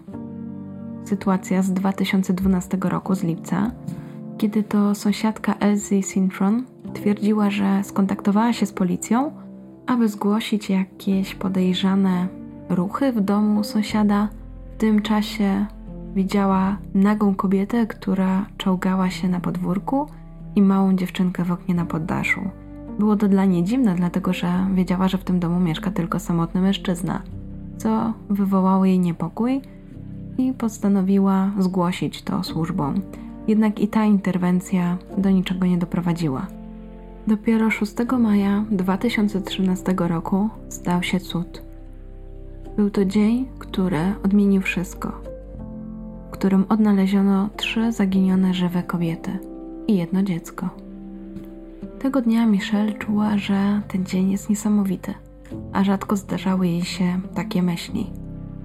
sytuacja 1.05 1.62
z 1.62 1.72
2012 1.72 2.78
roku, 2.80 3.14
z 3.14 3.22
lipca, 3.22 3.70
kiedy 4.38 4.62
to 4.62 4.94
sąsiadka 4.94 5.55
Elsie 5.55 6.03
Sintron 6.03 6.64
twierdziła, 6.94 7.51
że 7.51 7.84
skontaktowała 7.84 8.53
się 8.53 8.66
z 8.66 8.72
policją, 8.72 9.32
aby 9.86 10.09
zgłosić 10.09 10.70
jakieś 10.70 11.34
podejrzane 11.34 12.28
ruchy 12.68 13.12
w 13.12 13.20
domu 13.20 13.64
sąsiada. 13.64 14.28
W 14.74 14.80
tym 14.80 15.03
czasie 15.03 15.66
widziała 16.14 16.76
nagą 16.94 17.34
kobietę, 17.34 17.86
która 17.86 18.46
czołgała 18.59 19.11
się 19.11 19.28
na 19.28 19.40
podwórku 19.40 20.07
i 20.57 20.62
małą 20.62 20.96
dziewczynkę 20.96 21.44
w 21.44 21.53
oknie 21.53 21.74
na 21.74 21.84
poddaszu. 21.84 22.40
Było 22.98 23.16
to 23.16 23.28
dla 23.28 23.44
niej 23.44 23.64
dziwne, 23.64 23.94
dlatego 23.94 24.32
że 24.32 24.66
wiedziała, 24.74 25.09
że 25.09 25.18
w 25.18 25.24
tym 25.24 25.40
domu 25.40 25.61
mieszka 25.61 25.90
tylko 25.90 26.18
samotny 26.18 26.61
mężczyzna, 26.61 27.22
co 27.78 28.12
wywołało 28.30 28.84
jej 28.84 29.01
niepokój 29.01 29.61
i 30.47 30.53
postanowiła 30.53 31.51
zgłosić 31.59 32.22
to 32.22 32.43
służbom. 32.43 32.95
Jednak 33.49 33.80
i 33.80 33.88
ta 33.88 34.05
interwencja 34.05 34.99
do 35.18 35.30
niczego 35.30 35.66
nie 35.66 35.78
doprowadziła. 35.78 36.47
Dopiero 37.26 37.70
6 37.70 37.95
maja 38.18 38.64
2013 38.70 39.95
roku 39.99 40.49
stał 40.68 41.03
się 41.03 41.20
cud. 41.20 41.62
Był 42.76 42.91
to 42.91 43.05
dzień, 43.05 43.47
który 43.59 44.01
odmienił 44.24 44.62
wszystko, 44.62 45.12
w 46.28 46.30
którym 46.30 46.64
odnaleziono 46.68 47.49
trzy 47.57 47.93
zaginione 47.93 48.55
żywe 48.55 48.82
kobiety 48.82 49.38
i 49.86 49.97
jedno 49.97 50.22
dziecko. 50.22 50.68
Tego 51.99 52.22
dnia 52.22 52.47
Michelle 52.47 52.93
czuła, 52.93 53.38
że 53.38 53.80
ten 53.88 54.05
dzień 54.07 54.30
jest 54.30 54.51
niesamowity, 54.51 55.14
a 55.72 55.84
rzadko 55.84 56.16
zdarzały 56.16 56.66
jej 56.68 56.82
się 56.82 57.20
takie 57.34 57.62
myśli. 57.62 58.20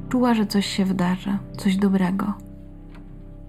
Czuła, 0.10 0.34
że 0.34 0.46
coś 0.46 0.66
się 0.66 0.86
wydarzy, 0.86 1.38
coś 1.58 1.78
dobrego. 1.78 2.34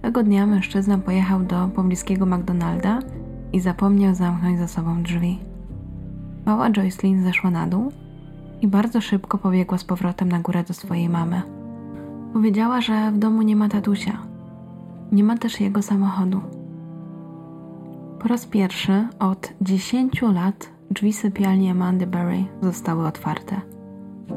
Tego 0.01 0.23
dnia 0.23 0.45
mężczyzna 0.45 0.97
pojechał 0.97 1.43
do 1.43 1.67
pobliskiego 1.67 2.25
McDonalda 2.25 2.99
i 3.53 3.59
zapomniał 3.59 4.15
zamknąć 4.15 4.59
za 4.59 4.67
sobą 4.67 5.03
drzwi. 5.03 5.39
Mała 6.45 6.69
Joycelyn 6.71 7.23
zeszła 7.23 7.51
na 7.51 7.67
dół 7.67 7.91
i 8.61 8.67
bardzo 8.67 9.01
szybko 9.01 9.37
pobiegła 9.37 9.77
z 9.77 9.83
powrotem 9.83 10.29
na 10.29 10.39
górę 10.39 10.63
do 10.63 10.73
swojej 10.73 11.09
mamy. 11.09 11.41
Powiedziała, 12.33 12.81
że 12.81 13.11
w 13.11 13.17
domu 13.17 13.41
nie 13.41 13.55
ma 13.55 13.69
tatusia. 13.69 14.17
Nie 15.11 15.23
ma 15.23 15.37
też 15.37 15.59
jego 15.59 15.81
samochodu. 15.81 16.41
Po 18.19 18.27
raz 18.27 18.45
pierwszy 18.45 19.07
od 19.19 19.53
10 19.61 20.21
lat 20.21 20.69
drzwi 20.91 21.13
sypialni 21.13 21.69
Amandy 21.69 22.07
Berry 22.07 22.45
zostały 22.61 23.07
otwarte, 23.07 23.61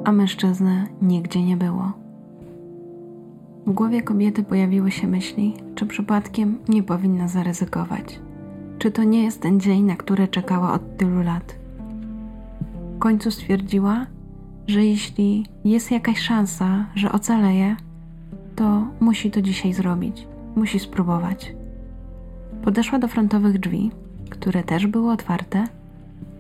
a 0.04 0.12
mężczyzny 0.12 0.86
nigdzie 1.02 1.44
nie 1.44 1.56
było. 1.56 1.99
W 3.66 3.72
głowie 3.72 4.02
kobiety 4.02 4.42
pojawiły 4.42 4.90
się 4.90 5.06
myśli, 5.06 5.54
czy 5.74 5.86
przypadkiem 5.86 6.58
nie 6.68 6.82
powinna 6.82 7.28
zaryzykować. 7.28 8.20
Czy 8.78 8.90
to 8.90 9.04
nie 9.04 9.24
jest 9.24 9.40
ten 9.40 9.60
dzień, 9.60 9.82
na 9.82 9.96
który 9.96 10.28
czekała 10.28 10.72
od 10.72 10.96
tylu 10.96 11.22
lat? 11.22 11.54
W 12.96 12.98
końcu 12.98 13.30
stwierdziła, 13.30 14.06
że 14.66 14.84
jeśli 14.84 15.46
jest 15.64 15.90
jakaś 15.90 16.18
szansa, 16.18 16.86
że 16.94 17.12
ocaleje, 17.12 17.76
to 18.56 18.86
musi 19.00 19.30
to 19.30 19.42
dzisiaj 19.42 19.72
zrobić, 19.72 20.26
musi 20.56 20.78
spróbować. 20.78 21.54
Podeszła 22.62 22.98
do 22.98 23.08
frontowych 23.08 23.58
drzwi, 23.58 23.90
które 24.30 24.62
też 24.62 24.86
były 24.86 25.12
otwarte, 25.12 25.64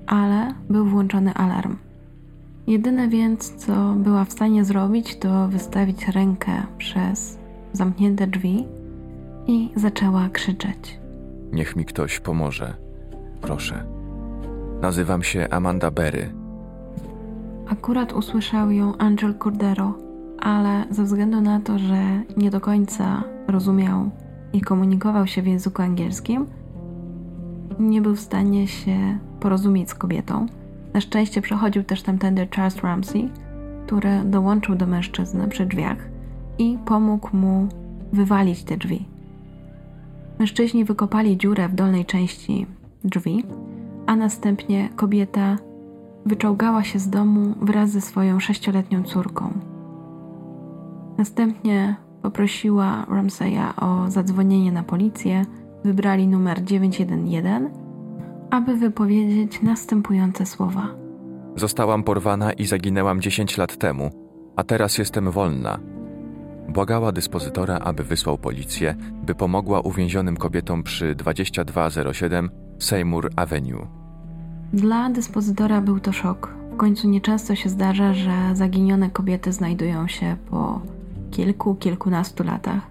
ale 0.06 0.54
był 0.70 0.86
włączony 0.86 1.34
alarm. 1.34 1.76
Jedyne 2.66 3.08
więc, 3.08 3.54
co 3.54 3.94
była 3.96 4.24
w 4.24 4.32
stanie 4.32 4.64
zrobić, 4.64 5.16
to 5.16 5.48
wystawić 5.48 6.08
rękę 6.08 6.52
przez 6.78 7.38
zamknięte 7.72 8.26
drzwi 8.26 8.66
i 9.46 9.70
zaczęła 9.76 10.28
krzyczeć. 10.28 11.00
Niech 11.52 11.76
mi 11.76 11.84
ktoś 11.84 12.20
pomoże. 12.20 12.74
Proszę. 13.40 13.84
Nazywam 14.80 15.22
się 15.22 15.48
Amanda 15.50 15.90
Berry. 15.90 16.32
Akurat 17.68 18.12
usłyszał 18.12 18.70
ją 18.70 18.96
Angel 18.96 19.34
Cordero, 19.34 19.94
ale 20.38 20.84
ze 20.90 21.04
względu 21.04 21.40
na 21.40 21.60
to, 21.60 21.78
że 21.78 22.22
nie 22.36 22.50
do 22.50 22.60
końca 22.60 23.22
rozumiał 23.48 24.10
i 24.52 24.60
komunikował 24.60 25.26
się 25.26 25.42
w 25.42 25.46
języku 25.46 25.82
angielskim, 25.82 26.46
nie 27.78 28.02
był 28.02 28.16
w 28.16 28.20
stanie 28.20 28.68
się 28.68 29.18
porozumieć 29.40 29.90
z 29.90 29.94
kobietą. 29.94 30.46
Na 30.94 31.00
szczęście 31.00 31.42
przechodził 31.42 31.82
też 31.84 32.02
tamtędy 32.02 32.48
Charles 32.56 32.76
Ramsey, 32.76 33.30
który 33.86 34.24
dołączył 34.24 34.74
do 34.74 34.86
mężczyzny 34.86 35.48
przy 35.48 35.66
drzwiach 35.66 36.08
i 36.58 36.78
pomógł 36.84 37.36
mu 37.36 37.68
wywalić 38.12 38.64
te 38.64 38.76
drzwi. 38.76 39.04
Mężczyźni 40.38 40.84
wykopali 40.84 41.38
dziurę 41.38 41.68
w 41.68 41.74
dolnej 41.74 42.04
części 42.04 42.66
drzwi, 43.04 43.44
a 44.06 44.16
następnie 44.16 44.88
kobieta 44.96 45.56
wyczołgała 46.26 46.84
się 46.84 46.98
z 46.98 47.10
domu 47.10 47.54
wraz 47.60 47.90
ze 47.90 48.00
swoją 48.00 48.40
sześcioletnią 48.40 49.02
córką. 49.02 49.52
Następnie 51.18 51.96
poprosiła 52.22 53.06
Ramseya 53.08 53.74
o 53.80 54.10
zadzwonienie 54.10 54.72
na 54.72 54.82
policję, 54.82 55.44
wybrali 55.84 56.28
numer 56.28 56.64
911, 56.64 57.70
aby 58.50 58.76
wypowiedzieć 58.76 59.62
następujące 59.62 60.46
słowa. 60.46 60.88
Zostałam 61.56 62.02
porwana 62.02 62.52
i 62.52 62.66
zaginęłam 62.66 63.20
10 63.20 63.58
lat 63.58 63.76
temu, 63.76 64.10
a 64.56 64.64
teraz 64.64 64.98
jestem 64.98 65.30
wolna. 65.30 65.78
Błagała 66.68 67.12
dyspozytora, 67.12 67.78
aby 67.78 68.04
wysłał 68.04 68.38
policję, 68.38 68.94
by 69.26 69.34
pomogła 69.34 69.80
uwięzionym 69.80 70.36
kobietom 70.36 70.82
przy 70.82 71.14
2207 71.14 72.50
Seymour 72.78 73.30
Avenue. 73.36 73.86
Dla 74.72 75.10
dyspozytora 75.10 75.80
był 75.80 76.00
to 76.00 76.12
szok. 76.12 76.54
W 76.72 76.76
końcu 76.76 77.08
nieczęsto 77.08 77.54
się 77.54 77.68
zdarza, 77.68 78.14
że 78.14 78.32
zaginione 78.52 79.10
kobiety 79.10 79.52
znajdują 79.52 80.08
się 80.08 80.36
po 80.50 80.80
kilku, 81.30 81.74
kilkunastu 81.74 82.44
latach, 82.44 82.86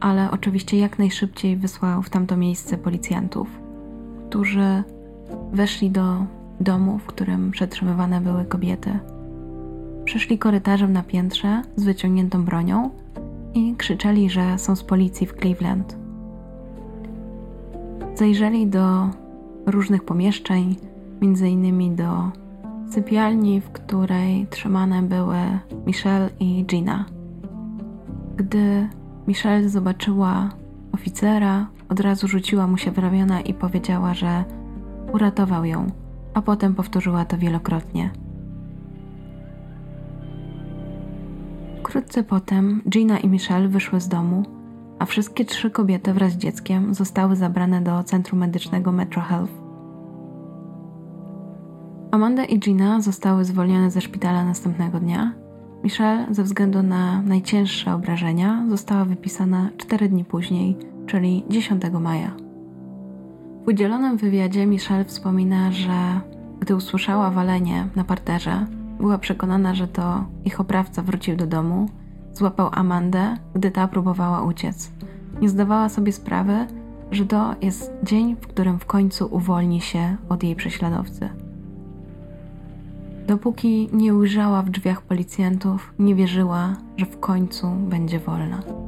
ale 0.00 0.30
oczywiście 0.30 0.78
jak 0.78 0.98
najszybciej 0.98 1.56
wysłał 1.56 2.02
w 2.02 2.10
tamto 2.10 2.36
miejsce 2.36 2.78
policjantów, 2.78 3.48
którzy 4.36 4.82
weszli 5.52 5.90
do 5.90 6.26
domu, 6.60 6.98
w 6.98 7.06
którym 7.06 7.50
przetrzymywane 7.50 8.20
były 8.20 8.44
kobiety. 8.44 8.98
Przeszli 10.04 10.38
korytarzem 10.38 10.92
na 10.92 11.02
piętrze 11.02 11.62
z 11.76 11.84
wyciągniętą 11.84 12.44
bronią 12.44 12.90
i 13.54 13.74
krzyczeli, 13.74 14.30
że 14.30 14.58
są 14.58 14.76
z 14.76 14.84
policji 14.84 15.26
w 15.26 15.32
Cleveland. 15.32 15.96
Zajrzeli 18.14 18.66
do 18.66 19.08
różnych 19.66 20.04
pomieszczeń, 20.04 20.76
między 21.20 21.48
innymi 21.48 21.90
do 21.90 22.30
sypialni, 22.90 23.60
w 23.60 23.70
której 23.70 24.46
trzymane 24.46 25.02
były 25.02 25.38
Michelle 25.86 26.30
i 26.40 26.64
Gina. 26.64 27.04
Gdy 28.36 28.88
Michelle 29.26 29.68
zobaczyła 29.68 30.50
oficera, 30.92 31.66
od 31.88 32.00
razu 32.00 32.28
rzuciła 32.28 32.66
mu 32.66 32.78
się 32.78 32.90
w 32.90 32.98
ramiona 32.98 33.40
i 33.40 33.54
powiedziała, 33.54 34.14
że 34.14 34.44
uratował 35.12 35.64
ją, 35.64 35.86
a 36.34 36.42
potem 36.42 36.74
powtórzyła 36.74 37.24
to 37.24 37.38
wielokrotnie. 37.38 38.10
Wkrótce 41.80 42.22
potem 42.22 42.82
Gina 42.88 43.18
i 43.18 43.28
Michelle 43.28 43.68
wyszły 43.68 44.00
z 44.00 44.08
domu, 44.08 44.42
a 44.98 45.04
wszystkie 45.04 45.44
trzy 45.44 45.70
kobiety 45.70 46.12
wraz 46.12 46.32
z 46.32 46.36
dzieckiem 46.36 46.94
zostały 46.94 47.36
zabrane 47.36 47.80
do 47.80 48.02
centrum 48.02 48.40
medycznego 48.40 48.92
Metro 48.92 49.22
Health. 49.22 49.52
Amanda 52.10 52.44
i 52.44 52.58
Gina 52.58 53.00
zostały 53.00 53.44
zwolnione 53.44 53.90
ze 53.90 54.00
szpitala 54.00 54.44
następnego 54.44 55.00
dnia. 55.00 55.32
Michelle, 55.84 56.26
ze 56.30 56.42
względu 56.42 56.82
na 56.82 57.22
najcięższe 57.22 57.94
obrażenia, 57.94 58.64
została 58.68 59.04
wypisana 59.04 59.70
4 59.76 60.08
dni 60.08 60.24
później, 60.24 60.76
czyli 61.06 61.44
10 61.48 61.82
maja. 62.00 62.30
W 63.64 63.68
udzielonym 63.68 64.16
wywiadzie 64.16 64.66
Michelle 64.66 65.04
wspomina, 65.04 65.72
że 65.72 66.20
gdy 66.60 66.76
usłyszała 66.76 67.30
walenie 67.30 67.88
na 67.96 68.04
parterze, 68.04 68.66
była 68.98 69.18
przekonana, 69.18 69.74
że 69.74 69.88
to 69.88 70.24
ich 70.44 70.60
oprawca 70.60 71.02
wrócił 71.02 71.36
do 71.36 71.46
domu, 71.46 71.88
złapał 72.32 72.68
Amandę, 72.72 73.36
gdy 73.54 73.70
ta 73.70 73.88
próbowała 73.88 74.42
uciec. 74.42 74.92
Nie 75.40 75.48
zdawała 75.48 75.88
sobie 75.88 76.12
sprawy, 76.12 76.66
że 77.10 77.26
to 77.26 77.54
jest 77.62 77.92
dzień, 78.02 78.36
w 78.36 78.46
którym 78.46 78.78
w 78.78 78.86
końcu 78.86 79.28
uwolni 79.30 79.80
się 79.80 80.16
od 80.28 80.42
jej 80.42 80.56
prześladowcy. 80.56 81.28
Dopóki 83.26 83.88
nie 83.92 84.14
ujrzała 84.14 84.62
w 84.62 84.70
drzwiach 84.70 85.02
policjantów, 85.02 85.94
nie 85.98 86.14
wierzyła, 86.14 86.76
że 86.96 87.06
w 87.06 87.20
końcu 87.20 87.70
będzie 87.70 88.18
wolna. 88.18 88.85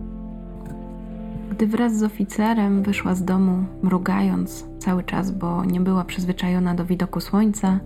Gdy 1.59 1.67
wraz 1.67 1.97
z 1.97 2.03
oficerem 2.03 2.83
wyszła 2.83 3.15
z 3.15 3.25
domu, 3.25 3.65
mrugając 3.83 4.67
cały 4.79 5.05
czas, 5.05 5.31
bo 5.31 5.65
nie 5.65 5.81
była 5.81 6.05
przyzwyczajona 6.05 6.75
do 6.75 6.85
widoku 6.85 7.21
słońca, 7.21 7.81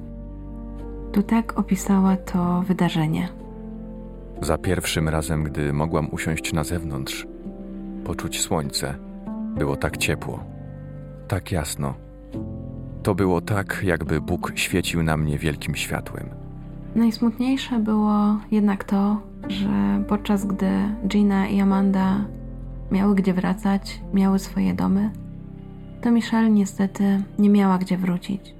to 1.12 1.22
tak 1.22 1.58
opisała 1.58 2.16
to 2.16 2.62
wydarzenie. 2.62 3.28
Za 4.42 4.58
pierwszym 4.58 5.08
razem, 5.08 5.44
gdy 5.44 5.72
mogłam 5.72 6.08
usiąść 6.10 6.52
na 6.52 6.64
zewnątrz, 6.64 7.26
poczuć 8.04 8.40
słońce, 8.40 8.94
było 9.58 9.76
tak 9.76 9.96
ciepło, 9.96 10.44
tak 11.28 11.52
jasno. 11.52 11.94
To 13.02 13.14
było 13.14 13.40
tak, 13.40 13.80
jakby 13.84 14.20
Bóg 14.20 14.52
świecił 14.54 15.02
na 15.02 15.16
mnie 15.16 15.38
wielkim 15.38 15.74
światłem. 15.74 16.28
Najsmutniejsze 16.94 17.78
było 17.78 18.38
jednak 18.50 18.84
to, 18.84 19.20
że 19.48 20.04
podczas 20.08 20.46
gdy 20.46 20.70
Gina 21.08 21.48
i 21.48 21.60
Amanda 21.60 22.24
miały 22.92 23.14
gdzie 23.14 23.34
wracać, 23.34 24.00
miały 24.14 24.38
swoje 24.38 24.74
domy, 24.74 25.10
to 26.00 26.10
Michelle 26.10 26.50
niestety 26.50 27.22
nie 27.38 27.50
miała 27.50 27.78
gdzie 27.78 27.98
wrócić. 27.98 28.54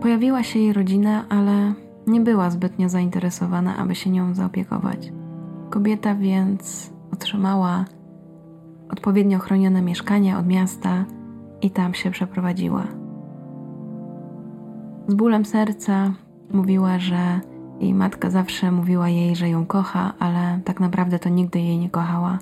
Pojawiła 0.00 0.42
się 0.42 0.58
jej 0.58 0.72
rodzina, 0.72 1.24
ale 1.28 1.72
nie 2.06 2.20
była 2.20 2.50
zbytnio 2.50 2.88
zainteresowana, 2.88 3.76
aby 3.76 3.94
się 3.94 4.10
nią 4.10 4.34
zaopiekować. 4.34 5.12
Kobieta 5.70 6.14
więc 6.14 6.92
otrzymała 7.12 7.84
odpowiednio 8.90 9.38
chronione 9.38 9.82
mieszkanie 9.82 10.38
od 10.38 10.46
miasta 10.46 11.04
i 11.62 11.70
tam 11.70 11.94
się 11.94 12.10
przeprowadziła. 12.10 12.84
Z 15.08 15.14
bólem 15.14 15.44
serca 15.44 16.12
mówiła, 16.52 16.98
że 16.98 17.40
jej 17.80 17.94
matka 17.94 18.30
zawsze 18.30 18.72
mówiła 18.72 19.08
jej, 19.08 19.36
że 19.36 19.48
ją 19.48 19.66
kocha, 19.66 20.12
ale 20.18 20.60
tak 20.64 20.80
naprawdę 20.80 21.18
to 21.18 21.28
nigdy 21.28 21.60
jej 21.60 21.78
nie 21.78 21.90
kochała. 21.90 22.38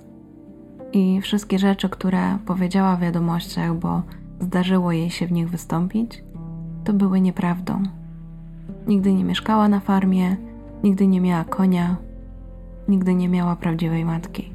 I 0.93 1.20
wszystkie 1.20 1.59
rzeczy, 1.59 1.89
które 1.89 2.39
powiedziała 2.47 2.97
w 2.97 3.01
wiadomościach, 3.01 3.74
bo 3.74 4.03
zdarzyło 4.41 4.93
jej 4.93 5.11
się 5.11 5.26
w 5.26 5.32
nich 5.32 5.51
wystąpić, 5.51 6.24
to 6.84 6.93
były 6.93 7.20
nieprawdą. 7.20 7.82
Nigdy 8.87 9.12
nie 9.12 9.24
mieszkała 9.24 9.68
na 9.68 9.80
farmie, 9.80 10.37
nigdy 10.84 11.07
nie 11.07 11.20
miała 11.20 11.45
konia, 11.45 11.97
nigdy 12.89 13.14
nie 13.14 13.28
miała 13.28 13.57
prawdziwej 13.57 14.05
matki. 14.05 14.53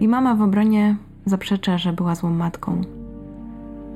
I 0.00 0.08
mama 0.08 0.34
w 0.34 0.42
obronie 0.42 0.96
zaprzecza, 1.26 1.78
że 1.78 1.92
była 1.92 2.14
złą 2.14 2.30
matką. 2.30 2.80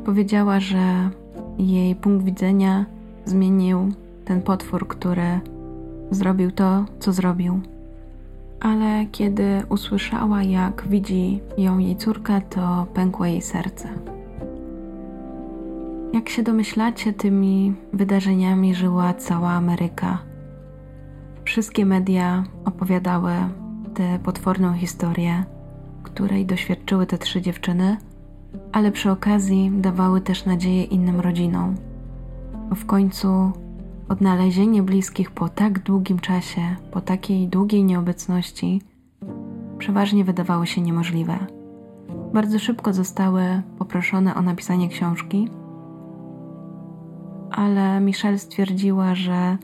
Powiedziała, 0.05 0.61
że 0.61 1.11
jej 1.59 1.95
punkt 1.95 2.25
widzenia 2.25 2.85
zmienił 3.25 3.93
ten 4.29 4.43
potwór, 4.43 4.89
który 4.89 5.41
zrobił 6.11 6.51
to, 6.53 6.85
co 6.99 7.13
zrobił. 7.13 7.61
Ale 8.61 9.07
kiedy 9.13 9.63
usłyszała, 9.69 10.43
jak 10.43 10.89
widzi 10.89 11.41
ją 11.59 11.79
jej 11.79 11.97
córka, 11.97 12.41
to 12.41 12.87
pękło 12.95 13.27
jej 13.27 13.43
serce. 13.43 13.89
Jak 16.13 16.29
się 16.29 16.43
domyślacie, 16.43 17.13
tymi 17.13 17.75
wydarzeniami 17.93 18.75
żyła 18.75 19.15
cała 19.15 19.51
Ameryka. 19.51 20.19
Wszystkie 21.45 21.87
media 21.87 22.45
opowiadały 22.65 23.33
tę 23.95 24.19
potworną 24.25 24.75
historię, 24.75 25.45
której 26.03 26.47
doświadczyły 26.47 27.07
te 27.07 27.19
trzy 27.19 27.43
dziewczyny, 27.43 27.97
ale 28.73 28.93
przy 28.93 29.11
okazji 29.11 29.73
dawały 29.75 30.21
też 30.21 30.45
nadzieję 30.45 30.85
innym 30.85 31.21
rodzinom. 31.21 31.75
Bo 32.69 32.75
w 32.75 32.87
końcu 32.87 33.53
odnalezienie 34.09 34.83
bliskich 34.83 35.31
po 35.31 35.49
tak 35.49 35.79
długim 35.79 36.19
czasie, 36.19 36.77
po 36.91 37.01
takiej 37.01 37.49
długiej 37.49 37.85
nieobecności, 37.85 38.83
przeważnie 39.79 40.25
wydawało 40.25 40.67
się 40.67 40.81
niemożliwe. 40.81 41.39
Bardzo 42.35 42.59
szybko 42.59 42.93
zostały 42.93 43.63
poproszone 43.79 44.35
o 44.35 44.43
napisanie 44.43 44.89
książki 44.89 45.49
ale 47.51 48.01
Michelle 48.01 48.39
stwierdziła, 48.39 49.15
że 49.15 49.57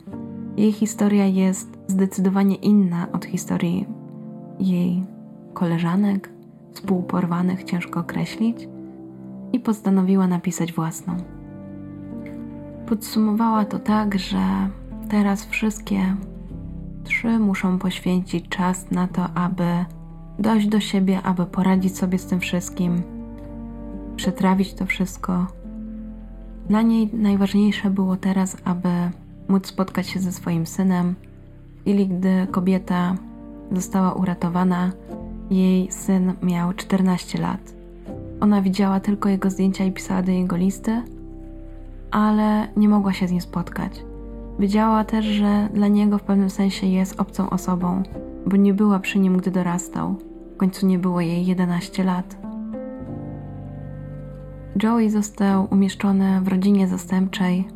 jej 0.57 0.71
historia 0.71 1.25
jest 1.25 1.69
zdecydowanie 1.87 2.55
inna 2.55 3.07
od 3.11 3.25
historii 3.25 3.87
jej 4.59 5.03
koleżanek, 5.53 6.29
współporwanych, 6.73 7.63
ciężko 7.63 7.99
określić, 7.99 8.67
i 9.53 9.59
postanowiła 9.59 10.27
napisać 10.27 10.73
własną. 10.73 11.17
Podsumowała 12.87 13.65
to 13.65 13.79
tak, 13.79 14.19
że 14.19 14.69
teraz 15.09 15.45
wszystkie 15.45 16.15
trzy 17.03 17.39
muszą 17.39 17.79
poświęcić 17.79 18.49
czas 18.49 18.91
na 18.91 19.07
to, 19.07 19.29
aby 19.33 19.85
dojść 20.39 20.67
do 20.67 20.79
siebie, 20.79 21.21
aby 21.21 21.45
poradzić 21.45 21.97
sobie 21.97 22.17
z 22.17 22.25
tym 22.25 22.39
wszystkim, 22.39 23.01
przetrawić 24.15 24.73
to 24.73 24.85
wszystko 24.85 25.47
dla 26.69 26.81
niej 26.81 27.09
najważniejsze 27.13 27.89
było 27.89 28.15
teraz, 28.17 28.57
aby 28.63 28.89
móc 29.47 29.67
spotkać 29.67 30.07
się 30.07 30.19
ze 30.19 30.31
swoim 30.31 30.65
synem. 30.65 31.15
W 31.77 31.81
chwili, 31.81 32.07
gdy 32.07 32.47
kobieta 32.51 33.15
została 33.71 34.13
uratowana, 34.13 34.91
jej 35.49 35.91
syn 35.91 36.33
miał 36.43 36.73
14 36.73 37.41
lat. 37.41 37.73
Ona 38.41 38.61
widziała 38.61 38.99
tylko 38.99 39.29
jego 39.29 39.49
zdjęcia 39.49 39.85
i 39.85 39.91
pisała 39.91 40.21
do 40.21 40.31
niego 40.31 40.55
listy, 40.55 41.01
ale 42.15 42.67
nie 42.77 42.89
mogła 42.89 43.13
się 43.13 43.27
z 43.27 43.31
nim 43.31 43.41
spotkać. 43.41 44.05
Wiedziała 44.59 45.03
też, 45.03 45.25
że 45.25 45.69
dla 45.73 45.87
niego 45.87 46.17
w 46.17 46.23
pewnym 46.23 46.49
sensie 46.49 46.87
jest 46.87 47.19
obcą 47.19 47.49
osobą, 47.49 48.03
bo 48.45 48.55
nie 48.55 48.73
była 48.73 48.99
przy 48.99 49.19
nim, 49.19 49.37
gdy 49.37 49.51
dorastał. 49.51 50.15
W 50.53 50.57
końcu 50.57 50.85
nie 50.87 50.99
było 50.99 51.21
jej 51.21 51.45
11 51.45 52.03
lat. 52.03 52.37
Joey 54.83 55.09
został 55.09 55.67
umieszczony 55.71 56.41
w 56.41 56.47
rodzinie 56.47 56.87
zastępczej, 56.87 57.67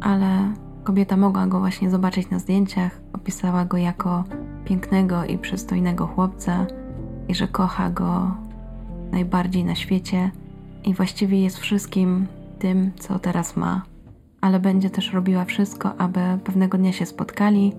ale 0.00 0.52
kobieta 0.84 1.16
mogła 1.16 1.46
go 1.46 1.60
właśnie 1.60 1.90
zobaczyć 1.90 2.30
na 2.30 2.38
zdjęciach. 2.38 3.00
Opisała 3.12 3.64
go 3.64 3.76
jako 3.76 4.24
pięknego 4.64 5.24
i 5.24 5.38
przystojnego 5.38 6.06
chłopca 6.06 6.66
i 7.28 7.34
że 7.34 7.48
kocha 7.48 7.90
go 7.90 8.34
najbardziej 9.12 9.64
na 9.64 9.74
świecie 9.74 10.30
i 10.84 10.94
właściwie 10.94 11.42
jest 11.42 11.58
wszystkim 11.58 12.26
tym, 12.58 12.90
co 12.98 13.18
teraz 13.18 13.56
ma. 13.56 13.82
Ale 14.40 14.60
będzie 14.60 14.90
też 14.90 15.12
robiła 15.12 15.44
wszystko, 15.44 15.96
aby 15.98 16.20
pewnego 16.44 16.78
dnia 16.78 16.92
się 16.92 17.06
spotkali, 17.06 17.72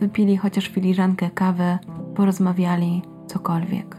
wypili 0.00 0.36
chociaż 0.36 0.68
filiżankę 0.68 1.30
kawy, 1.30 1.78
porozmawiali, 2.14 3.02
cokolwiek. 3.26 3.96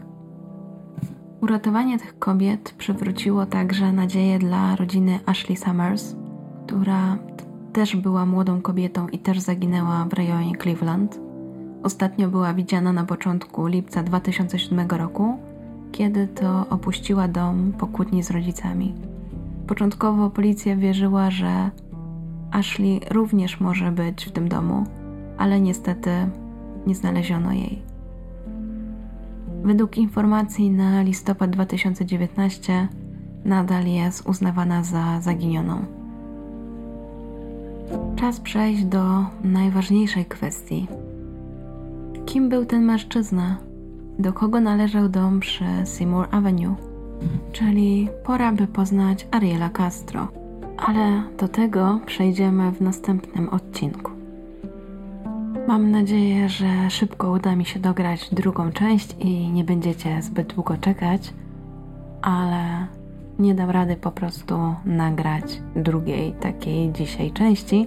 Uratowanie 1.40 1.98
tych 1.98 2.18
kobiet 2.18 2.74
przywróciło 2.78 3.46
także 3.46 3.92
nadzieję 3.92 4.38
dla 4.38 4.76
rodziny 4.76 5.18
Ashley 5.26 5.56
Summers, 5.56 6.14
która 6.66 7.18
też 7.72 7.96
była 7.96 8.26
młodą 8.26 8.60
kobietą 8.60 9.08
i 9.08 9.18
też 9.18 9.38
zaginęła 9.38 10.04
w 10.04 10.12
rejonie 10.12 10.56
Cleveland. 10.56 11.20
Ostatnio 11.82 12.28
była 12.28 12.54
widziana 12.54 12.92
na 12.92 13.04
początku 13.04 13.66
lipca 13.66 14.02
2007 14.02 14.90
roku, 14.90 15.38
kiedy 15.92 16.28
to 16.28 16.66
opuściła 16.70 17.28
dom 17.28 17.72
po 17.78 17.86
kłótni 17.86 18.22
z 18.22 18.30
rodzicami. 18.30 19.09
Początkowo 19.70 20.30
policja 20.30 20.76
wierzyła, 20.76 21.30
że 21.30 21.70
Ashley 22.50 23.00
również 23.10 23.60
może 23.60 23.92
być 23.92 24.24
w 24.24 24.32
tym 24.32 24.48
domu, 24.48 24.84
ale 25.38 25.60
niestety 25.60 26.10
nie 26.86 26.94
znaleziono 26.94 27.52
jej. 27.52 27.82
według 29.64 29.98
informacji 29.98 30.70
na 30.70 31.02
listopad 31.02 31.50
2019 31.50 32.88
nadal 33.44 33.86
jest 33.86 34.28
uznawana 34.28 34.82
za 34.84 35.20
zaginioną. 35.20 35.84
Czas 38.16 38.40
przejść 38.40 38.84
do 38.84 39.24
najważniejszej 39.44 40.24
kwestii. 40.24 40.86
Kim 42.26 42.48
był 42.48 42.64
ten 42.64 42.84
mężczyzna? 42.84 43.56
Do 44.18 44.32
kogo 44.32 44.60
należał 44.60 45.08
dom 45.08 45.40
przy 45.40 45.64
Seymour 45.84 46.28
Avenue? 46.30 46.89
Czyli 47.52 48.08
pora, 48.24 48.52
by 48.52 48.66
poznać 48.66 49.26
Ariela 49.30 49.70
Castro. 49.70 50.28
Ale 50.76 51.22
do 51.38 51.48
tego 51.48 52.00
przejdziemy 52.06 52.72
w 52.72 52.80
następnym 52.80 53.48
odcinku. 53.48 54.10
Mam 55.68 55.90
nadzieję, 55.90 56.48
że 56.48 56.90
szybko 56.90 57.30
uda 57.30 57.56
mi 57.56 57.64
się 57.64 57.80
dograć 57.80 58.34
drugą 58.34 58.72
część 58.72 59.16
i 59.18 59.48
nie 59.48 59.64
będziecie 59.64 60.22
zbyt 60.22 60.54
długo 60.54 60.76
czekać, 60.76 61.34
ale 62.22 62.86
nie 63.38 63.54
dam 63.54 63.70
rady 63.70 63.96
po 63.96 64.10
prostu 64.10 64.74
nagrać 64.84 65.62
drugiej 65.76 66.32
takiej 66.32 66.92
dzisiaj 66.92 67.32
części. 67.32 67.86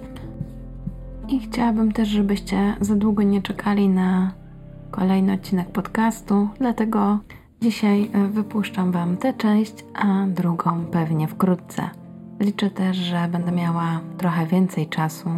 I 1.28 1.40
chciałabym 1.40 1.92
też, 1.92 2.08
żebyście 2.08 2.74
za 2.80 2.94
długo 2.94 3.22
nie 3.22 3.42
czekali 3.42 3.88
na 3.88 4.32
kolejny 4.90 5.32
odcinek 5.32 5.68
podcastu, 5.68 6.48
dlatego 6.58 7.18
dzisiaj 7.64 8.10
e, 8.12 8.28
wypuszczam 8.28 8.92
Wam 8.92 9.16
tę 9.16 9.32
część, 9.32 9.84
a 9.94 10.26
drugą 10.26 10.84
pewnie 10.84 11.28
wkrótce. 11.28 11.90
Liczę 12.40 12.70
też, 12.70 12.96
że 12.96 13.28
będę 13.32 13.52
miała 13.52 14.00
trochę 14.18 14.46
więcej 14.46 14.88
czasu, 14.88 15.30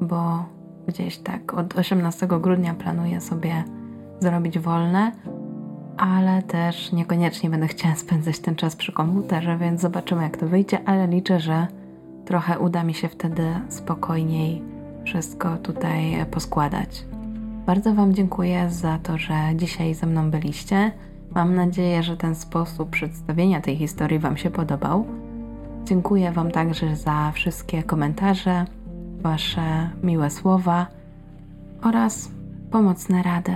bo 0.00 0.44
gdzieś 0.88 1.18
tak 1.18 1.54
od 1.54 1.78
18 1.78 2.26
grudnia 2.26 2.74
planuję 2.74 3.20
sobie 3.20 3.64
zrobić 4.20 4.58
wolne, 4.58 5.12
ale 5.96 6.42
też 6.42 6.92
niekoniecznie 6.92 7.50
będę 7.50 7.68
chciała 7.68 7.94
spędzać 7.94 8.38
ten 8.38 8.54
czas 8.54 8.76
przy 8.76 8.92
komputerze, 8.92 9.58
więc 9.58 9.80
zobaczymy 9.80 10.22
jak 10.22 10.36
to 10.36 10.46
wyjdzie, 10.46 10.78
ale 10.88 11.06
liczę, 11.06 11.40
że 11.40 11.66
trochę 12.24 12.58
uda 12.58 12.84
mi 12.84 12.94
się 12.94 13.08
wtedy 13.08 13.44
spokojniej 13.68 14.62
wszystko 15.04 15.56
tutaj 15.56 16.26
poskładać. 16.30 17.04
Bardzo 17.66 17.94
Wam 17.94 18.14
dziękuję 18.14 18.70
za 18.70 18.98
to, 18.98 19.18
że 19.18 19.34
dzisiaj 19.56 19.94
ze 19.94 20.06
mną 20.06 20.30
byliście. 20.30 20.92
Mam 21.34 21.54
nadzieję, 21.54 22.02
że 22.02 22.16
ten 22.16 22.34
sposób 22.34 22.90
przedstawienia 22.90 23.60
tej 23.60 23.76
historii 23.76 24.18
Wam 24.18 24.36
się 24.36 24.50
podobał. 24.50 25.06
Dziękuję 25.84 26.32
Wam 26.32 26.50
także 26.50 26.96
za 26.96 27.32
wszystkie 27.34 27.82
komentarze, 27.82 28.64
Wasze 29.20 29.90
miłe 30.02 30.30
słowa 30.30 30.86
oraz 31.82 32.30
pomocne 32.70 33.22
rady. 33.22 33.52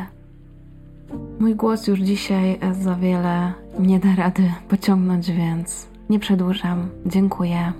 Mój 1.40 1.54
głos 1.54 1.86
już 1.86 2.00
dzisiaj 2.00 2.58
za 2.72 2.94
wiele 2.94 3.52
nie 3.78 3.98
da 3.98 4.14
rady 4.14 4.52
pociągnąć, 4.68 5.30
więc 5.30 5.88
nie 6.10 6.18
przedłużam. 6.18 6.88
Dziękuję. 7.06 7.72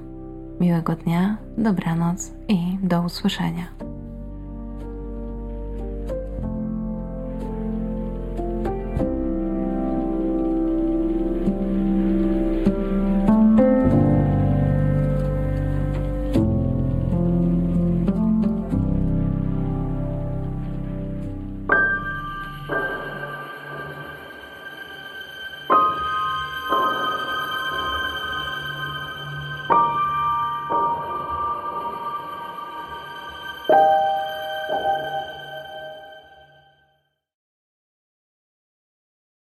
Miłego 0.61 0.95
dnia, 0.95 1.37
dobranoc 1.59 2.33
i 2.49 2.79
do 2.83 3.03
usłyszenia. 3.03 3.86